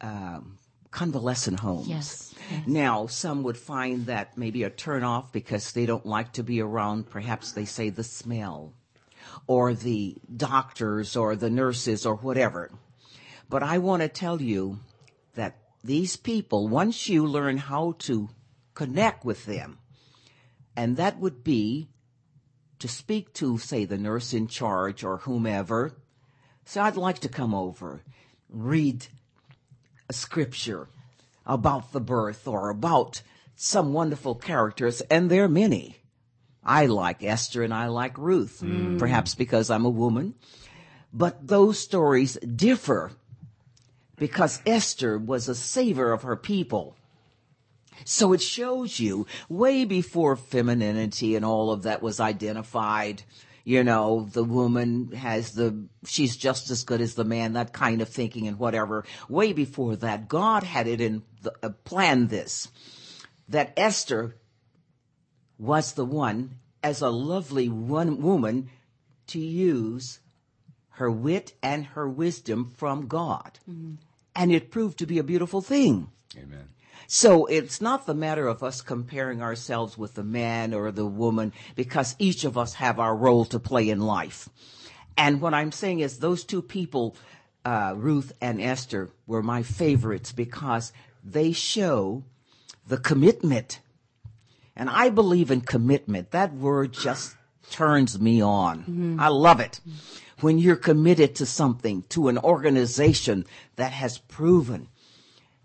um, 0.00 0.58
convalescent 0.90 1.60
homes. 1.60 1.88
Yes, 1.88 2.34
yes. 2.50 2.66
Now, 2.66 3.06
some 3.06 3.42
would 3.42 3.56
find 3.56 4.06
that 4.06 4.36
maybe 4.36 4.62
a 4.64 4.70
turnoff 4.70 5.32
because 5.32 5.72
they 5.72 5.86
don't 5.86 6.06
like 6.06 6.32
to 6.34 6.42
be 6.42 6.60
around, 6.60 7.10
perhaps 7.10 7.52
they 7.52 7.64
say 7.64 7.90
the 7.90 8.04
smell 8.04 8.74
or 9.46 9.74
the 9.74 10.16
doctors 10.36 11.16
or 11.16 11.36
the 11.36 11.50
nurses 11.50 12.06
or 12.06 12.16
whatever. 12.16 12.70
But 13.48 13.62
I 13.62 13.78
want 13.78 14.02
to 14.02 14.08
tell 14.08 14.40
you 14.40 14.80
that 15.34 15.58
these 15.82 16.16
people, 16.16 16.68
once 16.68 17.08
you 17.08 17.26
learn 17.26 17.56
how 17.56 17.94
to 18.00 18.30
connect 18.74 19.24
with 19.24 19.46
them, 19.46 19.78
and 20.76 20.96
that 20.96 21.18
would 21.18 21.42
be 21.44 21.88
to 22.78 22.88
speak 22.88 23.32
to, 23.34 23.58
say, 23.58 23.84
the 23.84 23.98
nurse 23.98 24.32
in 24.32 24.46
charge 24.46 25.04
or 25.04 25.18
whomever. 25.18 25.96
So 26.64 26.82
I'd 26.82 26.96
like 26.96 27.20
to 27.20 27.28
come 27.28 27.54
over, 27.54 28.02
read 28.48 29.06
a 30.08 30.12
scripture 30.12 30.88
about 31.46 31.92
the 31.92 32.00
birth 32.00 32.46
or 32.46 32.70
about 32.70 33.22
some 33.56 33.92
wonderful 33.92 34.34
characters, 34.34 35.00
and 35.02 35.30
there 35.30 35.44
are 35.44 35.48
many. 35.48 35.96
I 36.64 36.86
like 36.86 37.22
Esther 37.22 37.62
and 37.62 37.74
I 37.74 37.86
like 37.86 38.16
Ruth, 38.18 38.60
mm. 38.62 38.98
perhaps 38.98 39.34
because 39.34 39.70
I'm 39.70 39.84
a 39.84 39.90
woman. 39.90 40.34
But 41.12 41.46
those 41.46 41.78
stories 41.78 42.34
differ 42.36 43.12
because 44.16 44.60
Esther 44.66 45.18
was 45.18 45.48
a 45.48 45.54
saver 45.54 46.12
of 46.12 46.22
her 46.22 46.36
people. 46.36 46.96
So 48.04 48.32
it 48.32 48.42
shows 48.42 49.00
you 49.00 49.26
way 49.48 49.84
before 49.84 50.36
femininity 50.36 51.36
and 51.36 51.44
all 51.44 51.70
of 51.70 51.82
that 51.82 52.02
was 52.02 52.20
identified. 52.20 53.22
You 53.70 53.84
know, 53.84 54.28
the 54.32 54.42
woman 54.42 55.12
has 55.12 55.52
the, 55.52 55.86
she's 56.04 56.36
just 56.36 56.72
as 56.72 56.82
good 56.82 57.00
as 57.00 57.14
the 57.14 57.22
man, 57.22 57.52
that 57.52 57.72
kind 57.72 58.02
of 58.02 58.08
thinking 58.08 58.48
and 58.48 58.58
whatever. 58.58 59.04
Way 59.28 59.52
before 59.52 59.94
that, 59.94 60.28
God 60.28 60.64
had 60.64 60.88
it 60.88 61.00
in, 61.00 61.22
the, 61.42 61.52
uh, 61.62 61.68
planned 61.84 62.30
this, 62.30 62.66
that 63.48 63.72
Esther 63.76 64.34
was 65.56 65.92
the 65.92 66.04
one 66.04 66.56
as 66.82 67.00
a 67.00 67.10
lovely 67.10 67.68
one 67.68 68.20
woman 68.20 68.70
to 69.28 69.38
use 69.38 70.18
her 70.88 71.08
wit 71.08 71.54
and 71.62 71.86
her 71.86 72.08
wisdom 72.08 72.72
from 72.76 73.06
God. 73.06 73.60
And 74.34 74.50
it 74.50 74.72
proved 74.72 74.98
to 74.98 75.06
be 75.06 75.20
a 75.20 75.22
beautiful 75.22 75.60
thing. 75.60 76.10
Amen. 76.36 76.70
So 77.06 77.46
it's 77.46 77.80
not 77.80 78.06
the 78.06 78.14
matter 78.14 78.46
of 78.46 78.62
us 78.62 78.80
comparing 78.80 79.42
ourselves 79.42 79.98
with 79.98 80.14
the 80.14 80.24
man 80.24 80.72
or 80.74 80.92
the 80.92 81.06
woman 81.06 81.52
because 81.74 82.16
each 82.18 82.44
of 82.44 82.56
us 82.56 82.74
have 82.74 82.98
our 82.98 83.16
role 83.16 83.44
to 83.46 83.58
play 83.58 83.90
in 83.90 84.00
life. 84.00 84.48
And 85.16 85.40
what 85.40 85.54
I'm 85.54 85.72
saying 85.72 86.00
is 86.00 86.18
those 86.18 86.44
two 86.44 86.62
people, 86.62 87.16
uh, 87.64 87.94
Ruth 87.96 88.32
and 88.40 88.60
Esther, 88.60 89.10
were 89.26 89.42
my 89.42 89.62
favorites 89.62 90.32
because 90.32 90.92
they 91.24 91.52
show 91.52 92.24
the 92.86 92.96
commitment. 92.96 93.80
And 94.76 94.88
I 94.88 95.10
believe 95.10 95.50
in 95.50 95.60
commitment. 95.60 96.30
That 96.30 96.54
word 96.54 96.92
just 96.92 97.36
turns 97.70 98.18
me 98.18 98.42
on. 98.42 99.16
I 99.20 99.28
love 99.28 99.60
it. 99.60 99.80
When 100.40 100.58
you're 100.58 100.76
committed 100.76 101.34
to 101.36 101.46
something, 101.46 102.02
to 102.10 102.28
an 102.28 102.38
organization 102.38 103.44
that 103.76 103.92
has 103.92 104.18
proven 104.18 104.88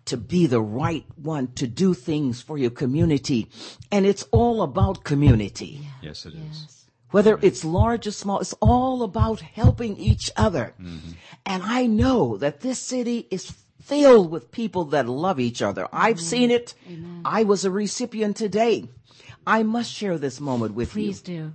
to 0.06 0.18
be 0.18 0.46
the 0.46 0.62
right 0.62 1.06
one 1.15 1.48
to 1.54 1.68
do 1.68 1.94
things 1.94 2.41
for 2.41 2.58
your 2.58 2.70
community. 2.70 3.50
And 3.91 4.06
it's 4.06 4.24
all 4.32 4.62
about 4.62 5.04
community. 5.04 5.88
Yes, 6.02 6.26
it 6.26 6.34
is. 6.34 6.62
Yes. 6.62 6.86
Whether 7.12 7.39
it's 7.41 7.63
large 7.63 8.08
or 8.08 8.12
small, 8.12 8.39
it's 8.39 8.54
all 8.62 9.02
about 9.04 9.39
helping 9.39 9.98
each 9.98 10.32
other. 10.36 10.74
And 11.46 11.63
I 11.63 11.86
know 11.86 12.38
that 12.38 12.60
this 12.60 12.80
city 12.80 13.28
is 13.32 13.54
filled 13.82 14.32
with 14.32 14.52
people 14.52 14.86
that 14.86 15.08
love 15.08 15.39
each 15.39 15.62
other. 15.62 15.88
I've 15.94 16.20
seen 16.20 16.52
it. 16.52 16.74
I 17.24 17.44
was 17.44 17.63
a 17.63 17.72
recipient 17.72 18.36
today. 18.36 18.89
I 19.48 19.63
must 19.63 19.91
share 19.91 20.18
this 20.18 20.41
moment 20.41 20.74
with 20.74 20.96
you. 20.96 21.04
Please 21.04 21.22
do. 21.22 21.54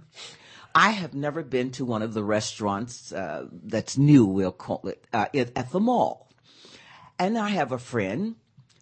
I 0.74 0.90
have 0.92 1.14
never 1.14 1.42
been 1.42 1.72
to 1.72 1.84
one 1.84 2.02
of 2.02 2.14
the 2.14 2.22
restaurants 2.22 3.12
uh, 3.12 3.46
that's 3.50 3.98
new, 3.98 4.24
we'll 4.24 4.52
call 4.52 4.86
it, 4.86 5.04
uh, 5.12 5.26
at 5.34 5.50
at 5.56 5.72
the 5.72 5.80
mall. 5.80 6.28
And 7.18 7.36
I 7.36 7.48
have 7.50 7.72
a 7.72 7.78
friend 7.78 8.36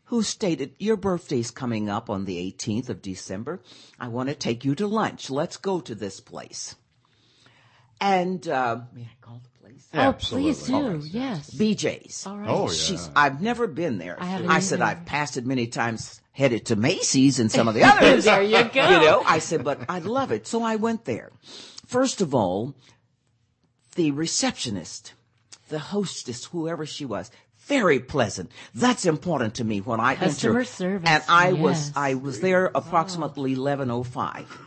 who 0.08 0.22
stated, 0.22 0.74
Your 0.78 0.96
birthday's 0.96 1.50
coming 1.50 1.88
up 1.88 2.08
on 2.08 2.24
the 2.24 2.38
18th 2.52 2.88
of 2.88 3.02
December. 3.02 3.60
I 4.00 4.08
want 4.08 4.30
to 4.30 4.34
take 4.34 4.64
you 4.64 4.74
to 4.76 4.86
lunch. 4.86 5.30
Let's 5.30 5.56
go 5.58 5.80
to 5.80 5.94
this 5.94 6.18
place. 6.20 6.76
And, 8.00 8.46
uh, 8.48 8.80
may 8.94 9.02
I 9.02 9.16
call 9.20 9.42
the 9.42 9.60
place? 9.60 9.88
Oh, 9.92 10.14
please 10.14 10.66
do. 10.66 10.74
Absolutely. 10.76 11.08
Yes. 11.10 11.50
BJ's. 11.50 12.26
All 12.26 12.38
right. 12.38 12.48
Oh, 12.48 12.66
yeah. 12.68 12.72
She's, 12.72 13.10
I've 13.14 13.42
never 13.42 13.66
been 13.66 13.98
there. 13.98 14.16
I 14.18 14.26
haven't 14.26 14.50
I 14.50 14.60
said, 14.60 14.80
either. 14.80 14.98
I've 15.00 15.04
passed 15.06 15.36
it 15.36 15.44
many 15.44 15.66
times, 15.66 16.20
headed 16.32 16.66
to 16.66 16.76
Macy's 16.76 17.38
and 17.38 17.52
some 17.52 17.68
of 17.68 17.74
the 17.74 17.82
others. 17.84 18.24
There 18.24 18.42
you 18.42 18.64
go. 18.72 18.88
You 18.88 19.00
know, 19.00 19.22
I 19.26 19.40
said, 19.40 19.62
but 19.62 19.80
I 19.88 19.98
love 19.98 20.32
it. 20.32 20.46
So 20.46 20.62
I 20.62 20.76
went 20.76 21.04
there. 21.04 21.32
First 21.86 22.22
of 22.22 22.34
all, 22.34 22.74
the 23.94 24.12
receptionist, 24.12 25.12
the 25.68 25.78
hostess, 25.80 26.46
whoever 26.46 26.86
she 26.86 27.04
was, 27.04 27.30
very 27.68 28.00
pleasant. 28.00 28.50
That's 28.74 29.04
important 29.04 29.54
to 29.56 29.64
me 29.64 29.80
when 29.80 30.00
I 30.00 30.14
Customer 30.16 30.60
enter. 30.60 30.64
service, 30.70 31.08
And 31.10 31.22
I 31.28 31.52
was. 31.52 31.92
I 31.94 32.14
was 32.14 32.40
there 32.40 32.70
approximately 32.74 33.54
1105 33.54 34.58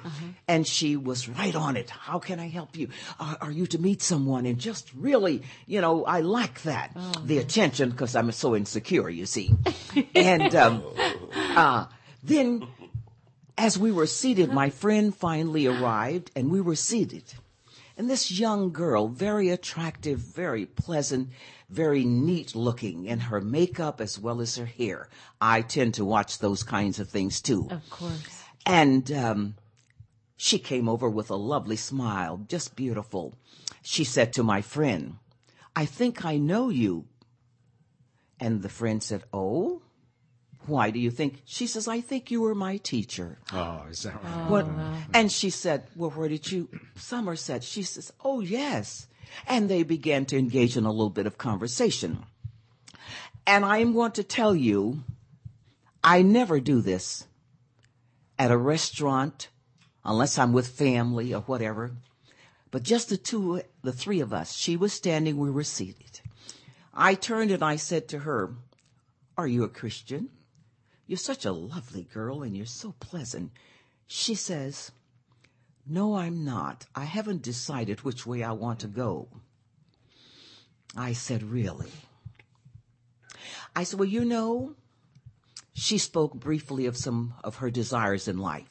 and 0.48 0.68
she 0.68 0.96
was 0.96 1.28
right 1.28 1.56
on 1.56 1.78
it. 1.78 1.90
How 1.90 2.20
can 2.20 2.40
I 2.40 2.48
help 2.48 2.78
you? 2.78 2.90
Uh, 3.20 3.36
are 3.42 3.52
you 3.52 3.66
to 3.68 3.80
meet 3.80 4.02
someone? 4.02 4.46
And 4.46 4.60
just 4.60 4.92
really, 4.94 5.42
you 5.66 5.82
know, 5.82 6.06
I 6.06 6.22
like 6.22 6.62
that. 6.64 6.96
the 7.26 7.40
attention 7.40 7.90
because 7.90 8.16
I'm 8.16 8.32
so 8.32 8.56
insecure, 8.56 9.10
you 9.10 9.26
see. 9.26 9.52
and, 10.16 10.54
um, 10.56 10.84
uh, 11.56 11.86
then 12.24 12.68
as 13.58 13.78
we 13.78 13.92
were 13.92 14.08
seated, 14.08 14.52
my 14.52 14.70
friend 14.70 15.16
finally 15.16 15.68
arrived 15.68 16.32
and 16.36 16.52
we 16.52 16.62
were 16.62 16.76
seated. 16.76 17.24
And 18.02 18.10
this 18.10 18.32
young 18.32 18.72
girl, 18.72 19.10
very 19.10 19.50
attractive, 19.50 20.18
very 20.18 20.66
pleasant, 20.66 21.30
very 21.70 22.04
neat 22.04 22.56
looking 22.56 23.06
in 23.06 23.20
her 23.20 23.40
makeup 23.40 24.02
as 24.02 24.18
well 24.18 24.42
as 24.42 24.56
her 24.56 24.66
hair. 24.66 25.08
I 25.40 25.62
tend 25.62 25.94
to 25.94 26.04
watch 26.04 26.40
those 26.40 26.64
kinds 26.64 26.98
of 26.98 27.10
things 27.10 27.42
too. 27.42 27.68
Of 27.70 27.88
course. 27.92 28.44
And 28.66 29.12
um, 29.12 29.56
she 30.36 30.58
came 30.58 30.90
over 30.90 31.08
with 31.08 31.30
a 31.30 31.36
lovely 31.36 31.76
smile, 31.76 32.44
just 32.48 32.76
beautiful. 32.76 33.36
She 33.84 34.04
said 34.04 34.34
to 34.34 34.42
my 34.42 34.64
friend, 34.64 35.18
I 35.76 35.86
think 35.86 36.26
I 36.26 36.38
know 36.38 36.70
you. 36.70 37.06
And 38.40 38.64
the 38.64 38.70
friend 38.70 39.04
said, 39.04 39.26
Oh, 39.32 39.84
why 40.68 40.92
do 40.92 41.00
you 41.00 41.12
think? 41.12 41.42
She 41.46 41.68
says, 41.68 41.88
I 41.88 42.02
think 42.02 42.30
you 42.30 42.42
were 42.42 42.56
my 42.56 42.78
teacher. 42.78 43.40
Oh, 43.52 43.84
is 43.90 44.04
that 44.04 44.24
right? 44.24 44.50
What? 44.50 44.68
And 45.14 45.32
she 45.32 45.50
said, 45.50 45.88
Well, 45.96 46.12
where 46.12 46.30
did 46.30 46.52
you? 46.52 46.70
Somerset. 46.96 47.64
She 47.64 47.84
says, 47.84 48.14
Oh, 48.24 48.42
yes. 48.42 49.08
And 49.48 49.70
they 49.70 49.84
began 49.84 50.26
to 50.26 50.38
engage 50.38 50.78
in 50.78 50.86
a 50.86 50.92
little 50.92 51.10
bit 51.10 51.26
of 51.26 51.38
conversation. 51.38 52.26
And 53.48 53.66
I'm 53.66 53.94
going 53.94 54.12
to 54.14 54.24
tell 54.24 54.56
you, 54.56 55.04
I 56.04 56.22
never 56.22 56.60
do 56.60 56.82
this 56.82 57.26
at 58.38 58.52
a 58.52 58.58
restaurant 58.58 59.50
unless 60.04 60.38
I'm 60.38 60.54
with 60.54 60.68
family 60.68 61.34
or 61.34 61.42
whatever. 61.42 61.92
But 62.72 62.84
just 62.84 63.10
the 63.10 63.18
two, 63.18 63.62
the 63.84 63.92
three 63.92 64.20
of 64.20 64.32
us, 64.32 64.54
she 64.54 64.78
was 64.78 64.94
standing, 64.94 65.38
we 65.38 65.52
were 65.52 65.64
seated. 65.64 66.22
I 66.94 67.16
turned 67.16 67.52
and 67.52 67.64
I 67.64 67.76
said 67.76 68.08
to 68.10 68.20
her, 68.20 68.54
Are 69.38 69.48
you 69.48 69.64
a 69.64 69.70
Christian? 69.70 70.30
You're 71.12 71.18
such 71.18 71.44
a 71.44 71.52
lovely 71.52 72.04
girl 72.04 72.42
and 72.42 72.56
you're 72.56 72.66
so 72.66 72.96
pleasant. 73.02 73.52
She 74.08 74.34
says, 74.34 74.94
No, 75.86 76.16
I'm 76.16 76.46
not. 76.46 76.86
I 76.96 77.04
haven't 77.04 77.42
decided 77.42 78.06
which 78.06 78.26
way 78.26 78.44
I 78.44 78.54
want 78.54 78.80
to 78.80 78.88
go. 78.88 79.28
I 80.96 81.12
said, 81.12 81.44
Really? 81.44 81.92
I 83.76 83.84
said, 83.84 84.00
Well, 84.00 84.08
you 84.08 84.24
know, 84.24 84.76
she 85.74 85.98
spoke 85.98 86.34
briefly 86.34 86.86
of 86.86 86.96
some 86.96 87.34
of 87.44 87.58
her 87.58 87.70
desires 87.70 88.30
in 88.30 88.38
life. 88.38 88.70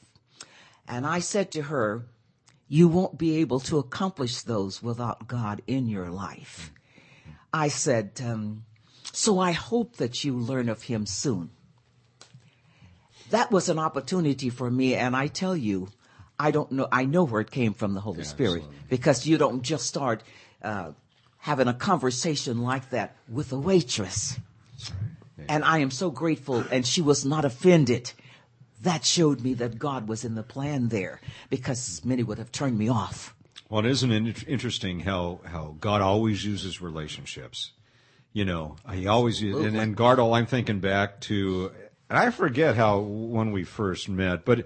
And 0.89 1.07
I 1.07 1.19
said 1.19 1.51
to 1.51 1.65
her, 1.65 2.07
You 2.69 2.89
won't 2.89 3.19
be 3.19 3.37
able 3.37 3.61
to 3.61 3.77
accomplish 3.77 4.41
those 4.41 4.83
without 4.83 5.29
God 5.29 5.61
in 5.67 5.89
your 5.89 6.09
life. 6.09 6.73
I 7.53 7.69
said, 7.69 8.19
um, 8.25 8.65
So 9.13 9.39
I 9.39 9.53
hope 9.53 9.97
that 9.97 10.25
you 10.25 10.39
learn 10.39 10.71
of 10.71 10.85
Him 10.85 11.05
soon. 11.05 11.51
That 13.31 13.51
was 13.51 13.69
an 13.69 13.79
opportunity 13.79 14.51
for 14.51 14.71
me, 14.71 14.95
and 14.95 15.17
I 15.17 15.29
tell 15.29 15.57
you, 15.57 15.89
I 16.39 16.51
don't 16.51 16.73
know. 16.73 16.89
I 16.91 17.05
know 17.05 17.25
where 17.25 17.41
it 17.41 17.51
came 17.51 17.75
from, 17.75 17.95
the 17.95 18.01
Holy 18.01 18.25
Spirit, 18.25 18.65
because 18.89 19.27
you 19.27 19.39
don't 19.39 19.63
just 19.63 19.87
start 19.87 20.23
uh, 20.63 20.93
having 21.39 21.69
a 21.69 21.75
conversation 21.75 22.63
like 22.63 22.91
that 22.91 23.17
with 23.29 23.53
a 23.53 23.59
waitress. 23.59 24.39
And 25.49 25.65
I 25.65 25.79
am 25.79 25.91
so 25.91 26.11
grateful, 26.11 26.65
and 26.71 26.87
she 26.87 27.03
was 27.03 27.25
not 27.25 27.45
offended. 27.45 28.13
That 28.83 29.05
showed 29.05 29.43
me 29.43 29.55
that 29.55 29.79
God 29.79 30.09
was 30.09 30.25
in 30.25 30.35
the 30.35 30.43
plan 30.43 30.89
there, 30.89 31.21
because 31.51 32.03
many 32.05 32.23
would 32.23 32.39
have 32.39 32.51
turned 32.53 32.79
me 32.79 32.89
off. 32.89 33.35
Well, 33.69 33.85
it 33.85 33.91
isn't 33.91 34.11
it 34.11 34.49
interesting 34.49 35.01
how, 35.01 35.41
how 35.45 35.77
God 35.81 36.01
always 36.01 36.45
uses 36.45 36.81
relationships. 36.81 37.73
You 38.33 38.45
know, 38.45 38.77
he 38.93 39.07
always, 39.07 39.43
and, 39.43 39.77
and 39.77 39.97
Gardol, 39.97 40.37
I'm 40.37 40.47
thinking 40.47 40.81
back 40.81 41.21
to, 41.23 41.73
and 42.11 42.19
I 42.19 42.31
forget 42.31 42.75
how, 42.75 42.99
when 42.99 43.53
we 43.53 43.63
first 43.63 44.09
met, 44.09 44.45
but, 44.45 44.59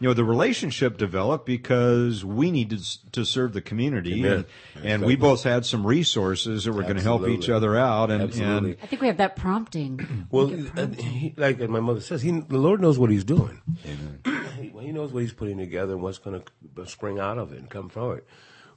you 0.00 0.08
know, 0.08 0.14
the 0.14 0.24
relationship 0.24 0.96
developed 0.96 1.44
because 1.44 2.24
we 2.24 2.50
needed 2.50 2.80
to 3.12 3.24
serve 3.24 3.52
the 3.52 3.60
community 3.60 4.14
Amen. 4.14 4.46
and, 4.74 4.84
and 4.84 5.04
we 5.04 5.14
both 5.14 5.42
had 5.42 5.66
some 5.66 5.86
resources 5.86 6.64
that 6.64 6.72
were 6.72 6.82
going 6.82 6.96
to 6.96 7.02
help 7.02 7.28
each 7.28 7.50
other 7.50 7.76
out 7.76 8.10
and, 8.10 8.22
Absolutely. 8.22 8.72
and 8.72 8.78
I 8.82 8.86
think 8.86 9.02
we 9.02 9.08
have 9.08 9.18
that 9.18 9.36
prompting. 9.36 10.26
Well, 10.30 10.52
uh, 10.76 10.86
he, 10.88 11.34
like 11.36 11.60
my 11.60 11.80
mother 11.80 12.00
says, 12.00 12.20
he, 12.20 12.30
the 12.30 12.58
Lord 12.58 12.80
knows 12.80 12.98
what 12.98 13.10
He's 13.10 13.24
doing. 13.24 13.60
he, 14.58 14.72
he 14.80 14.92
knows 14.92 15.12
what 15.12 15.20
He's 15.20 15.32
putting 15.32 15.58
together 15.58 15.92
and 15.92 16.02
what's 16.02 16.18
going 16.18 16.42
to 16.42 16.86
spring 16.86 17.18
out 17.18 17.38
of 17.38 17.52
it 17.52 17.58
and 17.58 17.70
come 17.70 17.88
from 17.88 18.18
it. 18.18 18.26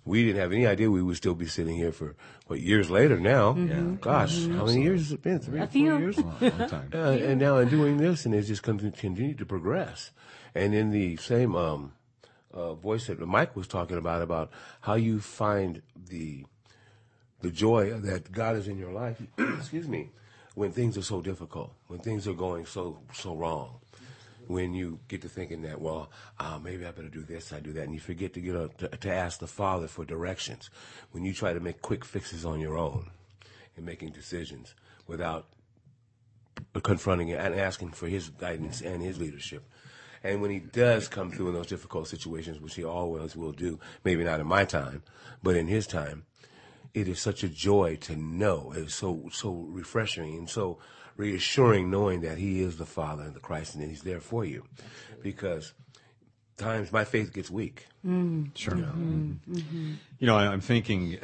We 0.10 0.26
didn't 0.26 0.42
have 0.42 0.52
any 0.52 0.66
idea 0.66 0.90
we 0.90 1.04
would 1.04 1.18
still 1.18 1.36
be 1.36 1.46
sitting 1.46 1.76
here 1.76 1.92
for 1.92 2.16
what 2.48 2.60
years 2.60 2.90
later 2.90 3.20
now. 3.20 3.54
Gosh, 4.02 4.48
how 4.48 4.66
many 4.66 4.82
years 4.82 5.02
has 5.02 5.12
it 5.12 5.22
been? 5.22 5.38
Three, 5.38 5.60
A 5.60 5.68
four 5.68 5.72
few. 5.72 5.98
years. 6.00 6.18
long 6.42 6.68
time. 6.68 6.90
Uh, 6.92 7.12
and 7.12 7.40
now 7.40 7.58
in 7.58 7.70
doing 7.70 7.98
this, 7.98 8.26
and 8.26 8.34
it's 8.34 8.48
just 8.48 8.64
con- 8.64 8.80
continued 8.80 9.38
to 9.38 9.46
progress. 9.46 10.10
And 10.56 10.74
in 10.74 10.90
the 10.90 11.18
same 11.18 11.56
um, 11.56 11.94
uh, 12.52 12.74
voice 12.74 13.06
that 13.06 13.20
Mike 13.20 13.56
was 13.56 13.68
talking 13.68 13.98
about, 14.00 14.24
about 14.24 14.50
how 14.82 14.96
you 14.96 15.20
find 15.20 15.84
the 15.96 16.44
the 17.42 17.52
joy 17.52 17.92
that 17.94 18.32
God 18.32 18.56
is 18.56 18.68
in 18.68 18.80
your 18.80 18.92
life. 18.92 19.22
excuse 19.38 19.88
me, 19.88 20.10
when 20.56 20.72
things 20.72 20.98
are 20.98 21.04
so 21.04 21.22
difficult, 21.22 21.72
when 21.86 22.00
things 22.00 22.28
are 22.28 22.34
going 22.34 22.66
so 22.66 22.98
so 23.14 23.36
wrong, 23.36 23.79
when 24.50 24.74
you 24.74 25.00
get 25.08 25.22
to 25.22 25.30
thinking 25.30 25.62
that, 25.62 25.80
well, 25.80 26.10
uh, 26.40 26.60
maybe 26.62 26.84
I 26.84 26.90
better 26.90 27.08
do 27.08 27.22
this, 27.22 27.54
I 27.54 27.60
do 27.60 27.72
that, 27.74 27.84
and 27.84 27.94
you 27.94 28.00
forget 28.00 28.34
to 28.34 28.42
get 28.42 28.56
a, 28.56 28.70
to, 28.80 28.88
to 28.88 29.14
ask 29.14 29.40
the 29.40 29.46
Father 29.46 29.88
for 29.88 30.06
directions. 30.06 30.72
When 31.12 31.24
you 31.24 31.34
try 31.34 31.54
to 31.54 31.60
make 31.60 31.84
quick 31.84 32.04
fixes 32.04 32.46
on 32.46 32.60
your 32.60 32.76
own 32.76 33.12
and 33.78 33.86
making 33.86 34.14
decisions 34.14 34.74
without 35.06 35.46
confronting 36.82 37.32
and 37.32 37.54
asking 37.54 37.92
for 37.92 38.08
his 38.08 38.30
guidance 38.30 38.82
and 38.82 39.04
his 39.04 39.20
leadership. 39.20 39.64
And 40.24 40.42
when 40.42 40.50
he 40.50 40.60
does 40.60 41.08
come 41.08 41.32
through 41.32 41.50
in 41.50 41.54
those 41.54 41.68
difficult 41.68 42.08
situations, 42.08 42.60
which 42.60 42.74
he 42.74 42.84
always 42.84 43.36
will 43.36 43.52
do, 43.52 43.80
maybe 44.04 44.24
not 44.24 44.40
in 44.40 44.48
my 44.48 44.66
time, 44.66 45.04
but 45.44 45.56
in 45.56 45.68
his 45.68 45.86
time, 45.86 46.26
it 46.96 47.08
is 47.08 47.20
such 47.22 47.44
a 47.44 47.50
joy 47.50 47.98
to 48.02 48.16
know. 48.16 48.74
It's 48.76 48.96
so 48.96 49.30
so 49.32 49.52
refreshing 49.52 50.36
and 50.40 50.50
so 50.50 50.80
reassuring 51.20 51.92
knowing 51.92 52.22
that 52.22 52.38
he 52.38 52.62
is 52.62 52.78
the 52.78 52.86
Father 52.86 53.24
and 53.24 53.34
the 53.36 53.40
Christ 53.42 53.76
and 53.76 53.84
that 53.84 53.90
he's 53.90 54.04
there 54.04 54.22
for 54.22 54.46
you. 54.46 54.64
Because 55.22 55.74
times 56.58 56.92
my 56.94 57.04
faith 57.04 57.34
gets 57.34 57.52
weak. 57.52 57.88
Mm. 58.08 58.52
Sure. 58.56 58.74
Mm-hmm. 58.76 59.12
Mm-hmm. 59.32 59.54
Mm-hmm. 59.56 59.94
You 60.20 60.28
know, 60.28 60.38
I, 60.38 60.48
I'm 60.48 60.62
thinking, 60.62 61.18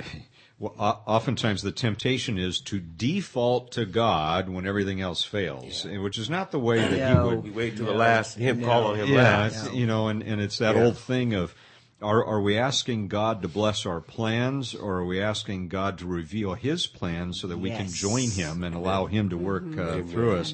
well, 0.59 0.73
oftentimes 1.07 1.61
the 1.61 1.71
temptation 1.71 2.37
is 2.37 2.59
to 2.61 2.79
default 2.81 3.71
to 3.73 3.85
God 3.85 4.49
when 4.49 4.67
everything 4.67 4.99
else 4.99 5.23
fails, 5.23 5.85
which 5.85 6.17
is 6.17 6.29
not 6.29 6.51
the 6.51 6.59
way 6.59 6.79
that 6.79 6.91
No. 7.13 7.23
you 7.23 7.29
We 7.29 7.35
would. 7.49 7.55
wait 7.55 7.77
till 7.77 7.85
the 7.85 7.93
last, 7.93 8.35
him 8.37 8.63
call 8.65 8.87
on 8.87 8.97
him 8.97 9.07
Yeah, 9.07 9.23
last. 9.23 9.55
it's- 9.61 9.73
you 9.75 9.87
know, 9.87 10.09
and, 10.09 10.21
and 10.23 10.41
it's 10.41 10.57
that 10.57 10.75
Yeah. 10.75 10.83
old 10.83 10.97
thing 10.97 11.33
of, 11.33 11.55
are, 12.01 12.25
are 12.25 12.41
we 12.41 12.57
asking 12.57 13.07
God 13.07 13.41
to 13.41 13.47
bless 13.47 13.85
our 13.85 14.01
plans, 14.01 14.75
or 14.75 14.97
are 14.97 15.05
we 15.05 15.21
asking 15.21 15.69
God 15.69 15.97
to 15.99 16.05
reveal 16.05 16.53
His 16.53 16.87
plans 16.87 17.39
so 17.39 17.47
that 17.47 17.57
we 17.57 17.69
can 17.69 17.87
join 17.87 18.29
Him 18.29 18.63
and 18.63 18.75
allow 18.75 19.05
Him 19.05 19.29
to 19.29 19.37
work 19.37 19.63
uh, 19.77 20.03
through 20.03 20.37
us? 20.37 20.53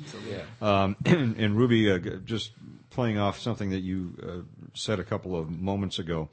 Um, 0.62 0.95
and 1.06 1.58
Ruby, 1.58 1.91
uh, 1.91 1.97
just 2.25 2.51
playing 2.91 3.17
off 3.17 3.39
something 3.39 3.71
that 3.71 3.80
you 3.80 4.13
uh, 4.21 4.67
said 4.73 4.99
a 4.99 5.04
couple 5.04 5.36
of 5.36 5.49
moments 5.49 5.97
ago, 5.97 6.30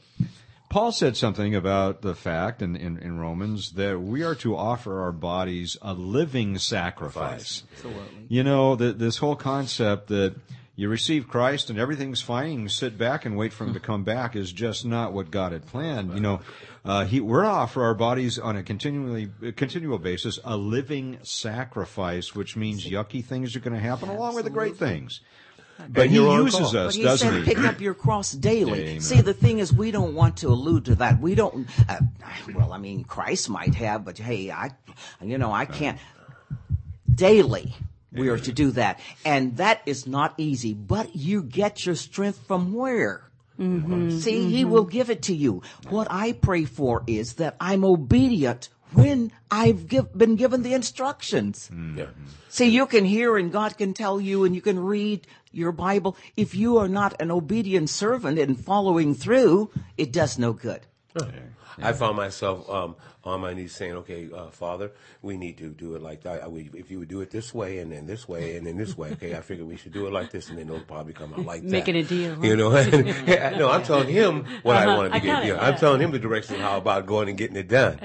Paul 0.68 0.92
said 0.92 1.16
something 1.16 1.55
about 1.55 2.03
the 2.03 2.14
fact 2.14 2.61
in, 2.61 2.77
in, 2.77 2.99
in 2.99 3.18
Romans 3.18 3.73
that 3.73 3.99
we 4.01 4.23
are 4.23 4.35
to 4.37 4.55
offer 4.55 5.01
our 5.01 5.12
bodies 5.12 5.79
a 5.81 5.94
living 5.94 6.59
sacrifice. 6.59 7.62
Absolutely. 7.73 8.27
You 8.29 8.42
know, 8.42 8.77
the, 8.77 8.92
this 8.92 9.16
whole 9.16 9.37
concept 9.37 10.09
that 10.09 10.35
you 10.79 10.88
receive 10.88 11.27
Christ 11.27 11.71
and 11.71 11.79
everything's 11.79 12.21
fine, 12.21 12.61
you 12.61 12.69
sit 12.69 12.97
back 12.97 13.27
and 13.27 13.37
wait 13.37 13.53
for 13.53 13.64
Him 13.64 13.75
to 13.75 13.81
come 13.81 14.05
back 14.05 14.37
is 14.37 14.53
just 14.53 14.87
not 14.87 15.12
what 15.12 15.29
God 15.29 15.51
had 15.51 15.67
planned. 15.67 16.14
You 16.14 16.21
know, 16.21 16.41
uh, 16.85 17.05
he, 17.05 17.21
we're 17.21 17.43
to 17.43 17.49
offer 17.49 17.83
our 17.83 17.95
bodies 17.95 18.38
on 18.38 18.57
a 18.57 18.62
continually, 18.62 19.29
a 19.43 19.51
continual 19.51 19.99
basis 19.99 20.38
a 20.45 20.57
living 20.57 21.19
sacrifice, 21.25 22.33
which 22.33 22.55
means 22.55 22.87
yucky 22.87 23.25
things 23.25 23.57
are 23.57 23.61
going 23.61 23.75
to 23.75 23.81
happen 23.81 24.09
along 24.09 24.37
with 24.37 24.45
the 24.45 24.51
great 24.51 24.77
things. 24.77 25.21
But 25.88 26.05
And 26.05 26.11
He 26.12 26.19
uses 26.19 26.77
us, 26.77 26.87
But 26.87 26.95
he 26.95 27.03
doesn't 27.03 27.29
said, 27.29 27.38
He? 27.43 27.55
pick 27.55 27.64
up 27.64 27.81
your 27.81 27.95
cross 27.95 28.31
daily. 28.31 28.81
Amen. 28.83 29.01
See, 29.01 29.21
the 29.21 29.35
thing 29.35 29.59
is, 29.59 29.73
we 29.73 29.91
don't 29.91 30.14
want 30.14 30.37
to 30.38 30.49
allude 30.49 30.85
to 30.85 30.95
that. 30.95 31.21
We 31.21 31.35
don't. 31.35 31.69
Uh, 31.88 31.99
well, 32.55 32.73
I 32.73 32.79
mean, 32.79 33.03
Christ 33.03 33.51
might 33.51 33.75
have, 33.75 34.05
but 34.05 34.17
hey, 34.17 34.53
I, 34.53 34.71
you 35.21 35.38
know, 35.38 35.53
I 35.53 35.64
can't. 35.64 35.99
Daily, 37.12 37.75
we 38.12 38.29
are 38.29 38.38
to 38.38 38.53
do 38.53 38.71
that, 38.73 39.01
and 39.25 39.57
that 39.59 39.83
is 39.87 40.07
not 40.07 40.35
easy. 40.38 40.75
But 40.75 41.14
you 41.14 41.42
get 41.42 41.85
your 41.85 41.94
strength 41.94 42.47
from 42.47 42.73
where? 42.73 43.31
Mm-hmm. 43.59 44.18
See, 44.18 44.51
He 44.51 44.62
mm-hmm. 44.62 44.71
will 44.71 44.85
give 44.85 45.11
it 45.11 45.23
to 45.23 45.35
you. 45.35 45.62
What 45.88 46.09
I 46.11 46.33
pray 46.33 46.64
for 46.64 47.03
is 47.07 47.35
that 47.35 47.57
I'm 47.61 47.85
obedient 47.85 48.68
when 48.92 49.33
I've 49.51 49.88
give, 49.88 50.16
been 50.16 50.37
given 50.37 50.62
the 50.62 50.75
instructions. 50.75 51.68
Mm-hmm. 51.73 51.99
Yeah. 51.99 52.07
See, 52.49 52.68
you 52.68 52.87
can 52.87 53.05
hear 53.05 53.37
and 53.37 53.53
God 53.53 53.77
can 53.77 53.92
tell 53.92 54.21
you 54.21 54.44
and 54.44 54.55
you 54.55 54.62
can 54.62 54.79
read 54.79 55.27
your 55.53 55.73
Bible. 55.73 56.16
If 56.37 56.55
you 56.55 56.79
are 56.79 56.88
not 56.88 57.21
an 57.21 57.31
obedient 57.31 57.90
servant 57.90 58.38
and 58.38 58.59
following 58.59 59.14
through, 59.14 59.71
it 59.97 60.12
does 60.12 60.38
no 60.38 60.53
good. 60.53 60.81
I 61.83 61.93
found 61.93 62.17
myself 62.17 62.69
um, 62.71 62.97
on 63.25 63.41
my 63.41 63.53
knees 63.55 63.75
saying, 63.75 63.93
"Okay, 63.95 64.29
uh, 64.35 64.51
Father, 64.51 64.91
we 65.23 65.37
need 65.37 65.59
to 65.59 65.69
do 65.71 65.95
it 65.95 66.03
like 66.03 66.23
that. 66.23 66.43
I- 66.43 66.49
we- 66.49 66.71
If 66.75 66.91
you 66.91 66.99
would 66.99 67.09
do 67.09 67.21
it 67.21 67.31
this 67.31 67.55
way, 67.55 67.79
and 67.79 67.93
then 67.93 68.07
this 68.07 68.29
way, 68.29 68.57
and 68.57 68.67
then 68.67 68.77
this 68.77 68.97
way, 68.97 69.12
okay, 69.12 69.35
I 69.37 69.41
figured 69.41 69.67
we 69.69 69.77
should 69.77 69.93
do 69.93 70.07
it 70.07 70.12
like 70.12 70.31
this, 70.31 70.49
and 70.49 70.59
then 70.59 70.67
it'll 70.69 70.81
probably 70.81 71.12
come 71.12 71.33
out 71.35 71.45
like 71.45 71.62
that." 71.62 71.71
Making 71.71 71.97
a 71.97 72.03
deal, 72.03 72.35
huh? 72.37 72.43
you 72.47 72.57
know? 72.57 72.71
no, 73.59 73.69
I'm 73.71 73.83
telling 73.83 74.09
him 74.09 74.45
what 74.62 74.77
I 74.77 74.87
Uh-huh, 74.87 74.97
wanted 74.97 75.09
to 75.11 75.14
I 75.17 75.19
get 75.21 75.45
it, 75.45 75.49
done. 75.49 75.61
I'm 75.61 75.77
telling 75.79 76.01
him 76.01 76.11
the 76.11 76.19
direction 76.19 76.57
of 76.57 76.61
how 76.62 76.79
about 76.79 77.07
going 77.07 77.29
and 77.29 77.37
getting 77.38 77.57
it 77.57 77.69
done, 77.69 78.01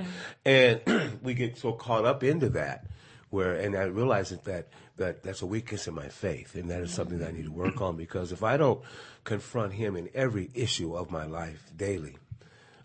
and 0.45 0.81
we 1.23 1.33
get 1.33 1.57
so 1.57 1.73
caught 1.73 2.05
up 2.05 2.23
into 2.23 2.49
that. 2.49 2.85
Where 3.29 3.55
and 3.55 3.75
I 3.75 3.85
realize 3.85 4.29
that, 4.29 4.43
that 4.43 4.67
that 4.97 5.23
that's 5.23 5.41
a 5.41 5.47
weakness 5.47 5.87
in 5.87 5.95
my 5.95 6.07
faith, 6.09 6.53
and 6.53 6.69
that 6.69 6.81
is 6.81 6.91
something 6.93 7.17
that 7.17 7.29
I 7.29 7.31
need 7.31 7.45
to 7.45 7.51
work 7.51 7.81
on 7.81 7.97
because 7.97 8.31
if 8.31 8.43
I 8.43 8.57
don't 8.57 8.79
confront 9.23 9.73
Him 9.73 9.95
in 9.95 10.09
every 10.13 10.51
issue 10.53 10.95
of 10.95 11.09
my 11.09 11.25
life 11.25 11.71
daily, 11.75 12.17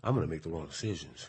I'm 0.03 0.15
going 0.15 0.25
to 0.25 0.31
make 0.31 0.43
the 0.43 0.49
wrong 0.49 0.65
decisions, 0.67 1.27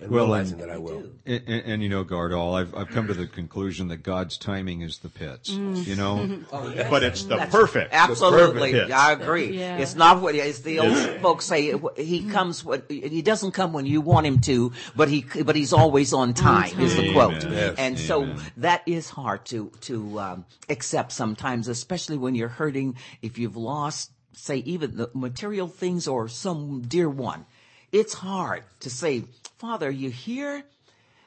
and 0.00 0.10
Well, 0.10 0.24
realizing 0.24 0.60
and- 0.60 0.68
that 0.68 0.74
I 0.74 0.78
will. 0.78 1.04
And, 1.26 1.42
and, 1.46 1.62
and, 1.66 1.82
you 1.82 1.88
know, 1.88 2.04
Gardol, 2.04 2.58
I've 2.58 2.74
I've 2.74 2.88
come 2.88 3.06
to 3.06 3.14
the 3.14 3.26
conclusion 3.26 3.88
that 3.88 3.98
God's 4.02 4.36
timing 4.38 4.80
is 4.80 4.98
the 4.98 5.08
pits. 5.10 5.50
You 5.50 5.94
know, 5.94 6.40
but 6.50 7.02
it's 7.02 7.22
the 7.24 7.36
perfect. 7.50 7.92
Absolutely, 7.92 8.72
perfect. 8.72 8.92
I 8.92 9.12
agree. 9.12 9.58
Yeah. 9.58 9.76
It's 9.76 9.94
not 9.94 10.20
what 10.22 10.34
it's 10.34 10.60
the 10.60 10.80
old 10.80 10.96
folks 11.20 11.44
say. 11.44 11.74
He 11.96 12.28
comes 12.28 12.64
when 12.64 12.82
he 12.88 13.22
doesn't 13.22 13.52
come 13.52 13.72
when 13.72 13.86
you 13.86 14.00
want 14.00 14.26
him 14.26 14.40
to, 14.40 14.72
but 14.96 15.08
he 15.08 15.24
but 15.44 15.54
he's 15.54 15.72
always 15.72 16.12
on 16.12 16.34
time. 16.34 16.80
Is 16.80 16.96
the 16.96 17.02
Amen. 17.10 17.12
quote, 17.14 17.44
Yes. 17.50 17.74
and 17.78 17.98
so 17.98 18.22
Amen. 18.22 18.40
that 18.56 18.82
is 18.86 19.10
hard 19.10 19.44
to 19.46 19.70
to 19.82 20.18
um, 20.18 20.44
accept 20.68 21.12
sometimes, 21.12 21.68
especially 21.68 22.16
when 22.16 22.34
you're 22.34 22.48
hurting. 22.48 22.96
If 23.22 23.38
you've 23.38 23.56
lost, 23.56 24.10
say, 24.32 24.56
even 24.58 24.96
the 24.96 25.10
material 25.14 25.68
things 25.68 26.08
or 26.08 26.26
some 26.28 26.80
dear 26.82 27.08
one, 27.08 27.44
it's 27.92 28.14
hard 28.14 28.62
to 28.80 28.90
say, 28.90 29.24
Father, 29.58 29.90
you 29.90 30.10
here, 30.10 30.62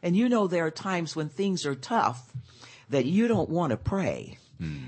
and 0.02 0.15
you 0.15 0.30
know 0.30 0.47
there 0.47 0.65
are 0.65 0.71
times 0.71 1.15
when 1.15 1.30
things 1.30 1.65
are 1.65 1.76
tough 1.76 2.32
that 2.89 3.06
you 3.06 3.28
don't 3.28 3.49
want 3.49 3.71
to 3.71 3.78
pray. 3.78 4.38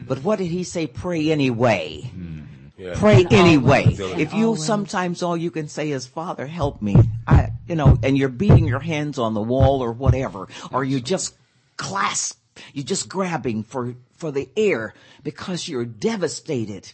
But 0.07 0.23
what 0.23 0.39
did 0.39 0.47
he 0.47 0.63
say? 0.63 0.87
Pray 0.87 1.31
anyway. 1.31 2.09
Yeah. 2.77 2.93
Pray 2.95 3.25
anyway. 3.29 3.83
Always. 3.83 3.99
If 3.99 4.33
you 4.33 4.47
Always. 4.47 4.65
sometimes 4.65 5.23
all 5.23 5.35
you 5.35 5.51
can 5.51 5.67
say 5.67 5.91
is, 5.91 6.05
Father, 6.05 6.45
help 6.45 6.81
me. 6.81 6.95
I, 7.27 7.51
you 7.67 7.75
know, 7.75 7.97
and 8.03 8.17
you're 8.17 8.29
beating 8.29 8.65
your 8.65 8.79
hands 8.79 9.17
on 9.19 9.33
the 9.33 9.41
wall 9.41 9.81
or 9.81 9.91
whatever, 9.91 10.47
or 10.71 10.83
you 10.83 11.01
just 11.01 11.35
clasp, 11.77 12.39
you're 12.73 12.85
just 12.85 13.09
grabbing 13.09 13.63
for, 13.63 13.95
for 14.17 14.31
the 14.31 14.49
air 14.55 14.93
because 15.23 15.67
you're 15.67 15.85
devastated, 15.85 16.91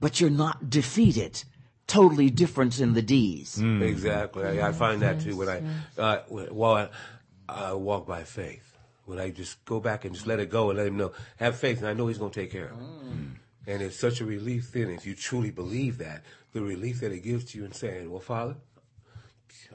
but 0.00 0.20
you're 0.20 0.30
not 0.30 0.70
defeated. 0.70 1.42
Totally 1.86 2.30
different 2.30 2.80
in 2.80 2.94
the 2.94 3.02
D's. 3.02 3.56
Mm. 3.56 3.82
Exactly. 3.82 4.44
I, 4.44 4.68
I 4.68 4.72
find 4.72 5.02
that 5.02 5.20
too 5.20 5.36
when 5.36 5.48
I 5.48 5.62
uh, 6.00 6.18
while 6.28 6.90
I, 7.48 7.68
I 7.70 7.72
walk 7.74 8.06
by 8.06 8.24
faith. 8.24 8.70
When 9.06 9.20
I 9.20 9.28
just 9.28 9.62
go 9.66 9.80
back 9.80 10.06
and 10.06 10.14
just 10.14 10.26
let 10.26 10.40
it 10.40 10.48
go 10.48 10.70
and 10.70 10.78
let 10.78 10.86
him 10.86 10.96
know, 10.96 11.12
have 11.36 11.56
faith, 11.56 11.78
and 11.78 11.86
I 11.86 11.92
know 11.92 12.06
he's 12.06 12.16
going 12.16 12.30
to 12.30 12.40
take 12.40 12.50
care 12.50 12.68
of 12.68 12.80
it. 12.80 12.84
Mm. 12.84 13.12
Mm. 13.12 13.30
And 13.66 13.82
it's 13.82 13.98
such 13.98 14.20
a 14.22 14.24
relief 14.24 14.72
then, 14.72 14.88
if 14.88 15.04
you 15.04 15.14
truly 15.14 15.50
believe 15.50 15.98
that, 15.98 16.22
the 16.54 16.62
relief 16.62 17.00
that 17.00 17.12
it 17.12 17.20
gives 17.20 17.44
to 17.52 17.58
you 17.58 17.64
in 17.66 17.72
saying, 17.72 18.10
well, 18.10 18.20
Father, 18.20 18.56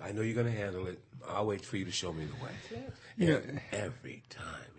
I 0.03 0.11
know 0.11 0.21
you're 0.21 0.33
going 0.33 0.51
to 0.51 0.59
handle 0.59 0.87
it. 0.87 0.99
I'll 1.27 1.45
wait 1.45 1.63
for 1.63 1.77
you 1.77 1.85
to 1.85 1.91
show 1.91 2.11
me 2.11 2.25
the 2.25 2.43
way. 2.43 2.51
And 3.19 3.61
every 3.71 4.23
time 4.29 4.45
you 4.77 4.78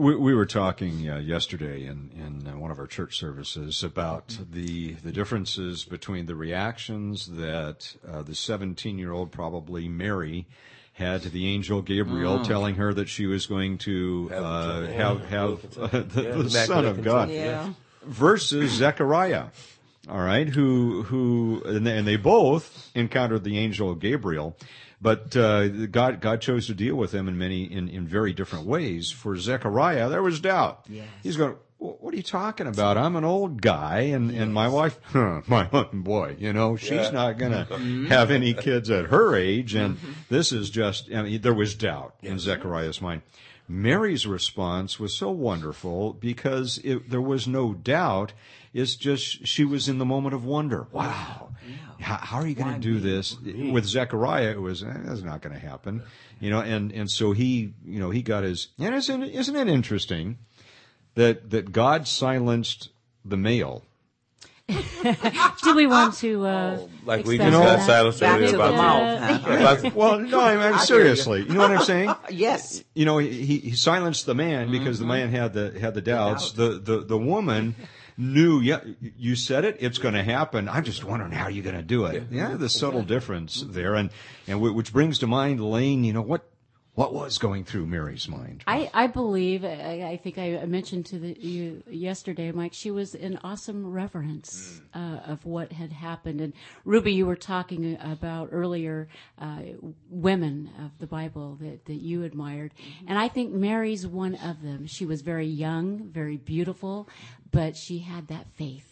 We, 0.00 0.16
we 0.16 0.34
were 0.34 0.46
talking 0.46 1.10
uh, 1.10 1.18
yesterday 1.18 1.84
in, 1.84 2.10
in 2.16 2.48
uh, 2.48 2.56
one 2.56 2.70
of 2.70 2.78
our 2.78 2.86
church 2.86 3.18
services 3.18 3.82
about 3.82 4.38
the 4.50 4.94
the 4.94 5.12
differences 5.12 5.84
between 5.84 6.24
the 6.24 6.34
reactions 6.34 7.26
that 7.26 7.96
uh, 8.10 8.22
the 8.22 8.34
17 8.34 8.98
year 8.98 9.12
old 9.12 9.30
probably 9.30 9.88
Mary 9.88 10.46
had 10.94 11.20
to 11.24 11.28
the 11.28 11.46
angel 11.46 11.82
Gabriel 11.82 12.42
telling 12.42 12.76
her 12.76 12.94
that 12.94 13.10
she 13.10 13.26
was 13.26 13.44
going 13.46 13.76
to 13.78 14.28
Have 14.28 14.42
uh, 14.42 14.72
children. 14.86 14.92
have 14.94 15.24
have 15.28 15.60
conception. 15.60 15.82
uh, 15.82 16.04
the, 16.14 16.22
Yeah, 16.22 16.28
the 16.30 16.30
immaculate 16.30 16.66
Son 16.66 16.84
of 16.86 17.04
God. 17.04 17.28
Yeah. 17.28 17.72
versus 18.02 18.70
Zechariah. 18.72 19.48
All 20.10 20.18
right, 20.20 20.48
who 20.48 21.02
who 21.04 21.62
and 21.64 21.86
they, 21.86 21.96
and 21.96 22.06
they 22.06 22.16
both 22.16 22.90
encountered 22.96 23.44
the 23.44 23.58
angel 23.58 23.94
Gabriel, 23.94 24.56
but 25.00 25.36
uh, 25.36 25.68
God 25.86 26.20
God 26.20 26.40
chose 26.40 26.66
to 26.66 26.74
deal 26.74 26.96
with 26.96 27.12
them 27.12 27.28
in 27.28 27.38
many 27.38 27.62
in, 27.64 27.88
in 27.88 28.06
very 28.08 28.32
different 28.32 28.66
ways. 28.66 29.10
For 29.12 29.36
Zechariah, 29.36 30.08
there 30.08 30.22
was 30.22 30.40
doubt. 30.40 30.84
Yes. 30.88 31.06
He's 31.22 31.36
going, 31.36 31.54
what 31.78 32.12
are 32.12 32.16
you 32.16 32.22
talking 32.24 32.66
about? 32.66 32.98
I'm 32.98 33.14
an 33.14 33.24
old 33.24 33.62
guy, 33.62 34.00
and 34.12 34.30
and 34.32 34.52
my 34.52 34.66
wife, 34.66 34.98
huh, 35.04 35.42
my 35.46 35.64
boy, 35.92 36.34
you 36.40 36.52
know, 36.52 36.76
she's 36.76 36.90
Yeah. 36.90 37.10
not 37.10 37.38
going 37.38 37.52
to 37.66 38.06
have 38.08 38.32
any 38.32 38.52
kids 38.52 38.90
at 38.90 39.06
her 39.06 39.36
age, 39.36 39.74
and 39.76 39.96
this 40.28 40.50
is 40.50 40.70
just. 40.70 41.08
I 41.14 41.22
mean, 41.22 41.40
there 41.40 41.54
was 41.54 41.76
doubt 41.76 42.16
in 42.20 42.40
Zechariah's 42.40 43.00
mind. 43.00 43.22
Mary's 43.68 44.26
response 44.26 44.98
was 44.98 45.16
so 45.16 45.30
wonderful 45.30 46.12
because 46.14 46.78
it, 46.82 47.08
there 47.08 47.20
was 47.22 47.46
no 47.46 47.72
doubt. 47.72 48.32
It's 48.72 48.94
just 48.94 49.46
she 49.46 49.64
was 49.64 49.88
in 49.88 49.98
the 49.98 50.04
moment 50.04 50.34
of 50.34 50.44
wonder. 50.44 50.86
Wow, 50.92 51.50
how, 51.98 52.16
how 52.16 52.36
are 52.38 52.46
you 52.46 52.54
going 52.54 52.74
to 52.74 52.78
do 52.80 53.00
this 53.00 53.36
with 53.40 53.84
Zechariah? 53.84 54.52
It 54.52 54.60
was 54.60 54.82
eh, 54.84 54.86
that's 55.04 55.22
not 55.22 55.42
going 55.42 55.54
to 55.54 55.60
happen, 55.60 56.02
you 56.38 56.50
know. 56.50 56.60
And 56.60 56.92
and 56.92 57.10
so 57.10 57.32
he, 57.32 57.74
you 57.84 57.98
know, 57.98 58.10
he 58.10 58.22
got 58.22 58.44
his. 58.44 58.68
And 58.78 58.94
isn't 58.94 59.24
isn't 59.24 59.56
it 59.56 59.66
interesting 59.66 60.38
that 61.16 61.50
that 61.50 61.72
God 61.72 62.06
silenced 62.06 62.90
the 63.24 63.36
male? 63.36 63.82
Do 65.64 65.74
we 65.74 65.88
want 65.88 66.14
to? 66.18 66.46
Uh, 66.46 66.78
Like 67.04 67.26
we 67.26 67.34
expand 67.34 67.54
just 67.54 67.64
got 67.64 67.76
that? 67.78 67.86
silenced 67.86 68.20
Back 68.20 68.36
earlier 68.36 68.50
to 68.52 68.56
the 68.56 68.62
about 68.62 68.76
mouth. 68.76 69.40
huh? 69.44 69.76
about- 69.82 69.94
Well, 69.96 70.18
no, 70.20 70.40
I 70.40 70.70
mean 70.70 70.78
seriously. 70.78 71.40
You 71.40 71.54
know 71.54 71.60
what 71.60 71.72
I'm 71.72 71.82
saying? 71.82 72.14
Yes. 72.30 72.84
you 72.94 73.04
know, 73.04 73.18
he, 73.18 73.58
he 73.58 73.72
silenced 73.72 74.26
the 74.26 74.34
man 74.36 74.70
because 74.70 75.00
the 75.00 75.06
man 75.06 75.30
had 75.30 75.54
the 75.54 75.76
had 75.80 75.94
the 75.94 76.00
doubts. 76.00 76.52
The 76.52 76.78
the 76.78 77.00
the 77.00 77.18
woman 77.18 77.74
knew. 78.20 78.60
Yeah, 78.60 78.80
you 79.00 79.34
said 79.34 79.64
it. 79.64 79.78
It's 79.80 79.98
going 79.98 80.14
to 80.14 80.22
happen. 80.22 80.68
I'm 80.68 80.84
just 80.84 81.04
wondering 81.04 81.32
how 81.32 81.48
you're 81.48 81.64
going 81.64 81.76
to 81.76 81.82
do 81.82 82.04
it. 82.04 82.24
Yeah, 82.30 82.56
the 82.56 82.68
subtle 82.68 83.02
difference 83.02 83.64
there, 83.66 83.94
and 83.94 84.10
and 84.46 84.60
wh- 84.60 84.74
which 84.74 84.92
brings 84.92 85.18
to 85.20 85.26
mind, 85.26 85.60
Lane. 85.60 86.04
You 86.04 86.12
know 86.12 86.22
what 86.22 86.44
what 86.94 87.14
was 87.14 87.38
going 87.38 87.64
through 87.64 87.86
Mary's 87.86 88.28
mind? 88.28 88.64
I, 88.66 88.90
I 88.92 89.06
believe, 89.06 89.64
I, 89.64 90.10
I 90.10 90.20
think 90.22 90.36
I 90.38 90.62
mentioned 90.66 91.06
to 91.06 91.18
the, 91.18 91.38
you 91.40 91.82
yesterday, 91.88 92.50
Mike, 92.52 92.74
she 92.74 92.90
was 92.90 93.14
in 93.14 93.38
awesome 93.44 93.90
reverence 93.90 94.82
uh, 94.92 95.20
of 95.26 95.46
what 95.46 95.72
had 95.72 95.92
happened. 95.92 96.40
And 96.40 96.52
Ruby, 96.84 97.12
you 97.12 97.26
were 97.26 97.36
talking 97.36 97.96
about 98.00 98.48
earlier 98.52 99.08
uh, 99.38 99.60
women 100.10 100.68
of 100.84 100.90
the 100.98 101.06
Bible 101.06 101.56
that, 101.60 101.86
that 101.86 101.94
you 101.94 102.24
admired. 102.24 102.74
And 103.06 103.18
I 103.18 103.28
think 103.28 103.52
Mary's 103.52 104.06
one 104.06 104.34
of 104.34 104.60
them. 104.60 104.86
She 104.86 105.06
was 105.06 105.22
very 105.22 105.46
young, 105.46 106.10
very 106.10 106.36
beautiful, 106.36 107.08
but 107.52 107.76
she 107.76 107.98
had 107.98 108.28
that 108.28 108.46
faith. 108.54 108.86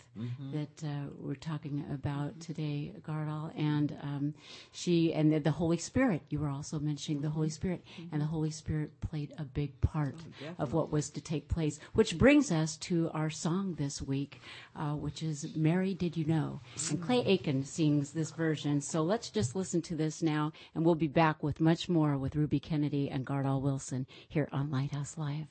That 0.53 0.85
uh, 0.85 1.11
we're 1.17 1.37
talking 1.37 1.85
about 1.95 2.41
today, 2.41 2.93
Gardol, 3.07 3.53
and 3.57 3.97
um, 4.03 4.35
she 4.73 5.13
and 5.15 5.33
the, 5.33 5.39
the 5.39 5.53
Holy 5.53 5.77
Spirit. 5.77 6.23
You 6.29 6.41
were 6.41 6.49
also 6.49 6.81
mentioning 6.81 7.23
the 7.23 7.31
Holy 7.31 7.51
Spirit, 7.51 7.85
and 8.11 8.21
the 8.21 8.27
Holy 8.27 8.51
Spirit 8.51 9.01
played 9.01 9.33
a 9.39 9.45
big 9.45 9.81
part 9.81 10.17
of 10.59 10.73
what 10.73 10.91
was 10.91 11.09
to 11.11 11.21
take 11.21 11.47
place. 11.47 11.79
Which 11.95 12.19
brings 12.19 12.51
us 12.51 12.77
to 12.79 13.13
our 13.15 13.31
song 13.31 13.77
this 13.79 14.03
week, 14.03 14.41
uh, 14.75 14.95
which 14.97 15.23
is 15.23 15.55
"Mary, 15.55 15.95
Did 15.95 16.17
You 16.17 16.25
Know?" 16.25 16.63
And 16.91 17.01
Clay 17.01 17.23
Aiken 17.25 17.63
sings 17.63 18.11
this 18.11 18.33
version. 18.33 18.81
So 18.81 19.05
let's 19.05 19.31
just 19.31 19.55
listen 19.55 19.83
to 19.83 19.95
this 19.95 20.21
now, 20.21 20.51
and 20.75 20.85
we'll 20.85 20.97
be 20.97 21.07
back 21.07 21.45
with 21.45 21.61
much 21.61 21.89
more 21.89 22.19
with 22.19 22.35
Ruby 22.35 22.59
Kennedy 22.59 23.09
and 23.09 23.25
Gardol 23.25 23.63
Wilson 23.63 24.05
here 24.29 24.49
on 24.51 24.69
Lighthouse 24.69 25.17
Live. 25.17 25.47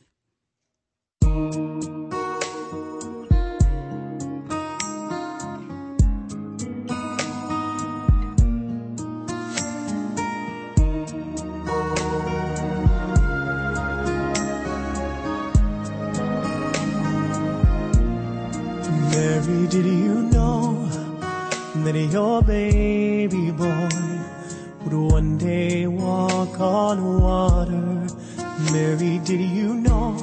Did 19.70 19.86
you 19.86 20.22
know 20.32 20.86
that 21.84 21.96
your 21.96 22.42
baby 22.42 23.52
boy 23.52 23.90
would 24.84 24.94
one 25.14 25.38
day 25.38 25.88
walk 25.88 26.60
on 26.60 27.22
water? 27.22 28.08
Mary, 28.72 29.20
did 29.26 29.42
you 29.42 29.74
know 29.74 30.16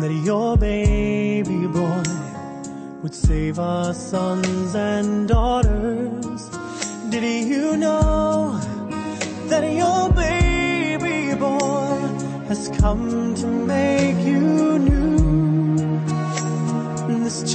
that 0.00 0.10
your 0.24 0.56
baby 0.56 1.66
boy 1.68 2.02
would 3.02 3.14
save 3.14 3.60
our 3.60 3.94
sons 3.94 4.74
and 4.74 5.28
daughters? 5.28 6.48
Did 7.10 7.22
you 7.48 7.76
know 7.76 8.58
that 9.46 9.72
your 9.72 10.10
baby 10.12 11.38
boy 11.38 11.98
has 12.48 12.70
come 12.80 13.36
to 13.36 13.46
make 13.46 14.18
you 14.26 14.65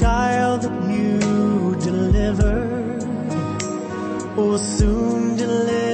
child 0.02 0.64
that 0.64 0.90
you 0.90 1.76
delivered 1.80 3.04
will 4.36 4.58
soon 4.58 5.38
deliver 5.38 5.90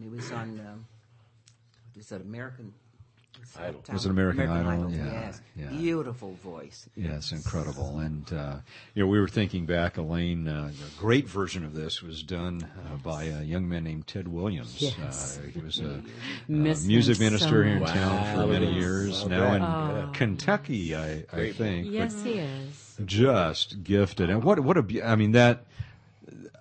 uh, 0.00 0.04
when 0.04 0.10
he 0.10 0.16
was 0.16 0.32
on, 0.32 0.60
um, 0.60 0.86
what 1.94 2.00
is 2.00 2.08
that, 2.08 2.20
American 2.20 2.72
Idol. 3.58 3.82
It 3.88 3.92
was 3.92 4.06
it 4.06 4.10
American 4.10 4.48
Idol? 4.48 4.90
Yeah, 4.90 5.04
Yes. 5.06 5.40
yeah. 5.56 5.68
Beautiful 5.70 6.34
voice. 6.34 6.88
Yes, 6.94 7.32
incredible. 7.32 7.98
And, 7.98 8.30
uh, 8.32 8.56
you 8.94 9.02
know, 9.02 9.08
we 9.08 9.18
were 9.18 9.28
thinking 9.28 9.66
back, 9.66 9.96
Elaine, 9.96 10.46
uh, 10.46 10.70
a 10.70 11.00
great 11.00 11.26
version 11.28 11.64
of 11.64 11.74
this 11.74 12.02
was 12.02 12.22
done 12.22 12.62
uh, 12.92 12.96
by 12.96 13.24
a 13.24 13.42
young 13.42 13.68
man 13.68 13.84
named 13.84 14.06
Ted 14.06 14.28
Williams. 14.28 14.76
Yes. 14.80 15.38
Uh, 15.38 15.46
he 15.48 15.58
was 15.60 15.80
a, 15.80 16.02
a 16.48 16.52
music 16.86 17.16
him 17.16 17.18
so 17.18 17.24
minister 17.24 17.64
here 17.64 17.74
in 17.74 17.80
much. 17.80 17.90
town 17.92 18.34
for 18.36 18.46
many 18.46 18.72
years, 18.74 19.26
now 19.26 19.54
in 19.54 19.62
Oh. 19.62 20.10
Kentucky, 20.12 20.94
I, 20.94 21.10
I 21.10 21.24
Great. 21.32 21.56
think. 21.56 21.86
but 21.86 21.92
Yes, 21.92 22.22
he 22.22 22.32
is. 22.34 22.96
just 23.04 23.82
gifted. 23.82 24.30
And 24.30 24.44
what, 24.44 24.60
what 24.60 24.76
a, 24.76 24.82
be- 24.82 25.02
I 25.02 25.16
mean, 25.16 25.32
that, 25.32 25.64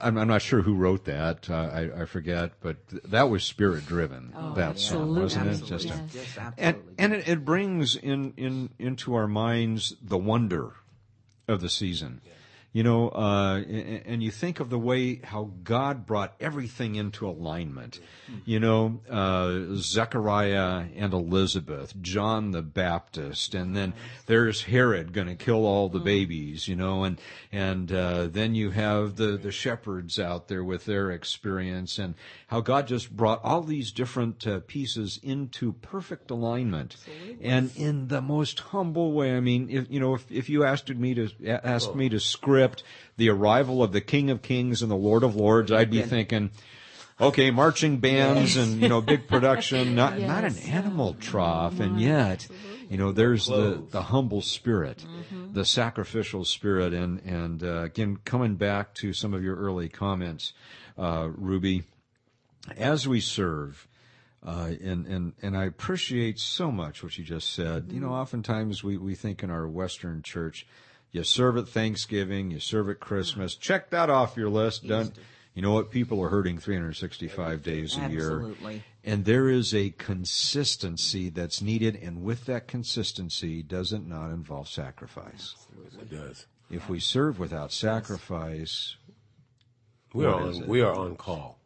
I'm, 0.01 0.17
I'm 0.17 0.27
not 0.27 0.41
sure 0.41 0.61
who 0.61 0.75
wrote 0.75 1.05
that. 1.05 1.49
Uh, 1.49 1.53
I, 1.55 2.01
I 2.01 2.05
forget, 2.05 2.53
but 2.61 2.87
th- 2.89 3.03
that 3.03 3.29
was 3.29 3.43
spirit 3.43 3.85
driven. 3.85 4.33
Oh, 4.35 4.53
that 4.53 4.79
song, 4.79 5.19
wasn't 5.19 5.47
it? 5.47 5.49
Absolutely. 5.49 5.77
Just 5.77 5.85
a, 5.85 6.03
Yes. 6.13 6.25
Just 6.35 6.37
and 6.57 6.77
and 6.97 7.13
it, 7.13 7.27
it 7.27 7.45
brings 7.45 7.95
in 7.95 8.33
in 8.37 8.69
into 8.79 9.13
our 9.15 9.27
minds 9.27 9.95
the 10.01 10.17
wonder 10.17 10.73
of 11.47 11.61
the 11.61 11.69
season. 11.69 12.21
You 12.71 12.83
know, 12.83 13.09
uh, 13.09 13.63
and, 13.67 14.03
and 14.05 14.23
you 14.23 14.29
think 14.29 14.59
of 14.59 14.69
the 14.69 14.77
way 14.77 15.15
how 15.23 15.49
God 15.63 16.05
brought 16.05 16.35
everything 16.39 16.95
into 16.95 17.27
alignment. 17.27 17.99
You 18.45 18.59
know, 18.59 19.01
uh, 19.09 19.73
Zechariah 19.73 20.85
and 20.95 21.11
Elizabeth, 21.11 21.99
John 21.99 22.51
the 22.51 22.61
Baptist, 22.61 23.55
and 23.55 23.75
then 23.75 23.93
there's 24.27 24.61
Herod 24.61 25.13
going 25.13 25.27
to 25.27 25.35
kill 25.35 25.65
all 25.65 25.89
the 25.89 25.99
babies. 25.99 26.67
You 26.67 26.75
know, 26.75 27.05
and 27.05 27.19
and 27.51 27.91
uh, 27.91 28.27
then 28.27 28.53
you 28.53 28.69
have 28.69 29.15
the 29.15 29.37
the 29.37 29.51
shepherds 29.51 30.19
out 30.19 30.47
there 30.47 30.63
with 30.63 30.85
their 30.85 31.09
experience, 31.09 31.97
and 31.97 32.13
how 32.47 32.61
God 32.61 32.85
just 32.85 33.15
brought 33.15 33.43
all 33.43 33.63
these 33.63 33.91
different 33.91 34.45
uh, 34.45 34.59
pieces 34.67 35.19
into 35.23 35.73
perfect 35.73 36.29
alignment, 36.29 36.97
and 37.41 37.71
in 37.75 38.09
the 38.09 38.21
most 38.21 38.59
humble 38.59 39.11
way. 39.11 39.35
I 39.35 39.39
mean, 39.39 39.69
if 39.71 39.87
you 39.89 39.99
know, 39.99 40.13
if 40.13 40.31
if 40.31 40.49
you 40.49 40.63
asked 40.63 40.89
me 40.89 41.15
to 41.15 41.29
asked 41.47 41.95
me 41.95 42.09
to 42.09 42.19
script 42.19 42.68
the 43.17 43.29
arrival 43.29 43.83
of 43.83 43.91
the 43.91 44.01
King 44.01 44.29
of 44.29 44.41
Kings 44.41 44.81
and 44.81 44.89
the 44.89 44.95
Lord 44.95 45.23
of 45.23 45.35
Lords, 45.35 45.71
I'd 45.71 45.91
be 45.91 46.01
thinking. 46.01 46.51
Okay, 47.21 47.51
marching 47.51 47.97
bands 47.97 48.55
and 48.55 48.81
you 48.81 48.87
know 48.87 49.01
big 49.01 49.27
production, 49.27 49.93
not 50.03 50.17
not 50.19 50.45
an 50.45 50.57
animal 50.59 51.15
trough, 51.15 51.81
and 51.81 51.99
yet, 51.99 52.47
you 52.89 52.97
know, 52.97 53.11
there's 53.11 53.47
the 53.47 53.83
the 53.91 54.03
humble 54.03 54.41
spirit, 54.41 55.05
the 55.51 55.65
sacrificial 55.65 56.45
spirit, 56.45 56.93
and 56.93 57.19
and 57.25 57.61
uh, 57.61 57.81
again 57.81 58.19
coming 58.23 58.55
back 58.55 58.93
to 58.95 59.11
some 59.11 59.33
of 59.33 59.43
your 59.43 59.57
early 59.57 59.89
comments, 59.89 60.53
uh, 60.97 61.27
Ruby, 61.35 61.83
as 62.77 63.05
we 63.05 63.19
serve, 63.19 63.85
uh, 64.45 64.71
and 64.81 65.05
and 65.05 65.33
and 65.41 65.57
I 65.57 65.65
appreciate 65.65 66.39
so 66.39 66.71
much 66.71 67.03
what 67.03 67.17
you 67.17 67.25
just 67.25 67.53
said. 67.53 67.91
You 67.91 67.99
know, 67.99 68.13
oftentimes 68.13 68.81
we 68.81 68.97
we 68.97 69.13
think 69.13 69.43
in 69.43 69.49
our 69.49 69.67
Western 69.67 70.21
church, 70.23 70.65
you 71.11 71.23
serve 71.23 71.57
at 71.57 71.67
Thanksgiving, 71.67 72.51
you 72.51 72.59
serve 72.59 72.89
at 72.89 72.99
Christmas, 72.99 73.55
check 73.55 73.89
that 73.89 74.09
off 74.09 74.37
your 74.37 74.49
list. 74.49 74.87
Done. 74.87 75.13
You 75.55 75.63
know 75.63 75.73
what? 75.73 75.89
People 75.91 76.21
are 76.23 76.29
hurting 76.29 76.59
365 76.59 77.63
days 77.63 77.97
a 77.97 78.09
year. 78.09 78.35
Absolutely. 78.37 78.83
And 79.03 79.25
there 79.25 79.49
is 79.49 79.73
a 79.73 79.89
consistency 79.91 81.29
that's 81.29 81.61
needed, 81.61 81.95
and 81.95 82.21
with 82.23 82.45
that 82.45 82.67
consistency, 82.67 83.63
does 83.63 83.91
it 83.91 84.05
not 84.05 84.31
involve 84.31 84.69
sacrifice? 84.69 85.55
It 85.99 86.11
does. 86.11 86.45
If 86.69 86.87
we 86.87 86.99
serve 86.99 87.39
without 87.39 87.71
sacrifice, 87.71 88.95
We 90.13 90.25
are 90.25 90.35
on, 90.35 90.67
we 90.67 90.81
are 90.81 90.93
on 90.93 91.15
call. 91.15 91.59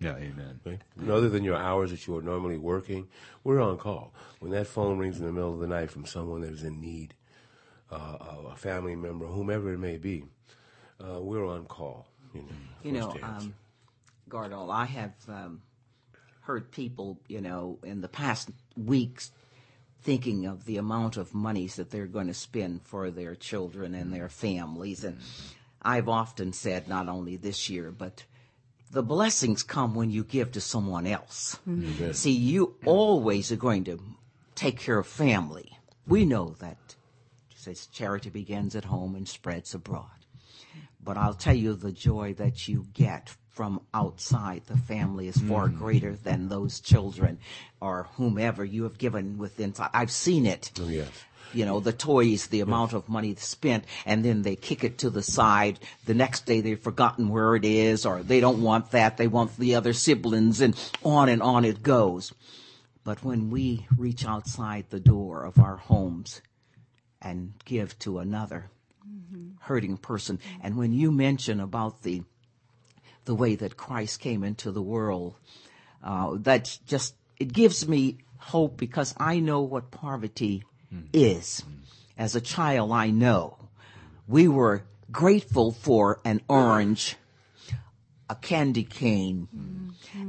yeah, 0.00 0.16
amen. 0.16 0.60
Right? 0.64 0.80
Other 1.10 1.28
than 1.28 1.44
your 1.44 1.56
hours 1.56 1.90
that 1.90 2.06
you 2.06 2.16
are 2.16 2.22
normally 2.22 2.56
working, 2.58 3.08
we're 3.44 3.60
on 3.60 3.76
call. 3.76 4.14
When 4.40 4.50
that 4.52 4.66
phone 4.66 4.98
rings 4.98 5.18
in 5.18 5.26
the 5.26 5.32
middle 5.32 5.52
of 5.52 5.60
the 5.60 5.66
night 5.66 5.90
from 5.90 6.06
someone 6.06 6.40
that 6.40 6.52
is 6.52 6.62
in 6.62 6.80
need, 6.80 7.14
uh, 7.90 8.16
a 8.52 8.56
family 8.56 8.96
member, 8.96 9.26
whomever 9.26 9.72
it 9.72 9.78
may 9.78 9.96
be, 9.96 10.24
uh, 11.00 11.20
we're 11.20 11.46
on 11.46 11.64
call. 11.66 12.08
You 12.34 12.42
know, 12.42 12.48
You 12.82 12.92
know, 12.92 13.10
first 13.10 13.24
um, 13.24 13.54
Gardol, 14.28 14.72
I 14.72 14.84
have 14.86 15.14
um, 15.28 15.62
heard 16.42 16.70
people, 16.70 17.18
you 17.28 17.40
know, 17.40 17.78
in 17.82 18.00
the 18.00 18.08
past 18.08 18.50
weeks 18.76 19.30
thinking 20.02 20.46
of 20.46 20.64
the 20.66 20.76
amount 20.76 21.16
of 21.16 21.34
monies 21.34 21.76
that 21.76 21.90
they're 21.90 22.06
going 22.06 22.28
to 22.28 22.34
spend 22.34 22.82
for 22.82 23.10
their 23.10 23.34
children 23.34 23.94
and 23.94 24.12
their 24.12 24.28
families. 24.28 25.02
And 25.02 25.18
I've 25.82 26.08
often 26.08 26.52
said, 26.52 26.88
not 26.88 27.08
only 27.08 27.36
this 27.36 27.68
year, 27.68 27.90
but 27.90 28.24
the 28.92 29.02
blessings 29.02 29.64
come 29.64 29.94
when 29.96 30.10
you 30.10 30.22
give 30.22 30.52
to 30.52 30.60
someone 30.60 31.06
else. 31.08 31.58
See, 32.12 32.30
you 32.32 32.76
always 32.84 33.50
are 33.50 33.56
going 33.56 33.84
to 33.84 33.98
take 34.54 34.78
care 34.78 34.98
of 34.98 35.06
family. 35.08 35.76
We 36.06 36.24
know 36.24 36.54
that. 36.60 36.94
Says 37.66 37.88
charity 37.88 38.30
begins 38.30 38.76
at 38.76 38.84
home 38.84 39.16
and 39.16 39.28
spreads 39.28 39.74
abroad. 39.74 40.06
But 41.02 41.16
I'll 41.16 41.34
tell 41.34 41.56
you 41.56 41.74
the 41.74 41.90
joy 41.90 42.32
that 42.34 42.68
you 42.68 42.86
get 42.94 43.34
from 43.50 43.80
outside 43.92 44.62
the 44.66 44.76
family 44.76 45.26
is 45.26 45.36
far 45.36 45.68
mm. 45.68 45.76
greater 45.76 46.14
than 46.14 46.48
those 46.48 46.78
children 46.78 47.40
or 47.80 48.06
whomever 48.12 48.64
you 48.64 48.84
have 48.84 48.98
given 48.98 49.36
within. 49.36 49.74
I've 49.92 50.12
seen 50.12 50.46
it. 50.46 50.70
Oh, 50.80 50.86
yes. 50.86 51.10
You 51.52 51.64
know, 51.66 51.80
the 51.80 51.92
toys, 51.92 52.46
the 52.46 52.60
amount 52.60 52.92
of 52.92 53.08
money 53.08 53.34
spent, 53.34 53.84
and 54.04 54.24
then 54.24 54.42
they 54.42 54.54
kick 54.54 54.84
it 54.84 54.98
to 54.98 55.10
the 55.10 55.24
side. 55.24 55.80
The 56.04 56.14
next 56.14 56.46
day 56.46 56.60
they've 56.60 56.78
forgotten 56.78 57.30
where 57.30 57.56
it 57.56 57.64
is, 57.64 58.06
or 58.06 58.22
they 58.22 58.38
don't 58.38 58.62
want 58.62 58.92
that. 58.92 59.16
They 59.16 59.26
want 59.26 59.56
the 59.56 59.74
other 59.74 59.92
siblings, 59.92 60.60
and 60.60 60.78
on 61.02 61.28
and 61.28 61.42
on 61.42 61.64
it 61.64 61.82
goes. 61.82 62.32
But 63.02 63.24
when 63.24 63.50
we 63.50 63.88
reach 63.96 64.24
outside 64.24 64.84
the 64.90 65.00
door 65.00 65.44
of 65.44 65.58
our 65.58 65.78
homes 65.78 66.40
and 67.20 67.52
give 67.64 67.98
to 68.00 68.18
another 68.18 68.70
mm-hmm. 69.06 69.50
hurting 69.60 69.96
person, 69.96 70.38
mm-hmm. 70.38 70.66
and 70.66 70.76
when 70.76 70.92
you 70.92 71.10
mention 71.10 71.60
about 71.60 72.02
the 72.02 72.22
the 73.24 73.34
way 73.34 73.56
that 73.56 73.76
Christ 73.76 74.20
came 74.20 74.44
into 74.44 74.70
the 74.70 74.82
world, 74.82 75.34
uh, 76.02 76.36
that 76.40 76.78
just 76.86 77.14
it 77.38 77.52
gives 77.52 77.86
me 77.86 78.18
hope 78.38 78.76
because 78.76 79.14
I 79.18 79.40
know 79.40 79.62
what 79.62 79.90
poverty 79.90 80.62
mm-hmm. 80.92 81.06
is. 81.12 81.64
As 82.16 82.34
a 82.34 82.40
child, 82.40 82.92
I 82.92 83.10
know. 83.10 83.58
We 84.26 84.48
were 84.48 84.84
grateful 85.10 85.72
for 85.72 86.20
an 86.24 86.40
orange, 86.48 87.16
a 88.30 88.34
candy 88.34 88.84
cane, 88.84 89.48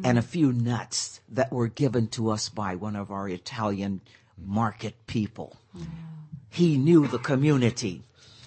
and 0.04 0.18
a 0.18 0.22
few 0.22 0.52
nuts 0.52 1.22
that 1.30 1.52
were 1.52 1.68
given 1.68 2.08
to 2.08 2.30
us 2.30 2.50
by 2.50 2.76
one 2.76 2.96
of 2.96 3.12
our 3.12 3.30
Italian 3.30 4.02
market 4.38 5.08
people. 5.08 5.56
He 6.50 6.78
knew 6.78 7.08
the 7.08 7.20
community 7.20 8.04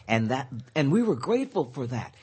and 0.08 0.30
that, 0.30 0.48
and 0.74 0.90
we 0.90 1.02
were 1.02 1.14
grateful 1.14 1.70
for 1.72 1.86
that. 1.86 2.14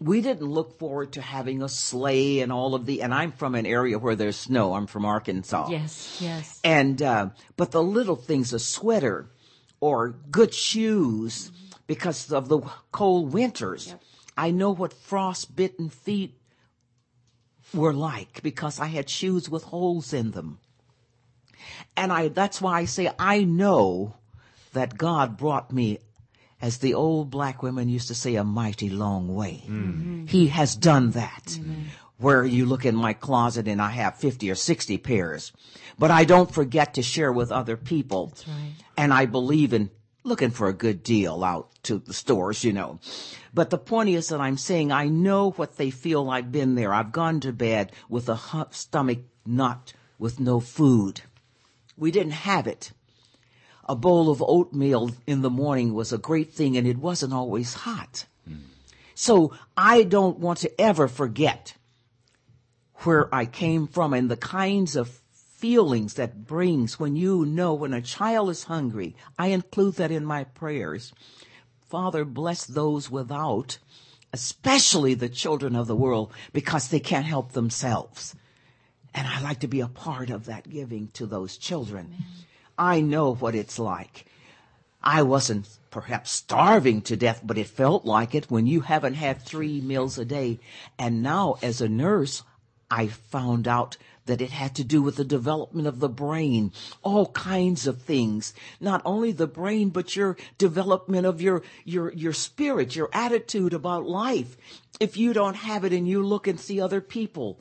We 0.00 0.20
didn't 0.20 0.46
look 0.46 0.78
forward 0.78 1.12
to 1.12 1.22
having 1.22 1.62
a 1.62 1.68
sleigh 1.68 2.40
and 2.40 2.52
all 2.52 2.74
of 2.74 2.84
the, 2.84 3.00
and 3.02 3.14
I'm 3.14 3.32
from 3.32 3.54
an 3.54 3.64
area 3.64 3.98
where 3.98 4.16
there's 4.16 4.36
snow. 4.36 4.74
I'm 4.74 4.86
from 4.86 5.06
Arkansas. 5.06 5.68
Yes, 5.70 6.18
yes. 6.20 6.60
And, 6.64 7.00
uh, 7.00 7.30
but 7.56 7.70
the 7.70 7.82
little 7.82 8.16
things, 8.16 8.52
a 8.52 8.58
sweater 8.58 9.30
or 9.80 10.10
good 10.30 10.52
shoes 10.52 11.50
because 11.86 12.32
of 12.32 12.48
the 12.48 12.60
cold 12.92 13.32
winters. 13.32 13.94
I 14.36 14.50
know 14.50 14.70
what 14.70 14.92
frostbitten 14.92 15.88
feet 15.88 16.38
were 17.72 17.94
like 17.94 18.42
because 18.42 18.80
I 18.80 18.86
had 18.86 19.08
shoes 19.08 19.48
with 19.48 19.64
holes 19.64 20.12
in 20.12 20.32
them. 20.32 20.58
And 21.96 22.12
I, 22.12 22.28
that's 22.28 22.60
why 22.60 22.80
I 22.80 22.84
say 22.84 23.10
I 23.18 23.44
know 23.44 24.16
that 24.76 24.96
God 24.96 25.36
brought 25.36 25.72
me, 25.72 25.98
as 26.60 26.78
the 26.78 26.94
old 26.94 27.30
black 27.30 27.62
women 27.62 27.88
used 27.88 28.08
to 28.08 28.14
say, 28.14 28.34
a 28.36 28.44
mighty 28.44 28.88
long 28.88 29.34
way. 29.34 29.62
Mm. 29.66 29.70
Mm-hmm. 29.70 30.26
He 30.26 30.48
has 30.48 30.76
done 30.76 31.10
that. 31.12 31.58
where 32.18 32.44
you 32.46 32.64
look 32.64 32.86
in 32.86 32.96
my 32.96 33.12
closet 33.12 33.68
and 33.68 33.80
I 33.82 33.90
have 33.90 34.16
50 34.16 34.50
or 34.50 34.54
60 34.54 34.96
pairs. 34.98 35.52
But 35.98 36.10
I 36.10 36.24
don't 36.24 36.50
forget 36.50 36.94
to 36.94 37.02
share 37.02 37.30
with 37.30 37.52
other 37.52 37.76
people. 37.76 38.28
That's 38.28 38.48
right. 38.48 38.72
And 38.96 39.12
I 39.12 39.26
believe 39.26 39.74
in 39.74 39.90
looking 40.24 40.50
for 40.50 40.68
a 40.68 40.72
good 40.72 41.02
deal 41.02 41.44
out 41.44 41.68
to 41.82 41.98
the 41.98 42.14
stores, 42.14 42.64
you 42.64 42.72
know. 42.72 43.00
But 43.52 43.68
the 43.68 43.76
point 43.78 44.08
is 44.08 44.28
that 44.28 44.40
I'm 44.40 44.56
saying 44.56 44.92
I 44.92 45.08
know 45.08 45.50
what 45.52 45.76
they 45.76 45.90
feel. 45.90 46.30
I've 46.30 46.50
been 46.50 46.74
there. 46.74 46.92
I've 46.94 47.12
gone 47.12 47.38
to 47.40 47.52
bed 47.52 47.92
with 48.08 48.28
a 48.30 48.36
hu- 48.36 48.64
stomach 48.70 49.18
knot 49.44 49.92
with 50.18 50.40
no 50.40 50.58
food. 50.58 51.20
We 51.98 52.10
didn't 52.10 52.32
have 52.48 52.66
it. 52.66 52.92
A 53.86 53.94
bowl 53.94 54.30
of 54.30 54.42
oatmeal 54.42 55.12
in 55.26 55.42
the 55.42 55.50
morning 55.50 55.94
was 55.94 56.12
a 56.12 56.18
great 56.18 56.52
thing 56.52 56.76
and 56.76 56.86
it 56.86 56.98
wasn't 56.98 57.32
always 57.32 57.72
hot. 57.74 58.26
So 59.14 59.52
I 59.76 60.02
don't 60.02 60.38
want 60.38 60.58
to 60.58 60.80
ever 60.80 61.08
forget 61.08 61.74
where 62.96 63.34
I 63.34 63.46
came 63.46 63.86
from 63.86 64.12
and 64.12 64.30
the 64.30 64.36
kinds 64.36 64.94
of 64.94 65.20
feelings 65.32 66.14
that 66.14 66.46
brings 66.46 67.00
when 67.00 67.16
you 67.16 67.46
know 67.46 67.72
when 67.72 67.94
a 67.94 68.02
child 68.02 68.50
is 68.50 68.64
hungry. 68.64 69.16
I 69.38 69.48
include 69.48 69.94
that 69.94 70.10
in 70.10 70.24
my 70.24 70.44
prayers. 70.44 71.14
Father, 71.88 72.26
bless 72.26 72.66
those 72.66 73.10
without, 73.10 73.78
especially 74.32 75.14
the 75.14 75.30
children 75.30 75.74
of 75.74 75.86
the 75.86 75.96
world, 75.96 76.32
because 76.52 76.88
they 76.88 77.00
can't 77.00 77.24
help 77.24 77.52
themselves. 77.52 78.34
And 79.14 79.26
I 79.26 79.40
like 79.40 79.60
to 79.60 79.68
be 79.68 79.80
a 79.80 79.88
part 79.88 80.28
of 80.28 80.44
that 80.44 80.68
giving 80.68 81.08
to 81.14 81.24
those 81.24 81.56
children. 81.56 82.12
I 82.78 83.00
know 83.00 83.34
what 83.34 83.54
it's 83.54 83.78
like. 83.78 84.26
I 85.02 85.22
wasn't 85.22 85.68
perhaps 85.90 86.30
starving 86.30 87.00
to 87.02 87.16
death, 87.16 87.40
but 87.44 87.56
it 87.56 87.68
felt 87.68 88.04
like 88.04 88.34
it 88.34 88.50
when 88.50 88.66
you 88.66 88.82
haven't 88.82 89.14
had 89.14 89.40
three 89.40 89.80
meals 89.80 90.18
a 90.18 90.24
day. 90.24 90.58
And 90.98 91.22
now 91.22 91.56
as 91.62 91.80
a 91.80 91.88
nurse, 91.88 92.42
I 92.90 93.06
found 93.06 93.66
out 93.66 93.96
that 94.26 94.40
it 94.40 94.50
had 94.50 94.74
to 94.74 94.84
do 94.84 95.00
with 95.00 95.16
the 95.16 95.24
development 95.24 95.86
of 95.86 96.00
the 96.00 96.08
brain, 96.08 96.72
all 97.02 97.26
kinds 97.26 97.86
of 97.86 98.02
things. 98.02 98.52
Not 98.80 99.00
only 99.04 99.32
the 99.32 99.46
brain, 99.46 99.90
but 99.90 100.16
your 100.16 100.36
development 100.58 101.26
of 101.26 101.40
your, 101.40 101.62
your, 101.84 102.12
your 102.12 102.32
spirit, 102.32 102.96
your 102.96 103.08
attitude 103.12 103.72
about 103.72 104.06
life. 104.06 104.56
If 104.98 105.16
you 105.16 105.32
don't 105.32 105.56
have 105.56 105.84
it 105.84 105.92
and 105.92 106.08
you 106.08 106.22
look 106.22 106.46
and 106.46 106.58
see 106.58 106.80
other 106.80 107.00
people, 107.00 107.60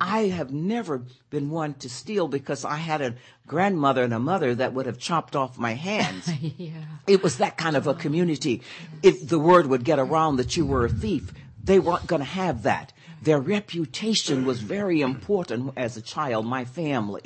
I 0.00 0.28
have 0.28 0.52
never 0.52 1.02
been 1.30 1.50
one 1.50 1.74
to 1.74 1.88
steal 1.88 2.28
because 2.28 2.64
I 2.64 2.76
had 2.76 3.00
a 3.00 3.14
grandmother 3.46 4.02
and 4.02 4.12
a 4.14 4.18
mother 4.18 4.54
that 4.54 4.72
would 4.72 4.86
have 4.86 4.98
chopped 4.98 5.36
off 5.36 5.58
my 5.58 5.74
hands. 5.74 6.30
Yeah. 6.58 6.70
It 7.06 7.22
was 7.22 7.38
that 7.38 7.56
kind 7.56 7.76
of 7.76 7.86
a 7.86 7.94
community. 7.94 8.62
If 9.02 9.28
the 9.28 9.38
word 9.38 9.66
would 9.66 9.84
get 9.84 9.98
around 9.98 10.36
that 10.36 10.56
you 10.56 10.64
were 10.64 10.86
a 10.86 10.90
thief, 10.90 11.32
they 11.62 11.78
weren't 11.78 12.06
going 12.06 12.20
to 12.20 12.26
have 12.26 12.62
that. 12.62 12.92
Their 13.22 13.40
reputation 13.40 14.44
was 14.44 14.60
very 14.60 15.00
important 15.00 15.72
as 15.76 15.96
a 15.96 16.02
child, 16.02 16.46
my 16.46 16.64
family. 16.64 17.22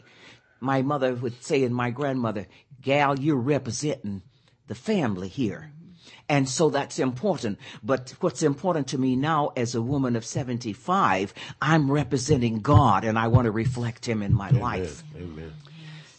My 0.59 0.83
mother 0.83 1.15
would 1.15 1.43
say 1.43 1.63
and 1.65 1.75
my 1.75 1.91
grandmother, 1.91 2.47
gal, 2.83 3.19
you're 3.19 3.37
representing 3.37 4.23
the 4.67 4.75
family 4.75 5.29
here. 5.29 5.73
And 6.29 6.49
so 6.49 6.71
that's 6.71 6.99
important. 6.99 7.59
But 7.83 8.15
what's 8.21 8.43
important 8.43 8.87
to 8.89 8.99
me 8.99 9.17
now 9.17 9.53
as 9.57 9.75
a 9.75 9.83
woman 9.83 10.15
of 10.15 10.25
75, 10.25 11.35
I'm 11.61 11.91
representing 11.91 12.61
God 12.61 13.05
and 13.05 13.19
I 13.19 13.29
want 13.29 13.47
to 13.47 13.51
reflect 13.51 14.07
him 14.07 14.23
in 14.23 14.33
my 14.33 14.51
life. 14.51 15.03
Amen. 15.17 15.53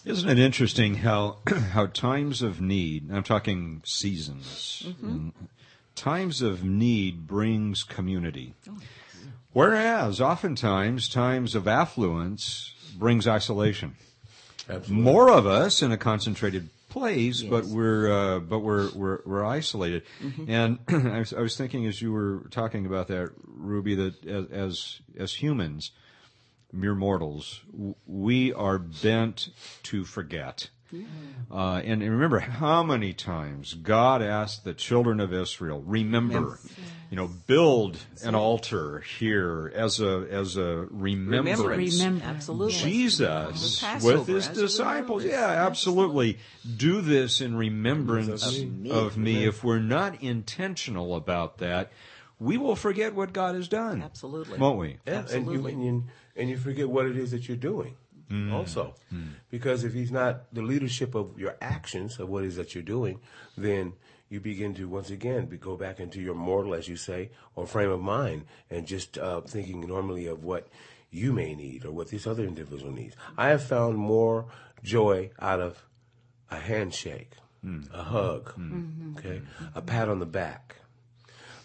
Isn't 0.03 0.29
it 0.29 0.39
interesting 0.39 0.95
how 0.95 1.37
how 1.71 1.85
times 1.85 2.41
of 2.41 2.59
need? 2.59 3.11
I'm 3.11 3.23
talking 3.23 3.81
seasons. 3.85 4.83
Mm-hmm. 4.85 5.07
and 5.07 5.33
times 5.95 6.41
of 6.41 6.63
need 6.63 7.27
brings 7.27 7.83
community, 7.83 8.55
whereas 9.53 10.19
oftentimes 10.19 11.07
times 11.07 11.53
of 11.53 11.67
affluence 11.67 12.73
brings 12.97 13.27
isolation. 13.27 13.95
Absolutely. 14.67 15.03
More 15.03 15.29
of 15.29 15.45
us 15.45 15.81
in 15.81 15.91
a 15.91 15.97
concentrated 15.97 16.69
place, 16.91 17.41
but 17.41 17.65
we're 17.65 18.11
uh, 18.11 18.39
but 18.39 18.59
we're 18.59 18.91
we're, 18.91 19.19
we're 19.25 19.43
isolated. 19.43 20.03
And 20.47 20.79
I 20.87 21.19
was, 21.19 21.33
I 21.33 21.41
was 21.41 21.57
thinking 21.57 21.87
as 21.87 22.01
you 22.01 22.11
were 22.11 22.43
talking 22.51 22.85
about 22.85 23.07
that, 23.07 23.31
Ruby, 23.47 23.95
that 23.95 24.25
as 24.27 24.45
as, 24.51 25.01
as 25.17 25.33
humans, 25.33 25.91
mere 26.71 26.93
mortals, 26.95 27.61
w- 27.71 27.95
we 28.05 28.53
are 28.53 28.77
bent 28.77 29.49
to 29.83 30.05
forget. 30.05 30.69
Uh, 31.51 31.81
and, 31.83 32.01
and 32.01 32.11
remember 32.11 32.39
how 32.39 32.83
many 32.83 33.13
times 33.13 33.73
God 33.73 34.21
asked 34.21 34.63
the 34.63 34.73
children 34.73 35.19
of 35.19 35.33
Israel, 35.33 35.83
remember, 35.85 36.59
you 37.09 37.17
know, 37.17 37.27
build 37.27 37.97
an 38.23 38.35
altar 38.35 38.99
here 39.19 39.71
as 39.75 39.99
a 39.99 40.27
as 40.29 40.55
a 40.55 40.87
remembrance. 40.89 41.59
Remember. 41.99 42.25
Absolutely. 42.25 42.73
Jesus 42.73 43.79
The 43.81 43.85
Passover 43.85 44.17
with 44.19 44.27
his 44.27 44.47
disciples. 44.47 45.25
Yeah, 45.25 45.45
absolutely. 45.45 46.39
Do 46.77 47.01
this 47.01 47.41
in 47.41 47.55
remembrance 47.55 48.45
Of 48.45 48.69
me. 48.69 48.91
of 48.91 49.17
me. 49.17 49.45
If 49.45 49.63
we're 49.63 49.79
not 49.79 50.23
intentional 50.23 51.15
about 51.15 51.57
that, 51.57 51.91
we 52.39 52.57
will 52.57 52.77
forget 52.77 53.13
what 53.13 53.33
God 53.33 53.55
has 53.55 53.67
done. 53.67 54.01
Absolutely. 54.01 54.57
Won't 54.57 54.79
we? 54.79 54.97
Yeah, 55.05 55.15
Absolutely. 55.15 55.73
And 55.73 55.83
you, 55.83 55.89
and, 55.89 56.03
you, 56.03 56.03
and 56.37 56.49
you 56.49 56.57
forget 56.57 56.89
what 56.89 57.05
it 57.07 57.17
is 57.17 57.31
that 57.31 57.47
you're 57.47 57.57
doing 57.57 57.95
also. 58.51 58.95
Because 59.49 59.83
if 59.83 59.93
he's 59.93 60.11
not 60.11 60.53
the 60.53 60.61
leadership 60.61 61.15
of 61.15 61.37
your 61.37 61.55
actions, 61.61 62.19
of 62.19 62.29
what 62.29 62.43
it 62.43 62.47
is 62.47 62.55
that 62.55 62.73
you're 62.73 62.83
doing, 62.83 63.19
then 63.57 63.93
you 64.29 64.39
begin 64.39 64.73
to 64.75 64.87
once 64.87 65.09
again 65.09 65.45
be, 65.47 65.57
go 65.57 65.75
back 65.75 65.99
into 65.99 66.21
your 66.21 66.35
mortal, 66.35 66.73
as 66.73 66.87
you 66.87 66.95
say, 66.95 67.29
or 67.55 67.67
frame 67.67 67.89
of 67.91 67.99
mind, 68.01 68.45
and 68.69 68.87
just 68.87 69.17
uh, 69.17 69.41
thinking 69.41 69.81
normally 69.81 70.25
of 70.27 70.43
what 70.43 70.67
you 71.09 71.33
may 71.33 71.53
need 71.53 71.83
or 71.85 71.91
what 71.91 72.09
this 72.09 72.25
other 72.25 72.43
individual 72.45 72.91
needs. 72.93 73.15
I 73.37 73.49
have 73.49 73.61
found 73.63 73.97
more 73.97 74.45
joy 74.83 75.31
out 75.39 75.59
of 75.59 75.83
a 76.49 76.57
handshake, 76.57 77.31
a 77.93 78.03
hug, 78.03 78.53
okay, 79.17 79.41
a 79.75 79.81
pat 79.81 80.07
on 80.09 80.19
the 80.19 80.25
back, 80.25 80.77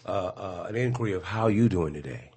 uh, 0.05 0.09
uh, 0.09 0.65
an 0.69 0.75
inquiry 0.75 1.13
of 1.13 1.23
how 1.23 1.47
you 1.47 1.69
doing 1.69 1.93
today. 1.93 2.31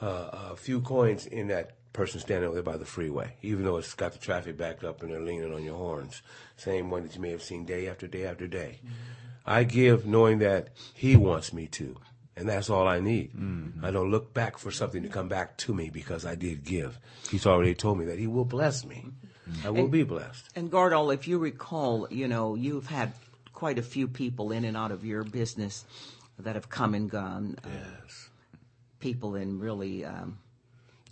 Uh, 0.00 0.50
a 0.52 0.56
few 0.56 0.80
coins 0.80 1.26
in 1.26 1.46
that 1.48 1.76
person 1.92 2.20
standing 2.20 2.46
over 2.46 2.54
there 2.54 2.62
by 2.62 2.76
the 2.78 2.84
freeway, 2.86 3.34
even 3.42 3.64
though 3.64 3.76
it's 3.76 3.94
got 3.94 4.12
the 4.12 4.18
traffic 4.18 4.56
backed 4.56 4.82
up 4.84 5.02
and 5.02 5.10
they're 5.12 5.20
leaning 5.20 5.52
on 5.52 5.62
your 5.62 5.76
horns. 5.76 6.22
Same 6.56 6.90
one 6.90 7.02
that 7.02 7.14
you 7.14 7.20
may 7.20 7.30
have 7.30 7.42
seen 7.42 7.64
day 7.64 7.88
after 7.88 8.06
day 8.06 8.24
after 8.26 8.46
day. 8.46 8.80
I 9.44 9.64
give 9.64 10.06
knowing 10.06 10.38
that 10.38 10.68
he 10.94 11.16
wants 11.16 11.52
me 11.52 11.66
to, 11.68 11.96
and 12.36 12.48
that's 12.48 12.70
all 12.70 12.86
I 12.88 13.00
need. 13.00 13.32
I 13.82 13.90
don't 13.90 14.10
look 14.10 14.32
back 14.32 14.56
for 14.58 14.70
something 14.70 15.02
to 15.02 15.08
come 15.08 15.28
back 15.28 15.56
to 15.58 15.74
me 15.74 15.90
because 15.90 16.24
I 16.24 16.34
did 16.36 16.64
give. 16.64 16.98
He's 17.30 17.46
already 17.46 17.74
told 17.74 17.98
me 17.98 18.04
that 18.06 18.18
he 18.18 18.26
will 18.28 18.44
bless 18.44 18.84
me. 18.84 19.04
I 19.64 19.70
will 19.70 19.88
be 19.88 20.04
blessed. 20.04 20.48
And 20.56 20.70
Gardol, 20.70 21.12
if 21.12 21.26
you 21.28 21.38
recall, 21.38 22.06
you 22.10 22.28
know, 22.28 22.54
you've 22.54 22.86
had 22.86 23.12
quite 23.52 23.78
a 23.78 23.82
few 23.82 24.06
people 24.08 24.52
in 24.52 24.64
and 24.64 24.76
out 24.76 24.92
of 24.92 25.04
your 25.04 25.24
business 25.24 25.84
that 26.38 26.54
have 26.54 26.68
come 26.70 26.94
and 26.94 27.10
gone. 27.10 27.56
uh, 27.64 27.68
Yes. 27.68 28.28
people 29.00 29.34
in 29.34 29.58
really 29.58 30.04
um, 30.04 30.38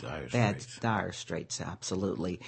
Dire 0.01 0.27
bad, 0.31 0.61
straits. 0.61 0.79
dire 0.79 1.11
straits, 1.11 1.61
absolutely. 1.61 2.39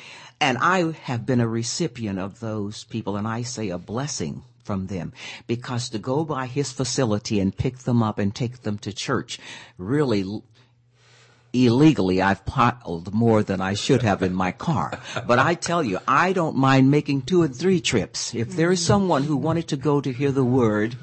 And 0.41 0.57
I 0.59 0.91
have 1.03 1.25
been 1.25 1.39
a 1.39 1.47
recipient 1.47 2.19
of 2.19 2.39
those 2.39 2.83
people, 2.83 3.15
and 3.15 3.27
I 3.27 3.43
say 3.43 3.69
a 3.69 3.77
blessing 3.77 4.43
from 4.63 4.87
them 4.87 5.13
because 5.45 5.89
to 5.89 5.99
go 5.99 6.23
by 6.23 6.47
his 6.47 6.71
facility 6.71 7.39
and 7.39 7.55
pick 7.55 7.79
them 7.79 8.01
up 8.01 8.17
and 8.17 8.33
take 8.33 8.61
them 8.61 8.77
to 8.79 8.93
church 8.93 9.39
really 9.77 10.41
illegally 11.53 12.19
I've 12.19 12.45
piled 12.45 13.13
more 13.13 13.43
than 13.43 13.61
I 13.61 13.75
should 13.75 14.01
have 14.01 14.23
in 14.23 14.33
my 14.33 14.51
car. 14.51 14.99
But 15.27 15.37
I 15.37 15.53
tell 15.53 15.83
you, 15.83 15.99
I 16.07 16.33
don't 16.33 16.55
mind 16.55 16.89
making 16.89 17.21
two 17.21 17.43
and 17.43 17.55
three 17.55 17.79
trips. 17.79 18.33
If 18.33 18.55
there 18.55 18.71
is 18.71 18.83
someone 18.83 19.23
who 19.23 19.37
wanted 19.37 19.67
to 19.67 19.77
go 19.77 20.01
to 20.01 20.11
hear 20.11 20.31
the 20.31 20.43
word, 20.43 20.95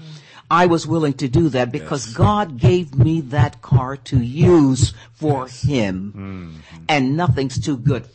I 0.51 0.67
was 0.67 0.87
willing 0.87 1.13
to 1.15 1.29
do 1.29 1.49
that 1.51 1.71
because 1.71 2.13
God 2.13 2.59
gave 2.59 2.95
me 2.95 3.21
that 3.23 3.63
car 3.63 3.97
to 3.97 4.19
use 4.21 4.93
for 5.13 5.47
Him. 5.47 6.13
Mm-hmm. 6.17 6.85
And 6.89 7.17
nothing's 7.17 7.61
too 7.65 7.77
good 7.77 8.07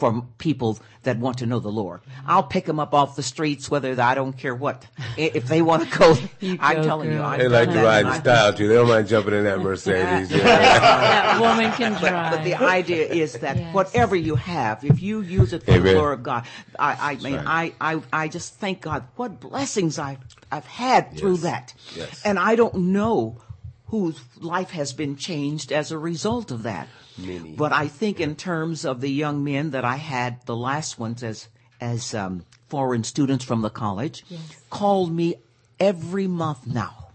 for 0.00 0.24
people 0.38 0.78
that 1.02 1.18
want 1.18 1.38
to 1.38 1.46
know 1.46 1.60
the 1.60 1.70
Lord. 1.70 2.00
I'll 2.26 2.42
pick 2.42 2.64
them 2.64 2.78
up 2.80 2.92
off 2.94 3.16
the 3.16 3.22
streets, 3.22 3.70
whether 3.70 3.98
I 4.00 4.14
don't 4.14 4.32
care 4.36 4.54
what. 4.54 4.86
If 5.16 5.46
they 5.46 5.62
want 5.62 5.88
to 5.90 5.98
go, 5.98 6.16
I'm 6.60 6.76
go, 6.76 6.82
telling 6.84 7.12
you. 7.12 7.22
I've 7.22 7.38
They 7.38 7.44
done 7.48 7.52
like 7.52 7.70
to 7.70 7.82
ride 7.82 8.06
in 8.06 8.12
style 8.14 8.52
too. 8.52 8.68
They 8.68 8.74
don't 8.74 8.88
mind 8.88 9.08
jumping 9.08 9.34
in 9.34 9.44
that 9.44 9.60
Mercedes. 9.60 10.30
Yeah. 10.30 10.38
that 10.44 11.40
woman 11.40 11.70
can 11.72 11.92
drive. 12.00 12.32
But 12.32 12.44
the 12.44 12.54
idea 12.54 13.06
is 13.06 13.34
that 13.34 13.56
Yes. 13.56 13.74
whatever 13.74 14.16
you 14.16 14.36
have, 14.36 14.84
if 14.84 15.00
you 15.02 15.20
use 15.20 15.52
it 15.52 15.60
for 15.64 15.72
the 15.72 15.76
Amen. 15.78 15.94
glory 15.94 16.14
of 16.14 16.22
God, 16.22 16.46
I, 16.78 17.12
I 17.12 17.14
mean, 17.16 17.38
I, 17.46 17.72
I, 17.80 18.00
I 18.12 18.28
just 18.28 18.54
thank 18.54 18.80
God 18.80 19.04
what 19.16 19.40
blessings 19.40 19.98
I've, 19.98 20.18
I've 20.50 20.66
had 20.66 21.16
through 21.16 21.32
Yes. 21.34 21.42
that. 21.42 21.74
Yes. 21.96 22.22
And 22.24 22.38
I 22.38 22.54
don't 22.56 22.74
know 22.76 23.38
whose 23.86 24.20
life 24.38 24.70
has 24.70 24.92
been 24.92 25.16
changed 25.16 25.72
as 25.72 25.90
a 25.90 25.98
result 25.98 26.50
of 26.52 26.62
that. 26.62 26.88
Many. 27.18 27.52
But 27.52 27.72
I 27.72 27.88
think 27.88 28.20
in 28.20 28.34
terms 28.36 28.84
of 28.84 29.00
the 29.00 29.10
young 29.10 29.44
men 29.44 29.70
that 29.70 29.84
I 29.84 29.96
had, 29.96 30.44
the 30.46 30.56
last 30.56 30.98
ones 30.98 31.22
as, 31.22 31.48
as, 31.80 32.14
um, 32.14 32.44
foreign 32.68 33.02
students 33.04 33.44
from 33.44 33.62
the 33.62 33.70
college, 33.70 34.24
called 34.70 35.12
me 35.12 35.34
every 35.78 36.26
month 36.28 36.66
now 36.66 37.08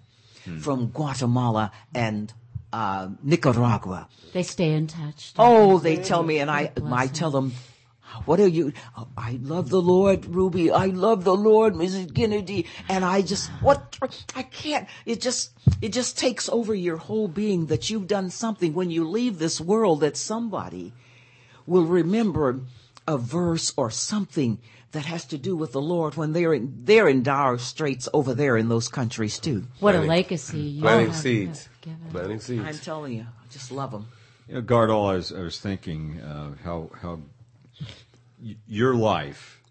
from 0.60 0.88
Guatemala 0.88 1.72
and 1.94 2.32
uh, 2.74 3.10
Nicaragua. 3.24 4.08
They 4.34 4.44
stay 4.44 4.74
in 4.74 4.88
touch. 4.88 5.32
Oh, 5.40 5.80
they 5.80 5.96
tell 5.96 6.24
me, 6.24 6.40
and 6.40 6.52
I, 6.52 6.64
What 6.66 6.78
a 6.78 6.86
I 6.86 6.90
blessing. 6.90 7.14
tell 7.14 7.32
them, 7.32 7.54
what 8.26 8.40
are 8.40 8.48
you? 8.48 8.72
"Oh, 8.98 9.08
I 9.18 9.40
love 9.42 9.70
the 9.70 9.82
Lord, 9.82 10.26
Ruby. 10.26 10.72
I 10.72 10.86
love 10.88 11.24
the 11.24 11.36
Lord, 11.36 11.74
Mrs. 11.74 12.14
Kennedy. 12.16 12.66
And 12.90 13.04
I 13.04 13.22
just, 13.22 13.50
what? 13.62 13.98
I 14.36 14.44
can't. 14.44 14.88
It 15.06 15.22
just, 15.22 15.52
it 15.82 15.90
just 15.94 16.18
takes 16.18 16.48
over 16.50 16.74
your 16.74 16.98
whole 16.98 17.28
being 17.28 17.66
that 17.68 17.90
you've 17.90 18.08
done 18.08 18.30
something 18.30 18.74
when 18.74 18.90
you 18.92 19.08
leave 19.08 19.40
this 19.40 19.60
world 19.60 20.00
that 20.02 20.16
somebody 20.18 20.94
will 21.66 21.86
remember 21.86 22.62
a 23.08 23.18
verse 23.18 23.74
or 23.78 23.90
something 23.92 24.60
that 24.92 25.06
has 25.06 25.26
to 25.26 25.38
do 25.38 25.56
with 25.56 25.74
the 25.74 25.82
Lord 25.82 26.16
when 26.16 26.32
they're 26.34 26.54
in, 26.54 26.74
they're 26.86 27.08
in 27.10 27.22
dire 27.22 27.58
straits 27.58 28.08
over 28.14 28.34
there 28.34 28.56
in 28.56 28.70
those 28.70 28.88
countries 28.88 29.40
too. 29.40 29.66
What 29.80 29.94
a 29.96 30.02
legacy 30.02 30.58
you 30.60 30.82
Planting 30.82 31.08
have 31.08 31.16
seeds. 31.18 31.70
given. 31.82 32.00
Planting 32.12 32.40
seeds. 32.40 32.64
I'm 32.66 32.78
telling 32.80 33.14
you, 33.14 33.22
I 33.24 33.52
just 33.52 33.72
love 33.72 33.92
them. 33.92 34.08
You 34.48 34.56
know, 34.56 34.62
Gardol, 34.62 35.10
I 35.12 35.16
was, 35.16 35.34
I 35.34 35.40
was 35.42 35.60
thinking 35.60 36.22
uh, 36.22 36.52
how 36.64 36.92
how 37.02 37.16
y- 37.16 37.22
your 38.68 38.96
life 38.96 39.62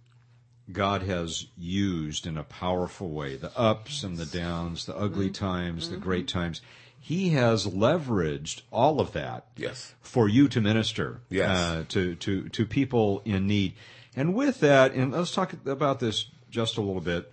God 0.73 1.03
has 1.03 1.47
used 1.59 2.27
in 2.27 2.39
a 2.39 2.43
powerful 2.43 3.11
way 3.11 3.37
the 3.37 3.57
ups 3.59 4.03
and 4.03 4.17
the 4.17 4.25
downs, 4.27 4.87
the 4.87 4.97
ugly 4.97 5.31
times, 5.31 5.91
the 5.91 5.97
great 5.97 6.27
times. 6.27 6.63
He 6.99 7.31
has 7.31 7.67
leveraged 7.67 8.63
all 8.73 8.99
of 8.99 9.13
that 9.13 9.45
Yes. 9.59 9.95
for 10.01 10.27
you 10.27 10.49
to 10.49 10.61
minister 10.63 11.21
Yes. 11.29 11.51
uh, 11.51 11.85
to, 11.91 12.15
to, 12.15 12.49
to 12.49 12.65
people 12.65 13.21
in 13.27 13.47
need. 13.47 13.75
And 14.17 14.35
with 14.35 14.61
that, 14.61 14.95
and 14.95 15.13
let's 15.13 15.33
talk 15.35 15.53
about 15.67 16.01
this 16.01 16.29
just 16.51 16.79
a 16.79 16.81
little 16.81 17.03
bit. 17.03 17.31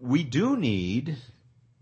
We 0.00 0.22
do 0.22 0.56
need 0.56 1.18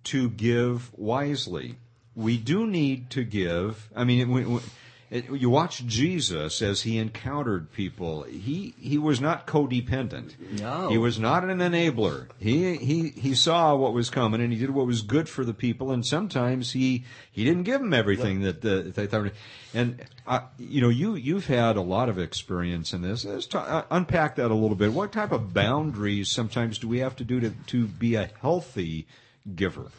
to 0.05 0.29
give 0.29 0.91
wisely. 0.99 1.77
We 2.17 2.37
do 2.37 2.67
need 2.67 3.11
to 3.11 3.23
give. 3.23 3.89
I 3.95 4.03
mean, 4.03 4.37
it, 4.37 4.47
it, 4.57 4.63
it, 5.11 5.31
you 5.31 5.49
watch 5.49 5.87
Jesus 5.87 6.61
as 6.61 6.83
he 6.83 6.99
encountered 6.99 7.73
people. 7.73 8.25
He 8.25 8.75
he 8.79 8.99
was 8.99 9.23
not 9.23 9.47
codependent. 9.47 10.35
No. 10.61 10.89
he 10.89 10.99
was 10.99 11.19
not 11.19 11.45
an 11.45 11.59
enabler. 11.59 12.29
He 12.39 12.77
he 12.77 13.09
he 13.09 13.35
saw 13.35 13.75
what 13.75 13.95
was 13.95 14.11
coming 14.11 14.43
and 14.43 14.53
he 14.53 14.59
did 14.59 14.71
what 14.71 14.87
was 14.87 15.01
good 15.01 15.27
for 15.27 15.47
the 15.47 15.55
people. 15.55 15.91
And 15.91 16.05
sometimes 16.05 16.73
he 16.73 17.05
he 17.33 17.45
didn't 17.45 17.63
give 17.63 17.81
them 17.81 17.95
everything 17.95 18.43
that 18.43 18.61
the, 18.61 18.93
they 18.95 19.07
thought. 19.07 19.33
And 19.73 20.05
uh, 20.27 20.41
you 20.59 20.83
know, 20.83 20.91
you 20.91 21.15
you've 21.15 21.47
had 21.47 21.77
a 21.77 21.83
lot 21.83 22.11
of 22.11 22.19
experience 22.19 22.93
in 22.93 23.01
this. 23.01 23.25
Let's 23.25 23.47
talk, 23.47 23.67
uh, 23.67 23.85
unpack 23.91 24.37
that 24.37 24.51
a 24.51 24.55
little 24.55 24.77
bit. 24.77 24.93
What 24.93 25.13
type 25.13 25.33
of 25.33 25.55
boundaries 25.55 26.31
sometimes 26.31 26.79
do 26.79 26.87
we 26.87 26.99
have 26.99 27.17
to 27.17 27.25
do 27.25 27.41
to 27.41 27.51
to 27.69 27.87
be 27.87 28.15
a 28.15 28.29
healthy 28.43 29.07
giver? 29.55 29.91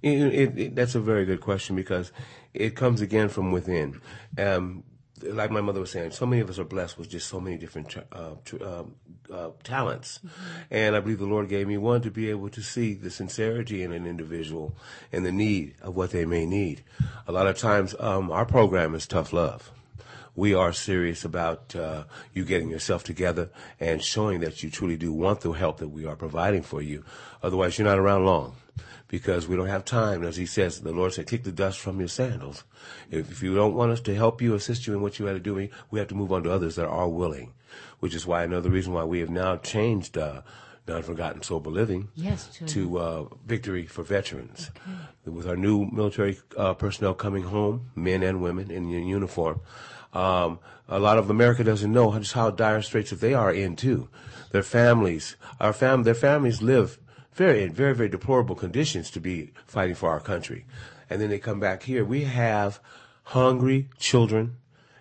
It, 0.00 0.20
it, 0.20 0.58
it, 0.58 0.74
that's 0.76 0.94
a 0.94 1.00
very 1.00 1.24
good 1.24 1.40
question 1.40 1.74
because 1.74 2.12
it 2.54 2.74
comes 2.76 3.00
again 3.00 3.28
from 3.28 3.52
within. 3.52 4.00
Um, 4.36 4.84
like 5.22 5.50
my 5.50 5.60
mother 5.60 5.80
was 5.80 5.90
saying, 5.90 6.12
so 6.12 6.26
many 6.26 6.40
of 6.42 6.48
us 6.48 6.58
are 6.58 6.64
blessed 6.64 6.96
with 6.96 7.08
just 7.08 7.28
so 7.28 7.40
many 7.40 7.56
different 7.56 7.96
uh, 8.12 8.34
tr- 8.44 8.62
um, 8.62 8.94
uh, 9.32 9.50
talents, 9.64 10.20
and 10.70 10.94
I 10.94 11.00
believe 11.00 11.18
the 11.18 11.26
Lord 11.26 11.48
gave 11.48 11.66
me 11.66 11.76
one 11.76 12.02
to 12.02 12.10
be 12.10 12.30
able 12.30 12.48
to 12.50 12.62
see 12.62 12.94
the 12.94 13.10
sincerity 13.10 13.82
in 13.82 13.92
an 13.92 14.06
individual 14.06 14.76
and 15.12 15.26
the 15.26 15.32
need 15.32 15.74
of 15.82 15.96
what 15.96 16.10
they 16.10 16.24
may 16.24 16.46
need. 16.46 16.84
A 17.26 17.32
lot 17.32 17.46
of 17.46 17.58
times, 17.58 17.94
um, 17.98 18.30
our 18.30 18.46
program 18.46 18.94
is 18.94 19.06
tough 19.06 19.32
love 19.32 19.72
we 20.38 20.54
are 20.54 20.72
serious 20.72 21.24
about 21.24 21.74
uh, 21.74 22.04
you 22.32 22.44
getting 22.44 22.70
yourself 22.70 23.02
together 23.02 23.50
and 23.80 24.00
showing 24.00 24.38
that 24.38 24.62
you 24.62 24.70
truly 24.70 24.96
do 24.96 25.12
want 25.12 25.40
the 25.40 25.50
help 25.50 25.78
that 25.78 25.88
we 25.88 26.06
are 26.06 26.14
providing 26.14 26.62
for 26.62 26.80
you. 26.80 27.04
Otherwise, 27.42 27.76
you're 27.76 27.88
not 27.88 27.98
around 27.98 28.24
long 28.24 28.54
because 29.08 29.48
we 29.48 29.56
don't 29.56 29.68
have 29.68 29.84
time. 29.84 30.22
As 30.24 30.36
he 30.36 30.46
says, 30.46 30.80
the 30.80 30.92
Lord 30.92 31.12
said, 31.12 31.26
kick 31.26 31.42
the 31.44 31.52
dust 31.52 31.78
from 31.80 31.98
your 31.98 32.08
sandals. 32.08 32.64
If, 33.10 33.30
if 33.30 33.42
you 33.42 33.54
don't 33.54 33.74
want 33.74 33.92
us 33.92 34.00
to 34.02 34.14
help 34.14 34.40
you, 34.42 34.54
assist 34.54 34.86
you 34.86 34.94
in 34.94 35.00
what 35.00 35.18
you 35.18 35.26
had 35.26 35.32
to 35.34 35.40
do, 35.40 35.68
we 35.90 35.98
have 35.98 36.08
to 36.08 36.14
move 36.14 36.32
on 36.32 36.42
to 36.44 36.50
others 36.52 36.76
that 36.76 36.86
are 36.86 37.08
willing, 37.08 37.52
which 38.00 38.14
is 38.14 38.26
why 38.26 38.42
another 38.44 38.70
reason 38.70 38.92
why 38.92 39.04
we 39.04 39.20
have 39.20 39.30
now 39.30 39.56
changed 39.56 40.16
uh, 40.18 40.42
Non-Forgotten 40.86 41.42
Sober 41.42 41.70
Living 41.70 42.08
Yes, 42.14 42.48
to- 42.58 42.66
to 42.66 42.98
uh, 42.98 43.24
Victory 43.46 43.86
for 43.86 44.02
Veterans. 44.02 44.70
With 45.24 45.46
our 45.46 45.56
new 45.56 45.86
military 45.92 46.38
uh, 46.56 46.72
personnel 46.74 47.12
coming 47.14 47.42
home, 47.44 47.90
men 47.94 48.22
and 48.22 48.40
women 48.42 48.70
in 48.70 48.88
uniform, 48.88 49.60
um, 50.14 50.58
a 50.88 50.98
lot 50.98 51.18
of 51.18 51.28
America 51.28 51.62
doesn't 51.62 51.92
know 51.92 52.18
just 52.18 52.32
how 52.32 52.50
dire 52.50 52.80
straits 52.80 53.10
that 53.10 53.20
they 53.20 53.34
are 53.34 53.52
in 53.52 53.76
too. 53.76 54.08
Their 54.52 54.62
families, 54.62 55.36
our 55.60 55.74
fam, 55.74 56.04
their 56.04 56.14
families 56.14 56.62
live 56.62 56.98
very, 57.32 57.62
in 57.62 57.72
very, 57.72 57.94
very 57.94 58.08
deplorable 58.08 58.54
conditions 58.54 59.10
to 59.12 59.20
be 59.20 59.52
fighting 59.66 59.94
for 59.94 60.10
our 60.10 60.20
country. 60.20 60.66
And 61.08 61.20
then 61.20 61.30
they 61.30 61.38
come 61.38 61.60
back 61.60 61.84
here. 61.84 62.04
We 62.04 62.24
have 62.24 62.80
hungry 63.24 63.88
children 63.98 64.56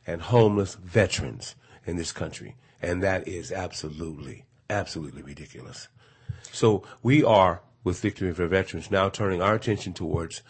and 0.06 0.22
homeless 0.22 0.76
veterans 0.76 1.56
in 1.86 1.98
this 1.98 2.12
country. 2.12 2.56
And 2.82 3.02
that 3.04 3.28
is 3.28 3.52
absolutely, 3.52 4.46
absolutely 4.70 5.22
ridiculous. 5.22 5.88
So 6.52 6.84
we 7.04 7.24
are, 7.24 7.62
with 7.84 8.00
Victory 8.00 8.34
for 8.34 8.48
Veterans, 8.48 8.92
now 8.92 9.10
turning 9.10 9.42
our 9.42 9.56
attention 9.56 9.94
towards 9.94 10.42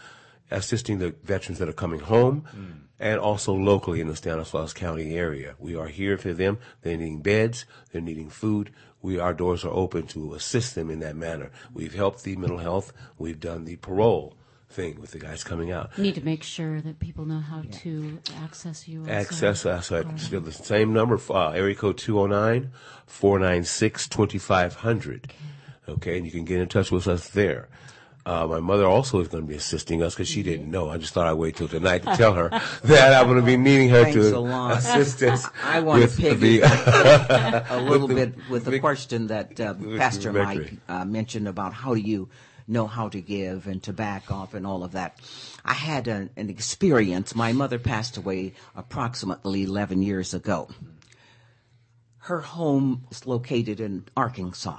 assisting 0.52 1.00
the 1.00 1.16
veterans 1.24 1.60
that 1.60 1.70
are 1.70 1.74
coming 1.74 2.00
home 2.00 2.46
mm. 2.56 2.80
and 3.00 3.20
also 3.20 3.54
locally 3.54 4.00
in 4.00 4.08
the 4.08 4.16
Stanislaus 4.16 4.74
County 4.74 5.16
area. 5.16 5.56
We 5.60 5.76
are 5.76 5.88
here 5.88 6.18
for 6.18 6.34
them. 6.34 6.58
They're 6.82 6.98
needing 6.98 7.22
beds. 7.22 7.66
They're 7.92 8.02
needing 8.02 8.30
food. 8.30 8.72
We, 9.08 9.20
our 9.20 9.34
doors 9.34 9.64
are 9.64 9.72
open 9.72 10.06
to 10.08 10.34
assist 10.34 10.76
them 10.76 10.90
in 10.90 11.00
that 11.00 11.16
manner. 11.16 11.50
We've 11.74 11.94
helped 11.94 12.26
the 12.26 12.36
mental 12.36 12.58
health. 12.58 12.92
We've 13.18 13.40
done 13.40 13.64
the 13.64 13.78
parole 13.78 14.34
thing 14.70 15.00
with 15.00 15.12
the 15.12 15.20
guys 15.20 15.46
coming 15.46 15.72
out. 15.72 15.98
Need 15.98 16.16
to 16.16 16.26
make 16.26 16.44
sure 16.44 16.82
that 16.82 17.00
people 17.00 17.24
know 17.24 17.40
how 17.40 17.62
to 17.62 18.20
access 18.44 18.86
you. 18.86 19.00
also. 19.04 19.12
Access 19.14 19.66
us 19.66 19.94
at 19.94 20.20
still 20.20 20.42
the 20.42 20.52
same 20.52 20.92
number, 20.92 21.18
uh, 21.30 21.52
area 21.52 21.74
code 21.74 21.98
209 21.98 22.70
496 23.06 24.10
2500. 24.10 25.32
Okay, 25.88 26.18
and 26.18 26.26
you 26.26 26.32
can 26.34 26.44
get 26.44 26.60
in 26.60 26.68
touch 26.68 26.92
with 26.92 27.08
us 27.08 27.30
there. 27.30 27.70
Uh, 28.28 28.46
my 28.46 28.60
mother 28.60 28.86
also 28.86 29.22
is 29.22 29.30
going 29.30 29.42
to 29.42 29.48
be 29.48 29.56
assisting 29.56 30.04
us 30.04 30.14
because 30.14 30.28
she 30.28 30.44
didn't 30.44 30.70
know. 30.70 30.90
I 30.90 30.98
just 30.98 31.14
thought 31.14 31.28
I'd 31.28 31.34
wait 31.36 31.56
till 31.56 31.70
tonight 31.70 32.00
to 32.04 32.14
tell 32.18 32.34
her 32.34 32.50
that 32.84 33.14
I'm 33.14 33.28
going 33.28 33.40
to 33.40 33.46
be 33.46 33.56
needing 33.56 33.88
her 33.88 34.04
Thanks 34.04 34.18
a 34.18 34.32
to 34.32 34.40
lot. 34.40 34.78
assist 34.80 35.24
us. 35.24 35.48
I 35.64 35.80
want 35.80 36.02
with 36.02 36.18
to 36.18 36.22
pick 36.22 36.40
the, 36.40 36.60
a 37.70 37.80
little 37.80 38.10
the 38.10 38.16
bit 38.16 38.36
with 38.50 38.66
the 38.66 38.72
Vic- 38.72 38.82
question 38.82 39.28
that 39.28 39.58
uh, 39.62 39.74
Victory 39.74 39.98
Pastor 39.98 40.34
Mike 40.34 40.58
Victory. 40.60 40.80
uh, 40.90 41.06
mentioned 41.06 41.48
about 41.48 41.72
how 41.72 41.94
do 41.94 42.02
you 42.02 42.28
know 42.68 42.86
how 42.86 43.08
to 43.08 43.22
give 43.22 43.66
and 43.66 43.82
to 43.84 43.94
back 43.94 44.30
off 44.30 44.54
and 44.54 44.68
all 44.68 44.84
of 44.84 44.92
that. 44.92 45.18
I 45.64 45.74
had 45.74 46.10
an, 46.10 46.30
an 46.36 46.50
experience. 46.50 47.34
My 47.34 47.54
mother 47.54 47.80
passed 47.80 48.18
away 48.18 48.56
approximately 48.76 49.64
11 49.64 50.02
years 50.02 50.34
ago. 50.34 50.68
Her 52.18 52.42
home 52.42 53.06
is 53.10 53.26
located 53.26 53.80
in 53.80 54.04
Arkansas. 54.18 54.78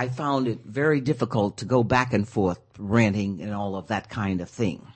I 0.00 0.08
found 0.08 0.48
it 0.48 0.60
very 0.64 1.02
difficult 1.02 1.58
to 1.58 1.66
go 1.66 1.84
back 1.84 2.14
and 2.14 2.26
forth 2.26 2.58
ranting 2.78 3.42
and 3.42 3.52
all 3.52 3.76
of 3.76 3.88
that 3.88 4.08
kind 4.08 4.40
of 4.40 4.48
thing. 4.48 4.86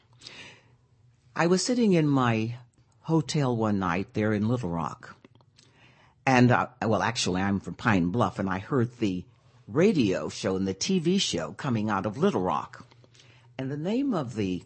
I 1.37 1.47
was 1.47 1.63
sitting 1.63 1.93
in 1.93 2.09
my 2.09 2.55
hotel 3.03 3.55
one 3.55 3.79
night 3.79 4.15
there 4.15 4.33
in 4.33 4.49
Little 4.49 4.71
Rock. 4.71 5.15
And, 6.25 6.51
uh, 6.51 6.69
well, 6.81 7.03
actually, 7.03 7.43
I'm 7.43 7.61
from 7.61 7.75
Pine 7.75 8.13
Bluff, 8.13 8.39
and 8.39 8.49
I 8.49 8.61
heard 8.61 8.97
the 8.97 9.27
radio 9.69 10.31
show 10.31 10.57
and 10.57 10.67
the 10.67 10.75
TV 10.75 11.21
show 11.21 11.53
coming 11.53 11.91
out 11.91 12.07
of 12.07 12.17
Little 12.17 12.41
Rock. 12.41 12.87
And 13.59 13.71
the 13.71 13.77
name 13.77 14.15
of 14.15 14.37
the 14.37 14.65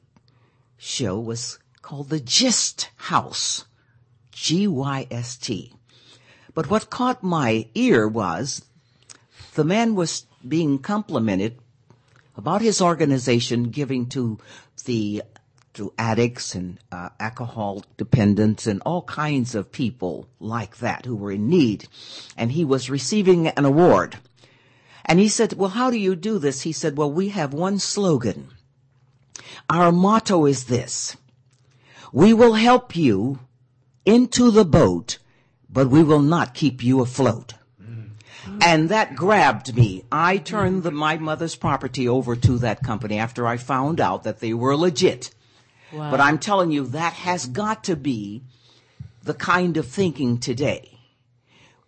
show 0.77 1.19
was 1.19 1.59
called 1.83 2.11
The 2.11 2.21
GYST 2.21 2.87
House. 2.95 3.65
G-Y-S-T. 4.31 5.73
But 6.55 6.71
what 6.71 6.91
caught 6.91 7.25
my 7.25 7.67
ear 7.75 8.07
was 8.07 8.65
the 9.55 9.65
man 9.65 9.97
was 9.97 10.25
being 10.47 10.79
complimented 10.79 11.59
about 12.37 12.63
his 12.63 12.81
organization 12.81 13.65
giving 13.65 14.07
to 14.07 14.39
the 14.85 15.23
to 15.75 15.93
addicts 15.99 16.55
and 16.55 16.79
uh, 16.91 17.09
alcohol 17.21 17.85
dependents 17.97 18.67
and 18.67 18.83
all 18.85 19.03
kinds 19.03 19.55
of 19.55 19.71
people 19.71 20.29
like 20.41 20.79
that 20.79 21.05
who 21.05 21.15
were 21.15 21.31
in 21.31 21.49
need. 21.49 21.87
And 22.37 22.51
he 22.51 22.65
was 22.65 22.91
receiving 22.91 23.47
an 23.49 23.65
award. 23.65 24.17
And 25.05 25.19
he 25.19 25.29
said 25.29 25.55
well 25.55 25.71
how 25.71 25.91
do 25.91 25.99
you 25.99 26.17
do 26.17 26.39
this? 26.39 26.63
He 26.63 26.73
said 26.73 26.97
well 26.97 27.11
we 27.11 27.31
have 27.31 27.53
one 27.53 27.79
slogan. 27.79 28.49
Our 29.69 29.93
motto 29.93 30.47
is 30.47 30.65
this. 30.65 31.17
We 32.13 32.33
will 32.33 32.55
help 32.55 32.97
you 32.97 33.41
into 34.05 34.51
the 34.51 34.65
boat 34.65 35.19
but 35.69 35.89
we 35.89 36.03
will 36.03 36.23
not 36.23 36.55
keep 36.55 36.83
you 36.83 37.01
afloat 37.01 37.55
and 38.61 38.89
that 38.89 39.17
grabbed 39.17 39.77
me. 39.77 40.05
I 40.11 40.39
turned 40.39 40.83
the, 40.83 40.91
my 40.91 41.19
mother's 41.19 41.57
property 41.57 42.09
over 42.09 42.37
to 42.37 42.59
that 42.59 42.83
company 42.83 43.19
after 43.19 43.47
I 43.47 43.57
found 43.57 44.01
out 44.01 44.25
that 44.25 44.41
they 44.41 44.55
were 44.55 44.77
legit. 44.77 45.35
Wow. 45.93 46.11
But 46.11 46.21
I'm 46.21 46.39
telling 46.39 46.71
you, 46.71 46.87
that 46.89 47.15
has 47.15 47.47
got 47.47 47.85
to 47.85 47.97
be 47.97 48.43
the 49.23 49.35
kind 49.35 49.77
of 49.77 49.87
thinking 49.87 50.39
today. 50.39 50.99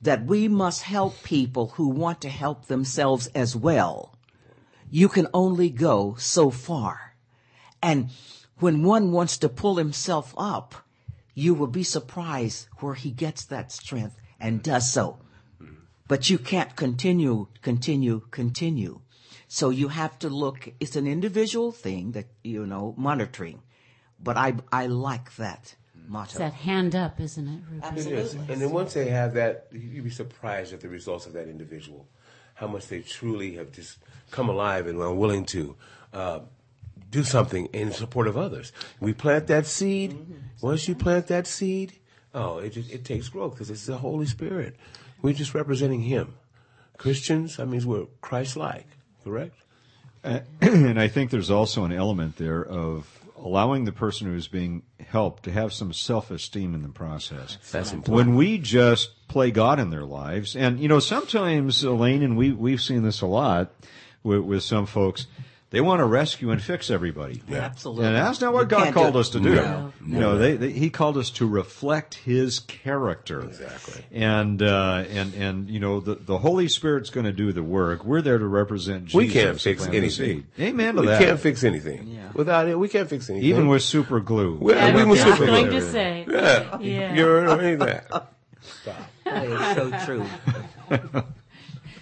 That 0.03 0.25
we 0.25 0.49
must 0.49 0.83
help 0.83 1.23
people 1.23 1.69
who 1.69 1.89
want 1.89 2.23
to 2.23 2.31
help 2.31 2.67
themselves 2.67 3.27
as 3.29 3.55
well. 3.55 4.19
You 4.91 5.09
can 5.09 5.29
only 5.35 5.69
go 5.69 6.17
so 6.19 6.51
far. 6.51 7.15
And 7.83 8.11
when 8.59 8.83
one 8.83 9.13
wants 9.13 9.39
to 9.39 9.49
pull 9.49 9.77
himself 9.77 10.35
up, 10.39 10.75
you 11.35 11.55
will 11.55 11.67
be 11.67 11.83
surprised 11.83 12.67
where 12.79 12.95
he 12.95 13.11
gets 13.11 13.45
that 13.47 13.73
strength 13.73 14.17
and 14.39 14.63
does 14.63 14.91
so. 14.91 15.19
But 16.11 16.29
you 16.29 16.39
can't 16.39 16.75
continue, 16.75 17.47
continue, 17.63 18.23
continue. 18.33 18.99
So 19.47 19.71
you 19.71 19.87
have 19.87 20.19
to 20.19 20.29
look, 20.29 20.69
it's 20.81 20.97
an 20.97 21.07
individual 21.07 21.71
thing 21.71 22.11
that, 22.17 22.27
you 22.43 22.67
know, 22.67 22.95
monitoring. 22.97 23.63
But 24.21 24.37
I, 24.37 24.55
I 24.73 24.87
like 24.87 25.37
that 25.37 25.77
motto. 26.09 26.31
It's 26.31 26.39
that 26.39 26.53
hand 26.53 26.97
up, 26.97 27.21
isn't 27.21 27.47
it, 27.47 27.61
Ruby? 27.71 28.01
It 28.01 28.07
is. 28.09 28.35
And 28.35 28.61
then 28.61 28.73
once 28.73 28.95
they 28.95 29.09
have 29.11 29.35
that, 29.35 29.69
you'd 29.71 30.03
be 30.03 30.11
surprised 30.11 30.73
at 30.73 30.81
the 30.81 30.89
results 30.89 31.27
of 31.27 31.33
that 31.35 31.47
individual, 31.47 32.09
how 32.55 32.67
much 32.67 32.89
they 32.89 33.03
truly 33.03 33.55
have 33.55 33.71
just 33.71 33.99
come 34.33 34.49
alive 34.49 34.89
and 34.89 35.01
are 35.01 35.15
willing 35.15 35.45
to 35.45 35.77
uh, 36.13 36.41
do 37.13 37.23
something 37.23 37.67
in 37.67 37.93
support 37.93 38.27
of 38.27 38.37
others. 38.37 38.73
We 38.99 39.13
plant 39.13 39.47
that 39.47 39.65
seed. 39.65 40.19
Once 40.61 40.89
you 40.89 40.97
plant 40.97 41.29
that 41.29 41.47
seed, 41.47 42.01
oh, 42.35 42.59
it 42.59 42.71
just 42.71 42.91
it 42.91 43.05
takes 43.05 43.29
growth 43.29 43.53
because 43.53 43.71
it's 43.71 43.87
the 43.87 43.99
Holy 43.99 44.27
Spirit. 44.27 44.75
We're 45.23 45.35
just 45.35 45.55
representing 45.55 46.03
Him. 46.03 46.35
Christians, 46.97 47.57
that 47.57 47.67
means 47.67 47.87
we're 47.87 48.07
Christ-like, 48.21 48.87
correct? 49.25 49.57
Uh, 50.23 50.41
and 50.61 51.01
I 51.01 51.09
think 51.09 51.31
there's 51.31 51.51
also 51.51 51.85
an 51.85 51.93
element 51.93 52.37
there 52.37 52.63
of 52.65 53.07
allowing 53.37 53.85
the 53.85 53.93
person 53.93 54.27
who 54.27 54.37
is 54.37 54.49
being 54.49 54.83
helped 55.09 55.45
to 55.45 55.51
have 55.51 55.73
some 55.73 55.93
self-esteem 55.93 56.75
in 56.75 56.83
the 56.83 56.89
process. 56.89 57.57
That's 57.71 57.93
important. 57.93 58.15
When 58.15 58.37
we 58.37 58.59
just 58.59 59.27
play 59.29 59.51
God 59.51 59.81
in 59.81 59.91
their 59.91 60.05
lives, 60.05 60.55
and 60.55 60.79
you 60.79 60.89
know, 60.89 61.01
sometimes 61.01 61.83
Elaine 61.83 62.23
and 62.23 62.37
we 62.37 62.53
we've 62.53 62.83
seen 62.83 63.03
this 63.03 63.23
a 63.23 63.27
lot 63.27 63.73
with, 64.23 64.41
with 64.41 64.63
some 64.63 64.87
folks. 64.87 65.27
They 65.71 65.81
want 65.81 66.01
to 66.01 66.05
rescue 66.05 66.51
and 66.51 66.61
fix 66.61 66.91
everybody. 66.91 67.41
Absolutely. 67.49 68.07
And 68.07 68.17
that's 68.17 68.41
not 68.41 68.53
what 68.53 68.63
You 68.63 68.67
God 68.67 68.93
called 68.93 69.17
us 69.17 69.29
to 69.31 69.41
do. 69.41 69.55
No. 69.55 69.93
You 70.05 70.19
know, 70.19 70.37
they, 70.37 70.57
they, 70.57 70.71
He 70.73 70.91
called 70.91 71.17
us 71.17 71.31
to 71.33 71.47
reflect 71.47 72.15
His 72.17 72.59
character. 72.59 73.41
Exactly. 73.43 74.05
And 74.11 74.61
uh, 74.63 75.05
and 75.11 75.33
and 75.35 75.71
you 75.71 75.79
know, 75.79 76.01
the 76.01 76.17
the 76.17 76.39
Holy 76.39 76.67
Spirit's 76.67 77.11
going 77.11 77.27
to 77.27 77.33
do 77.33 77.53
the 77.53 77.63
work. 77.63 78.05
We're 78.05 78.21
there 78.21 78.39
to 78.39 78.47
represent 78.49 79.05
Jesus. 79.05 79.15
We 79.17 79.29
can't 79.29 79.61
fix 79.61 79.87
anything. 79.87 80.11
seed. 80.11 80.47
Amen 80.59 80.97
to 80.97 81.03
we 81.03 81.07
that. 81.07 81.23
can't 81.23 81.39
fix 81.39 81.63
anything. 81.63 82.09
Yeah. 82.09 82.31
Without 82.35 82.67
it, 82.67 82.77
we 82.77 82.89
can't 82.89 83.09
fix 83.09 83.31
anything. 83.31 83.49
Even 83.49 83.69
with 83.69 83.83
super 83.85 84.19
glue. 84.19 84.57
We- 84.61 84.75
Yeah, 84.75 84.93
we 84.93 85.03
I 85.03 85.05
was 85.05 85.25
was 85.25 85.33
super 85.35 85.47
going 85.47 85.69
glue. 85.69 85.79
to 85.81 85.91
say. 85.93 86.27
Yeah. 86.29 86.79
Yeah. 86.81 87.15
You 87.15 87.23
ever 87.39 87.57
heard 87.57 87.79
that? 87.81 88.27
It's 89.27 89.77
so 89.77 90.05
true. 90.05 91.23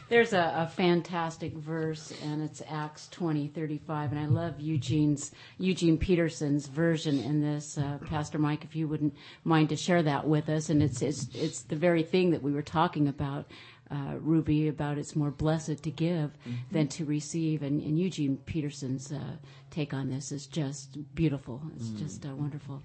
There's 0.09 0.33
a, 0.33 0.55
a 0.57 0.67
fantastic 0.67 1.53
verse, 1.53 2.15
and 2.25 2.43
it's 2.43 2.63
Acts 2.67 3.09
twenty 3.09 3.47
thirty 3.49 3.77
five, 3.77 4.11
and 4.11 4.19
I 4.19 4.25
love 4.25 4.59
Eugene's 4.59 5.33
Eugene 5.59 5.99
Peterson's 5.99 6.67
version 6.67 7.19
in 7.19 7.43
this. 7.43 7.77
Uh, 7.77 7.99
Pastor 8.07 8.39
Mike, 8.39 8.65
if 8.65 8.75
you 8.75 8.89
wouldn't 8.89 9.15
mind 9.45 9.69
to 9.69 9.77
share 9.77 10.03
that 10.03 10.27
with 10.27 10.49
us, 10.49 10.71
and 10.71 10.83
it's 10.83 11.03
it's 11.03 11.29
it's 11.35 11.61
the 11.63 11.77
very 11.77 12.03
thing 12.03 12.31
that 12.31 12.43
we 12.43 12.53
were 12.53 12.63
talking 12.63 13.07
about, 13.09 13.51
uh, 13.91 14.15
Ruby, 14.21 14.69
about 14.69 14.97
it's 14.97 15.15
more 15.15 15.31
blessed 15.31 15.83
to 15.83 15.91
give 15.91 16.31
than 16.73 16.89
to 16.89 17.05
receive, 17.05 17.63
and, 17.63 17.83
and 17.83 17.99
Eugene 17.99 18.39
Peterson's 18.47 19.13
uh, 19.13 19.37
take 19.71 19.93
on 19.93 20.09
this 20.09 20.33
is 20.33 20.47
just 20.47 20.97
beautiful. 21.15 21.61
It's 21.77 21.91
just 21.91 22.25
uh, 22.25 22.35
wonderful. 22.35 22.83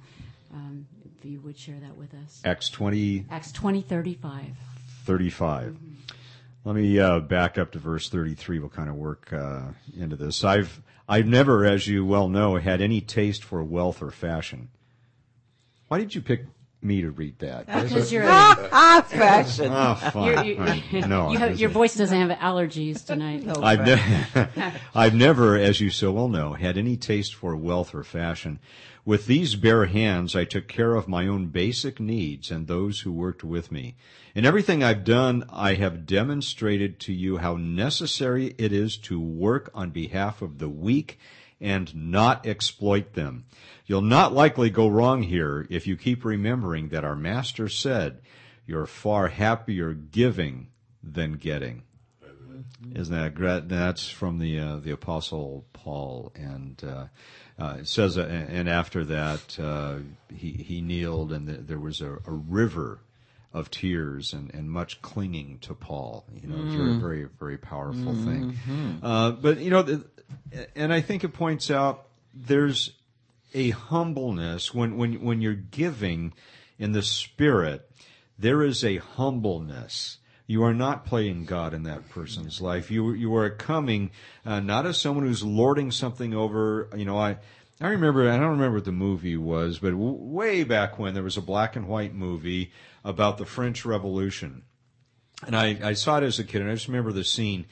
Um, 0.54 0.86
if 1.18 1.24
you 1.24 1.40
would 1.40 1.58
share 1.58 1.80
that 1.80 1.96
with 1.96 2.14
us, 2.16 2.42
Acts 2.44 2.70
twenty 2.70 3.26
Acts 3.32 3.54
twenty 3.54 3.82
thirty 3.82 4.16
five. 4.16 4.58
thirty 5.06 5.30
five. 5.30 5.78
Let 6.66 6.76
me 6.76 6.97
uh, 6.99 7.20
back 7.20 7.57
up 7.57 7.72
to 7.74 7.80
verse 7.80 8.09
33. 8.09 8.59
We'll 8.59 8.70
kind 8.70 8.89
of 8.89 8.95
work 8.95 9.32
uh, 9.34 9.64
into 9.97 10.16
this. 10.16 10.43
I've 10.43 10.82
I've 11.09 11.26
never, 11.28 11.66
as 11.66 11.88
you 11.88 12.05
well 12.05 12.30
know, 12.30 12.55
had 12.55 12.80
any 12.82 13.01
taste 13.01 13.43
for 13.43 13.61
wealth 13.64 14.01
or 14.01 14.11
fashion. 14.11 14.70
Why 15.89 15.99
did 15.99 16.16
you 16.16 16.22
pick 16.22 16.45
me 16.82 17.01
to 17.01 17.11
read 17.11 17.38
that? 17.39 17.66
Because 17.66 18.11
you're 18.11 18.24
a, 18.28 18.30
Ah, 18.30 19.05
fashion. 19.07 19.72
Oh, 19.74 19.95
fine. 19.95 20.45
You're- 20.45 20.47
you- 20.47 20.82
Fine. 21.01 21.09
no, 21.09 21.32
you 21.32 21.38
have, 21.38 21.59
your 21.59 21.70
voice 21.70 21.95
doesn't 21.95 22.18
have 22.18 22.38
allergies 22.39 23.05
tonight. 23.05 23.45
I've, 23.61 23.86
ne- 23.86 24.72
I've 24.95 25.14
never, 25.16 25.57
as 25.57 25.82
you 25.82 25.89
so 25.89 26.11
well 26.14 26.30
know, 26.30 26.53
had 26.53 26.78
any 26.78 26.95
taste 26.95 27.36
for 27.36 27.55
wealth 27.57 27.93
or 27.93 28.03
fashion. 28.03 28.59
With 29.06 29.26
these 29.26 29.56
bare 29.56 29.88
hands, 29.88 30.34
I 30.34 30.45
took 30.45 30.70
care 30.70 30.95
of 30.95 31.10
my 31.10 31.28
own 31.28 31.47
basic 31.47 31.99
needs 31.99 32.49
and 32.49 32.68
those 32.68 33.01
who 33.01 33.12
worked 33.12 33.43
with 33.43 33.70
me. 33.70 33.97
In 34.34 34.45
everything 34.45 34.82
I've 34.82 35.04
done, 35.04 35.43
I 35.49 35.74
have 35.74 36.06
demonstrated 36.06 37.01
to 37.01 37.14
you 37.14 37.38
how 37.38 37.58
necessary 37.58 38.56
it 38.58 38.72
is 38.72 38.95
to 38.99 39.20
work 39.20 39.70
on 39.74 39.89
behalf 39.89 40.41
of 40.41 40.58
the 40.58 40.70
weak 40.70 41.20
and 41.60 41.93
not 41.93 42.45
exploit 42.45 43.14
them. 43.14 43.43
You'll 43.86 44.01
not 44.01 44.34
likely 44.34 44.70
go 44.70 44.88
wrong 44.88 45.24
here 45.24 45.68
if 45.70 45.86
you 45.86 45.97
keep 45.97 46.24
remembering 46.24 46.88
that 46.89 47.04
our 47.04 47.18
Master 47.18 47.68
said, 47.68 48.22
you're 48.66 48.86
far 48.86 49.28
happier 49.28 49.91
giving 49.91 50.70
than 51.04 51.34
getting. 51.34 51.84
Isn't 52.95 53.16
that 53.16 53.36
great? 53.36 53.70
That's 53.70 54.09
from 54.09 54.39
the 54.39 54.59
uh, 54.59 54.76
the 54.78 54.91
Apostle 54.91 55.66
Paul, 55.74 56.32
and 56.36 56.82
uh, 56.84 57.05
uh, 57.61 57.78
it 57.80 57.88
says, 57.88 58.18
uh, 58.18 58.24
and 58.24 58.68
after 58.70 59.03
that, 59.05 59.59
uh, 59.59 59.97
he 60.34 60.51
he 60.51 60.82
kneeled, 60.82 61.32
and 61.32 61.47
th- 61.47 61.61
there 61.64 61.80
was 61.80 62.01
a, 62.01 62.14
a 62.26 62.32
river 62.32 62.99
of 63.53 63.70
tears 63.70 64.34
and, 64.34 64.53
and 64.55 64.70
much 64.72 65.01
clinging 65.01 65.59
to 65.59 65.74
Paul. 65.76 66.26
You 66.41 66.47
know, 66.47 66.55
it's 66.66 66.74
a 66.74 66.78
very 66.78 66.93
very 66.99 67.30
very 67.39 67.57
powerful 67.57 68.14
thing. 68.16 68.57
Uh, 69.03 69.32
but 69.32 69.59
you 69.59 69.70
know, 69.70 69.84
the, 69.84 70.05
and 70.76 70.91
I 70.91 71.01
think 71.01 71.24
it 71.24 71.30
points 71.30 71.70
out 71.70 72.07
there's 72.34 72.93
a 73.53 73.70
humbleness 73.70 74.74
when 74.74 74.97
when 74.97 75.24
when 75.24 75.41
you're 75.41 75.53
giving 75.53 76.34
in 76.80 76.91
the 76.93 77.03
spirit. 77.03 77.89
There 78.39 78.64
is 78.64 78.84
a 78.84 78.97
humbleness. 78.97 80.18
You 80.46 80.64
are 80.64 80.74
not 80.74 81.06
playing 81.06 81.46
God 81.46 81.74
in 81.74 81.84
that 81.84 82.10
person's 82.10 82.60
life. 82.60 82.91
You 82.91 83.14
you 83.14 83.34
are 83.36 83.50
coming 83.50 84.12
uh, 84.46 84.60
not 84.60 84.86
as 84.86 85.00
someone 85.00 85.26
who's 85.26 85.44
lording 85.44 85.89
something 85.91 86.34
over. 86.34 86.89
You 86.96 87.06
know, 87.06 87.18
I 87.18 87.38
I 87.80 87.88
remember 87.88 88.30
I 88.30 88.38
don't 88.38 88.52
remember 88.52 88.78
what 88.78 88.86
the 88.86 88.91
movie 88.91 89.38
was, 89.38 89.80
but 89.80 89.91
w- 89.91 90.18
way 90.18 90.64
back 90.64 91.00
when 91.00 91.14
there 91.14 91.24
was 91.24 91.38
a 91.38 91.41
black 91.41 91.76
and 91.76 91.88
white 91.88 92.14
movie 92.14 92.72
about 93.04 93.38
the 93.38 93.46
French 93.46 93.86
Revolution, 93.86 94.64
and 95.46 95.56
I, 95.56 95.80
I 95.82 95.94
saw 95.94 96.18
it 96.18 96.24
as 96.24 96.39
a 96.39 96.44
kid, 96.44 96.62
and 96.62 96.70
I 96.70 96.76
just 96.76 96.88
remember 96.88 97.12
the 97.12 97.24
scene. 97.24 97.66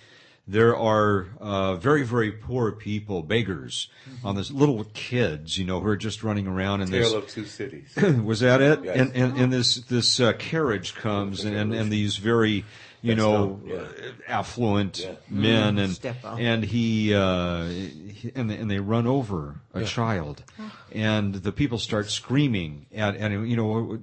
There 0.48 0.76
are 0.76 1.28
uh, 1.40 1.76
very, 1.76 2.04
very 2.04 2.32
poor 2.32 2.72
people, 2.72 3.22
beggars, 3.22 3.88
on 4.24 4.36
this 4.36 4.50
little 4.52 4.84
kids, 4.94 5.58
you 5.58 5.64
know, 5.66 5.80
who 5.80 5.88
are 5.88 5.96
just 5.96 6.24
running 6.24 6.48
around 6.48 6.82
in 6.82 6.90
this. 6.92 7.10
Tale 7.10 7.20
of 7.20 7.28
Two 7.30 7.46
Cities. 7.46 7.96
Was 8.24 8.40
that 8.42 8.60
it? 8.60 8.84
Yes. 8.84 8.98
And, 8.98 9.16
and 9.16 9.38
and 9.38 9.54
this 9.54 9.76
this 9.76 10.20
uh, 10.20 10.34
carriage 10.34 10.96
comes, 10.96 11.46
and 11.46 11.74
and 11.74 11.92
these 11.92 12.18
very, 12.18 12.66
you 13.04 13.14
know, 13.16 13.62
Yeah. 13.64 13.76
uh, 13.76 13.88
affluent 14.28 15.00
Yeah. 15.00 15.12
men, 15.30 15.78
and 15.78 16.00
and 16.24 16.64
he, 16.66 17.14
uh, 17.14 17.66
he 17.66 18.32
and 18.36 18.50
they, 18.50 18.58
and 18.58 18.70
they 18.70 18.80
run 18.80 19.06
over 19.06 19.62
a 19.76 19.86
child, 19.86 20.44
and 20.92 21.36
the 21.36 21.52
people 21.52 21.78
start 21.78 22.10
screaming 22.10 22.88
at 22.96 23.16
and 23.16 23.48
you 23.48 23.56
know 23.56 24.00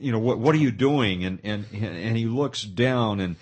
you 0.00 0.12
know 0.12 0.20
what 0.20 0.38
what 0.38 0.54
are 0.54 0.58
you 0.58 0.70
doing? 0.70 1.24
And 1.24 1.40
and 1.42 1.66
and 1.72 2.16
he 2.16 2.26
looks 2.26 2.62
down 2.62 3.18
and. 3.20 3.34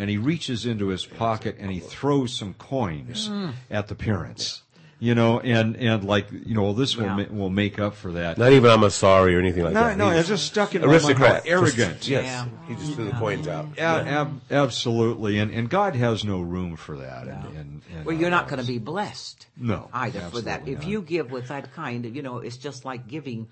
And 0.00 0.08
he 0.08 0.16
reaches 0.16 0.64
into 0.64 0.88
his 0.88 1.04
pocket 1.04 1.56
and 1.60 1.70
he 1.70 1.78
throws 1.78 2.32
some 2.32 2.54
coins 2.54 3.30
at 3.70 3.88
the 3.88 3.94
parents, 3.94 4.62
you 4.98 5.14
know, 5.14 5.40
and 5.40 5.76
and 5.76 6.04
like 6.04 6.26
you 6.32 6.54
know 6.54 6.72
this 6.72 6.96
will 6.96 7.10
ma- 7.10 7.26
will 7.30 7.50
make 7.50 7.78
up 7.78 7.94
for 7.94 8.12
that. 8.12 8.38
Not 8.38 8.52
even 8.52 8.70
I'm 8.70 8.82
a 8.82 8.90
sorry 8.90 9.36
or 9.36 9.38
anything 9.40 9.62
like 9.64 9.74
No, 9.74 9.84
that. 9.84 9.98
no, 9.98 10.06
no 10.06 10.10
He's 10.12 10.20
it's 10.20 10.28
just 10.30 10.46
stuck 10.46 10.74
in 10.74 10.80
my 10.80 10.86
mind. 10.86 10.94
aristocrat. 10.96 11.44
How 11.46 11.50
Arrogant. 11.52 11.96
Just- 11.98 12.08
yes. 12.08 12.24
Yeah. 12.24 12.46
He 12.66 12.74
just 12.76 12.94
threw 12.94 13.04
the 13.04 13.12
coins 13.12 13.46
out. 13.46 13.66
Yeah, 13.76 13.96
ab- 14.22 14.40
absolutely, 14.50 15.38
and 15.38 15.50
and 15.52 15.68
God 15.68 15.94
has 15.96 16.24
no 16.24 16.40
room 16.40 16.76
for 16.76 16.96
that. 16.96 17.24
And, 17.28 17.44
and, 17.58 17.82
and 17.94 18.04
Well, 18.06 18.16
you're 18.16 18.30
not 18.30 18.48
going 18.48 18.60
to 18.62 18.66
be 18.66 18.78
blessed. 18.78 19.46
No, 19.58 19.90
either 19.92 20.20
for 20.20 20.40
that. 20.40 20.60
absolutely 20.62 20.72
If 20.72 20.78
not. 20.80 20.88
you 20.88 21.02
give 21.02 21.30
with 21.30 21.48
that 21.48 21.74
kind 21.74 22.06
of, 22.06 22.16
you 22.16 22.22
know, 22.22 22.38
it's 22.38 22.56
just 22.56 22.86
like 22.86 23.06
giving 23.06 23.48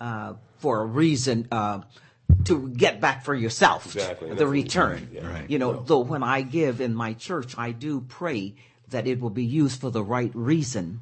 uh, 0.00 0.32
for 0.58 0.80
a 0.82 0.86
reason 0.86 1.46
uh, 1.52 1.82
to 2.44 2.68
get 2.70 3.00
back 3.00 3.24
for 3.24 3.34
yourself 3.34 3.86
Exactly. 3.86 4.28
the 4.28 4.34
That's 4.34 4.44
what 4.44 4.50
we 4.52 4.62
return. 4.62 5.08
yeah. 5.12 5.26
Right. 5.26 5.50
You 5.50 5.58
know, 5.58 5.82
though 5.82 6.00
when 6.00 6.22
I 6.22 6.42
give 6.42 6.80
in 6.80 6.94
my 6.94 7.14
church, 7.14 7.54
I 7.56 7.72
do 7.72 8.00
pray 8.02 8.54
that 8.88 9.06
it 9.06 9.20
will 9.20 9.30
be 9.30 9.44
used 9.44 9.80
for 9.80 9.90
the 9.90 10.02
right 10.02 10.30
reason, 10.34 11.00